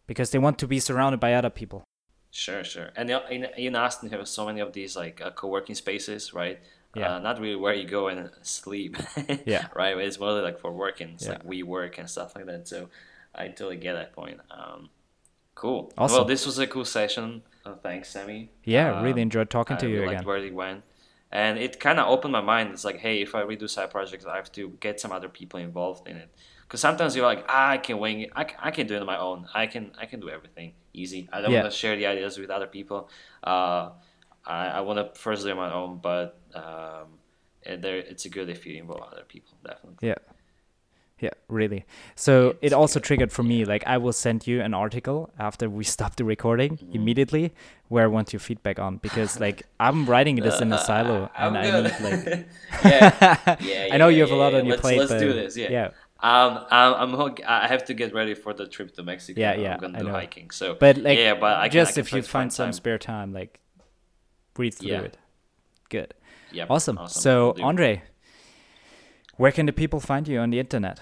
because 0.08 0.32
they 0.32 0.40
want 0.40 0.58
to 0.60 0.68
be 0.68 0.80
surrounded 0.80 1.20
by 1.20 1.34
other 1.34 1.50
people. 1.50 1.84
Sure, 2.32 2.64
sure. 2.64 2.90
And 2.96 3.10
in 3.30 3.46
in 3.58 3.76
Austin, 3.76 4.10
you 4.10 4.18
have 4.18 4.28
so 4.28 4.46
many 4.46 4.62
of 4.62 4.72
these 4.74 4.96
like 4.96 5.22
uh, 5.22 5.32
co-working 5.32 5.76
spaces, 5.76 6.34
right? 6.34 6.60
Yeah. 6.96 7.16
Uh, 7.16 7.20
not 7.20 7.40
really 7.40 7.56
where 7.56 7.74
you 7.74 7.88
go 7.88 8.08
and 8.08 8.30
sleep. 8.42 8.98
Yeah. 9.46 9.68
Right. 9.76 9.98
It's 9.98 10.20
mostly 10.20 10.42
like 10.42 10.60
for 10.60 10.72
working. 10.72 11.10
It's 11.16 11.26
Yeah. 11.26 11.34
like 11.34 11.44
we 11.46 11.64
work 11.64 11.98
and 11.98 12.10
stuff 12.10 12.36
like 12.36 12.46
that. 12.48 12.68
So 12.68 12.90
I 13.36 13.48
totally 13.48 13.78
get 13.78 13.94
that 13.94 14.14
point. 14.14 14.40
Um, 14.50 14.90
cool. 15.56 15.92
Awesome. 15.98 16.16
Well, 16.18 16.26
this 16.26 16.46
was 16.46 16.58
a 16.60 16.68
cool 16.68 16.86
session. 16.86 17.44
Uh, 17.66 17.76
thanks, 17.76 18.10
Sammy. 18.10 18.50
Yeah, 18.64 18.98
Um, 18.98 19.04
really 19.06 19.22
enjoyed 19.22 19.50
talking 19.50 19.78
to 19.78 19.86
I 19.86 19.90
you 19.90 20.02
really 20.02 20.16
again. 20.16 20.26
where 20.26 20.38
it 20.38 20.54
went. 20.54 20.84
And 21.32 21.58
it 21.58 21.80
kind 21.80 21.98
of 22.00 22.08
opened 22.10 22.34
my 22.34 22.42
mind. 22.42 22.72
It's 22.74 22.84
like, 22.84 22.98
hey, 23.00 23.22
if 23.22 23.36
I 23.36 23.44
redo 23.44 23.70
side 23.70 23.90
projects, 23.92 24.26
I 24.26 24.36
have 24.36 24.52
to 24.54 24.70
get 24.82 25.00
some 25.00 25.12
other 25.14 25.30
people 25.30 25.60
involved 25.62 26.08
in 26.10 26.18
it. 26.18 26.30
Because 26.64 26.82
sometimes 26.82 27.16
you're 27.16 27.26
like, 27.26 27.46
ah, 27.48 27.70
I 27.70 27.78
can 27.78 28.00
wing 28.00 28.22
it. 28.22 28.32
I 28.36 28.44
can, 28.46 28.58
I 28.62 28.72
can 28.72 28.88
do 28.88 28.96
it 28.96 29.00
on 29.02 29.06
my 29.06 29.18
own. 29.18 29.48
I 29.54 29.68
can 29.68 29.92
I 29.98 30.06
can 30.08 30.20
do 30.20 30.30
everything 30.30 30.74
easy. 30.94 31.28
I 31.32 31.42
don't 31.42 31.52
Yeah. 31.52 31.62
want 31.62 31.72
to 31.74 31.78
share 31.78 31.96
the 31.96 32.06
ideas 32.08 32.38
with 32.38 32.50
other 32.50 32.68
people. 32.68 33.10
Uh, 33.44 33.92
I, 34.46 34.68
I 34.68 34.82
want 34.82 34.98
to 35.00 35.20
first 35.20 35.44
do 35.44 35.50
it 35.50 35.52
on 35.52 35.58
my 35.58 35.74
own, 35.74 36.00
but 36.02 36.40
um, 36.56 37.20
it, 37.64 37.82
there, 37.82 37.98
it's 37.98 38.26
a 38.26 38.30
good 38.30 38.50
if 38.50 38.66
you 38.66 38.78
involve 38.80 39.02
other 39.12 39.24
people, 39.28 39.54
definitely. 39.64 40.08
Yeah. 40.08 40.16
Yeah, 41.20 41.30
really. 41.50 41.86
So 42.16 42.50
It's 42.50 42.58
it 42.62 42.74
also 42.74 43.00
good. 43.00 43.06
triggered 43.06 43.32
for 43.32 43.44
me, 43.44 43.64
like 43.64 43.84
I 43.86 43.98
will 44.00 44.12
send 44.14 44.48
you 44.48 44.60
an 44.62 44.74
article 44.74 45.30
after 45.38 45.70
we 45.70 45.84
stop 45.96 46.16
the 46.16 46.24
recording 46.26 46.78
Mm-hmm. 46.78 46.96
immediately 46.96 47.54
where 47.90 48.06
I 48.06 48.08
want 48.08 48.34
your 48.34 48.40
feedback 48.40 48.80
on 48.80 48.98
because 48.98 49.40
like 49.40 49.64
I'm 49.80 50.06
writing 50.08 50.38
this 50.38 50.62
in 50.62 50.74
a 50.74 50.80
silo 50.80 51.30
and 51.38 51.56
I 51.58 51.66
need 51.82 51.92
like 52.02 52.48
yeah, 52.86 53.56
yeah, 53.60 53.90
I 53.94 53.98
know 53.98 54.08
yeah, 54.08 54.16
you 54.16 54.22
have 54.22 54.32
a 54.32 54.36
lot 54.36 54.54
yeah. 54.54 54.60
on 54.60 54.66
your 54.66 54.72
let's, 54.78 54.82
plate. 54.82 54.98
Let's 54.98 55.12
do 55.12 55.34
this. 55.34 55.56
Yeah. 55.58 55.92
Yeah. 56.24 56.46
Um, 56.46 56.66
I'm, 56.70 57.16
I'm 57.16 57.36
I 57.48 57.68
have 57.68 57.86
to 57.86 57.94
get 57.94 58.14
ready 58.14 58.34
for 58.34 58.54
the 58.54 58.68
trip 58.68 58.94
to 58.96 59.04
Mexico. 59.04 59.40
Yeah, 59.40 59.56
yeah. 59.56 59.74
I'm 59.74 59.80
gonna 59.80 60.00
do 60.00 60.10
hiking. 60.10 60.52
So, 60.52 60.76
But 60.80 60.98
like 60.98 61.18
yeah, 61.18 61.34
but 61.34 61.58
I 61.58 61.70
can, 61.70 61.88
I 61.88 61.92
can 61.92 62.00
if 62.02 62.14
you 62.14 62.22
find 62.22 62.52
some 62.54 62.68
time. 62.68 62.74
spare 62.74 62.98
time, 62.98 63.34
like 63.34 63.60
read 64.58 64.74
through 64.74 64.90
Yeah. 64.90 65.02
it. 65.02 65.18
Good. 65.90 66.14
Yep, 66.52 66.70
Awesome. 66.70 66.96
will 66.98 67.08
So. 67.08 67.56
Andre, 67.62 68.04
where 69.38 69.52
can 69.52 69.66
the 69.66 69.74
people 69.74 70.00
find 70.00 70.28
you 70.28 70.40
on 70.40 70.50
the 70.52 70.60
internet? 70.60 71.00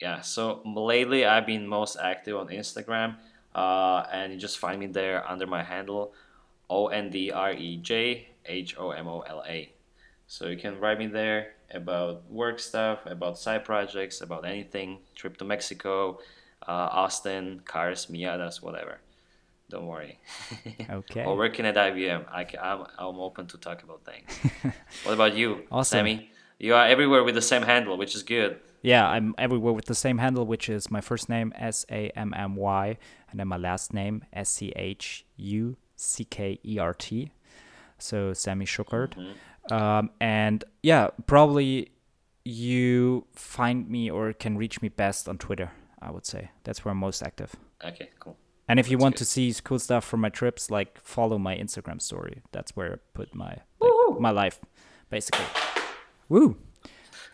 yeah. 0.00 0.20
So 0.20 0.62
lately, 0.64 1.24
I've 1.24 1.46
been 1.46 1.66
most 1.66 1.96
active 1.96 2.36
on 2.36 2.48
Instagram, 2.48 3.16
uh, 3.54 4.04
and 4.12 4.32
you 4.32 4.38
just 4.38 4.58
find 4.58 4.78
me 4.78 4.86
there 4.86 5.28
under 5.28 5.46
my 5.46 5.62
handle, 5.62 6.12
O 6.70 6.88
N 6.88 7.10
D 7.10 7.30
R 7.32 7.52
E 7.52 7.76
J 7.78 8.28
H 8.44 8.76
O 8.78 8.90
M 8.90 9.08
O 9.08 9.20
L 9.20 9.42
A. 9.48 9.72
So 10.26 10.46
you 10.48 10.56
can 10.56 10.78
write 10.80 10.98
me 10.98 11.06
there 11.06 11.54
about 11.72 12.30
work 12.30 12.58
stuff, 12.58 13.00
about 13.06 13.38
side 13.38 13.64
projects, 13.64 14.20
about 14.20 14.44
anything, 14.46 14.98
trip 15.14 15.36
to 15.38 15.44
Mexico, 15.44 16.18
uh, 16.66 16.88
Austin, 16.92 17.60
cars, 17.64 18.06
Miatas, 18.06 18.62
whatever. 18.62 19.00
Don't 19.68 19.86
worry. 19.86 20.18
Okay. 20.90 21.24
or 21.24 21.36
working 21.36 21.66
at 21.66 21.74
IBM, 21.74 22.24
I 22.32 22.44
can, 22.44 22.60
I'm, 22.62 22.84
I'm 22.98 23.18
open 23.18 23.46
to 23.48 23.58
talk 23.58 23.82
about 23.82 24.04
things. 24.04 24.30
what 25.04 25.12
about 25.14 25.34
you, 25.34 25.64
Awesome. 25.70 25.98
Sammy? 25.98 26.30
You 26.58 26.74
are 26.74 26.86
everywhere 26.86 27.22
with 27.24 27.34
the 27.34 27.42
same 27.42 27.62
handle, 27.62 27.98
which 27.98 28.14
is 28.14 28.22
good. 28.22 28.60
Yeah, 28.80 29.06
I'm 29.06 29.34
everywhere 29.36 29.72
with 29.72 29.86
the 29.86 29.94
same 29.94 30.18
handle, 30.18 30.46
which 30.46 30.68
is 30.68 30.90
my 30.90 31.00
first 31.00 31.28
name 31.28 31.52
S 31.56 31.84
A 31.90 32.10
M 32.10 32.32
M 32.34 32.54
Y, 32.56 32.96
and 33.30 33.40
then 33.40 33.48
my 33.48 33.56
last 33.56 33.92
name 33.92 34.24
S 34.32 34.48
C 34.48 34.72
H 34.76 35.26
U 35.36 35.76
C 35.96 36.24
K 36.24 36.58
E 36.64 36.78
R 36.78 36.94
T. 36.94 37.30
So 37.98 38.32
Sammy 38.32 38.64
Schuckert. 38.64 39.14
Um, 39.70 40.10
and 40.20 40.64
yeah, 40.82 41.08
probably 41.26 41.90
you 42.44 43.26
find 43.34 43.88
me 43.88 44.10
or 44.10 44.32
can 44.32 44.56
reach 44.56 44.80
me 44.80 44.88
best 44.88 45.28
on 45.28 45.38
Twitter. 45.38 45.72
I 46.00 46.10
would 46.10 46.26
say 46.26 46.50
that's 46.64 46.84
where 46.84 46.92
I'm 46.92 46.98
most 46.98 47.22
active. 47.22 47.54
Okay, 47.84 48.10
cool. 48.20 48.36
And 48.68 48.80
if 48.80 48.90
you 48.90 48.96
That's 48.96 49.02
want 49.02 49.14
good. 49.14 49.18
to 49.18 49.24
see 49.24 49.54
cool 49.62 49.78
stuff 49.78 50.04
from 50.04 50.20
my 50.20 50.28
trips, 50.28 50.70
like 50.70 51.00
follow 51.00 51.38
my 51.38 51.56
Instagram 51.56 52.02
story. 52.02 52.42
That's 52.52 52.74
where 52.74 52.94
I 52.94 52.96
put 53.14 53.34
my 53.34 53.58
like, 53.80 54.20
my 54.20 54.30
life, 54.30 54.60
basically. 55.08 55.44
Woo! 56.28 56.56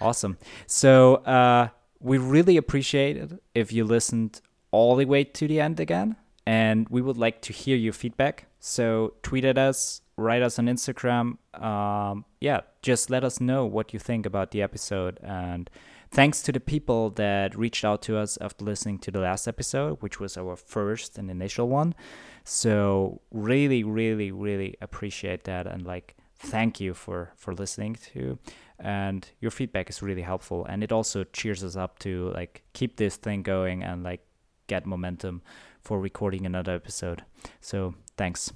Awesome. 0.01 0.37
So 0.66 1.16
uh, 1.16 1.68
we 2.01 2.18
really 2.18 2.57
appreciate 2.57 3.16
it 3.16 3.42
if 3.55 3.73
you 3.73 3.85
listened 3.85 4.40
all 4.71 4.97
the 4.97 5.05
way 5.05 5.25
to 5.25 5.49
the 5.49 5.61
end 5.61 5.81
again, 5.81 6.16
and 6.47 6.88
we 6.88 7.01
would 7.01 7.16
like 7.16 7.40
to 7.42 7.53
hear 7.53 7.77
your 7.77 7.92
feedback. 7.92 8.47
So 8.64 9.14
tweet 9.25 9.44
at 9.44 9.59
us, 9.59 10.03
write 10.16 10.40
us 10.40 10.57
on 10.57 10.66
Instagram. 10.66 11.37
Um, 11.61 12.25
yeah, 12.40 12.61
just 12.81 13.11
let 13.11 13.25
us 13.25 13.40
know 13.40 13.66
what 13.66 13.92
you 13.92 13.98
think 13.98 14.25
about 14.25 14.53
the 14.53 14.62
episode 14.62 15.18
and. 15.22 15.68
Thanks 16.14 16.42
to 16.42 16.53
the 16.53 16.61
people 16.61 17.09
that 17.12 17.57
reached 17.57 17.87
out 17.87 18.03
to 18.03 18.18
us 18.18 18.37
after 18.38 18.66
listening 18.66 18.98
to 18.98 19.11
the 19.11 19.20
last 19.20 19.48
episode, 19.48 19.96
which 20.03 20.20
was 20.20 20.37
our 20.37 20.57
first 20.57 21.16
and 21.16 21.31
initial 21.31 21.70
one. 21.70 21.94
So 22.44 23.22
really, 23.31 23.83
really, 23.83 24.31
really 24.31 24.77
appreciate 24.83 25.44
that 25.44 25.66
and 25.66 25.87
like 25.87 26.14
thank 26.42 26.81
you 26.81 26.92
for 26.92 27.33
for 27.37 27.55
listening 27.55 27.94
to 28.12 28.38
and 28.79 29.31
your 29.40 29.51
feedback 29.51 29.88
is 29.88 30.03
really 30.03 30.22
helpful 30.22 30.66
and 30.66 30.83
it 30.83 30.90
also 30.90 31.22
cheers 31.25 31.62
us 31.62 31.77
up 31.77 31.98
to 32.01 32.31
like 32.35 32.62
keep 32.72 32.96
this 32.96 33.16
thing 33.16 33.42
going 33.42 33.83
and 33.83 34.03
like 34.03 34.27
get 34.66 34.85
momentum 34.85 35.40
for 35.83 36.01
recording 36.01 36.47
another 36.47 36.75
episode. 36.75 37.25
So 37.61 37.95
thanks. 38.16 38.53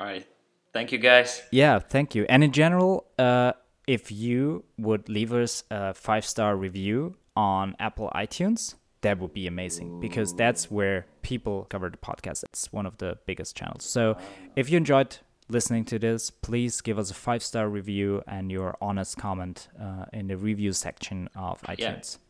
All 0.00 0.06
right. 0.06 0.26
Thank 0.72 0.92
you, 0.92 0.98
guys. 0.98 1.42
Yeah, 1.50 1.78
thank 1.80 2.14
you. 2.14 2.26
And 2.28 2.44
in 2.44 2.52
general, 2.52 3.06
uh, 3.18 3.52
if 3.86 4.12
you 4.12 4.64
would 4.78 5.08
leave 5.08 5.32
us 5.32 5.64
a 5.70 5.94
five 5.94 6.24
star 6.24 6.56
review 6.56 7.16
on 7.36 7.74
Apple 7.80 8.10
iTunes, 8.14 8.76
that 9.02 9.18
would 9.18 9.32
be 9.32 9.46
amazing 9.46 9.98
because 10.00 10.34
that's 10.34 10.70
where 10.70 11.06
people 11.22 11.66
cover 11.70 11.90
the 11.90 11.96
podcast. 11.96 12.44
It's 12.44 12.72
one 12.72 12.86
of 12.86 12.98
the 12.98 13.18
biggest 13.26 13.56
channels. 13.56 13.84
So 13.84 14.16
if 14.56 14.70
you 14.70 14.76
enjoyed 14.76 15.18
listening 15.48 15.84
to 15.86 15.98
this, 15.98 16.30
please 16.30 16.80
give 16.80 16.98
us 16.98 17.10
a 17.10 17.14
five 17.14 17.42
star 17.42 17.68
review 17.68 18.22
and 18.26 18.52
your 18.52 18.76
honest 18.80 19.16
comment 19.16 19.68
uh, 19.80 20.04
in 20.12 20.28
the 20.28 20.36
review 20.36 20.72
section 20.72 21.28
of 21.34 21.60
iTunes. 21.62 21.78
Yeah. 22.18 22.20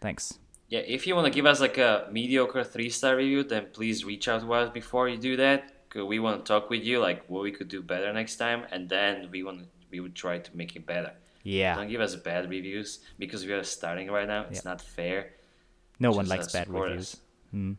Thanks. 0.00 0.38
Yeah, 0.68 0.80
if 0.80 1.06
you 1.06 1.14
want 1.14 1.26
to 1.26 1.32
give 1.32 1.46
us 1.46 1.60
like 1.60 1.78
a 1.78 2.08
mediocre 2.10 2.64
three 2.64 2.90
star 2.90 3.16
review, 3.16 3.44
then 3.44 3.66
please 3.72 4.04
reach 4.04 4.28
out 4.28 4.40
to 4.42 4.52
us 4.52 4.70
before 4.70 5.08
you 5.08 5.16
do 5.18 5.36
that. 5.36 5.70
Cause 5.90 6.04
we 6.04 6.18
want 6.18 6.44
to 6.44 6.48
talk 6.52 6.70
with 6.70 6.82
you, 6.82 6.98
like 6.98 7.24
what 7.28 7.42
we 7.42 7.52
could 7.52 7.68
do 7.68 7.80
better 7.80 8.12
next 8.12 8.36
time, 8.36 8.64
and 8.72 8.88
then 8.88 9.28
we 9.30 9.42
want 9.44 9.68
we 9.90 10.00
would 10.00 10.14
try 10.14 10.38
to 10.38 10.56
make 10.56 10.74
it 10.74 10.86
better. 10.86 11.12
Yeah. 11.44 11.76
Don't 11.76 11.88
give 11.88 12.00
us 12.00 12.16
bad 12.16 12.50
reviews 12.50 13.00
because 13.18 13.46
we 13.46 13.52
are 13.52 13.62
starting 13.62 14.10
right 14.10 14.26
now. 14.26 14.46
It's 14.50 14.64
not 14.64 14.80
fair. 14.80 15.34
No 16.00 16.10
one 16.10 16.26
likes 16.26 16.52
bad 16.52 16.68
reviews. 16.68 17.14
us. 17.14 17.20
Hmm. 17.52 17.72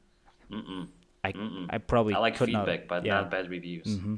Mm-mm. 0.51 0.87
I, 1.23 1.31
Mm-mm. 1.33 1.65
I 1.69 1.79
probably 1.79 2.13
I 2.13 2.19
like 2.19 2.37
feedback, 2.37 2.81
not, 2.81 2.87
but 2.87 3.05
yeah. 3.05 3.15
not 3.15 3.31
bad 3.31 3.49
reviews. 3.49 3.87
Yeah, 3.87 4.17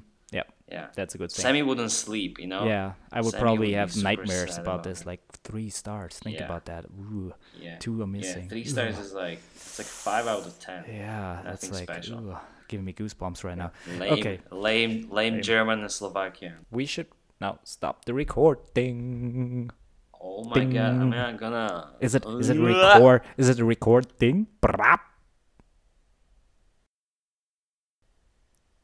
Yeah. 0.70 0.88
that's 0.96 1.16
a 1.16 1.18
good 1.18 1.32
thing. 1.32 1.44
Sammy 1.44 1.62
wouldn't 1.64 1.92
sleep, 1.92 2.40
you 2.40 2.48
know? 2.48 2.66
yeah, 2.66 2.94
I 3.12 3.22
would 3.22 3.32
Sammy 3.32 3.42
probably 3.42 3.68
would 3.70 3.78
have 3.78 3.96
nightmares 4.04 4.58
about 4.58 4.62
about 4.62 4.84
this. 4.84 5.06
Like 5.06 5.22
three 5.44 5.70
stars. 5.70 6.20
Think 6.20 6.38
Yeah. 6.40 6.46
about 6.46 6.66
that. 6.66 6.86
Ooh, 6.86 7.34
Yeah. 7.58 7.78
two 7.80 8.02
are 8.02 8.08
missing 8.08 8.44
Yeah, 8.44 8.50
three 8.50 8.66
stars 8.66 8.98
is 9.00 9.14
like 9.14 9.40
it's 9.56 9.80
like 9.80 9.88
five 9.88 10.28
out 10.28 10.46
of 10.46 10.60
ten. 10.60 10.84
Yeah, 10.90 11.42
that's 11.44 11.64
Nothing 11.64 11.74
like 11.88 11.88
special. 12.04 12.20
ooh, 12.32 12.38
giving 12.68 12.84
me 12.86 12.92
goosebumps 12.92 13.44
right 13.46 13.58
now. 13.58 13.72
Lame, 13.98 14.14
Okay, 14.14 14.40
lame, 14.52 15.08
lame, 15.10 15.42
German 15.42 15.80
and 15.82 15.92
Slovakian. 15.92 16.66
we 16.70 16.86
should 16.86 17.08
now 17.40 17.60
stop 17.64 18.04
the 18.04 18.14
recording. 18.14 19.70
Oh 20.20 20.44
my 20.44 20.66
god! 20.66 21.00
Ding. 21.00 21.10
mean, 21.12 21.14
I'm 21.14 21.38
gonna. 21.38 21.92
Is 22.02 22.14
it 22.14 22.26
is 22.26 22.50
it 22.50 22.60
record? 22.60 23.22
Is 23.38 23.48
it 23.48 23.60
a 23.60 23.64
record 23.66 24.12
thing? 24.20 24.48
Brap. 24.62 25.00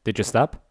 Did 0.04 0.16
you 0.18 0.24
stop? 0.24 0.63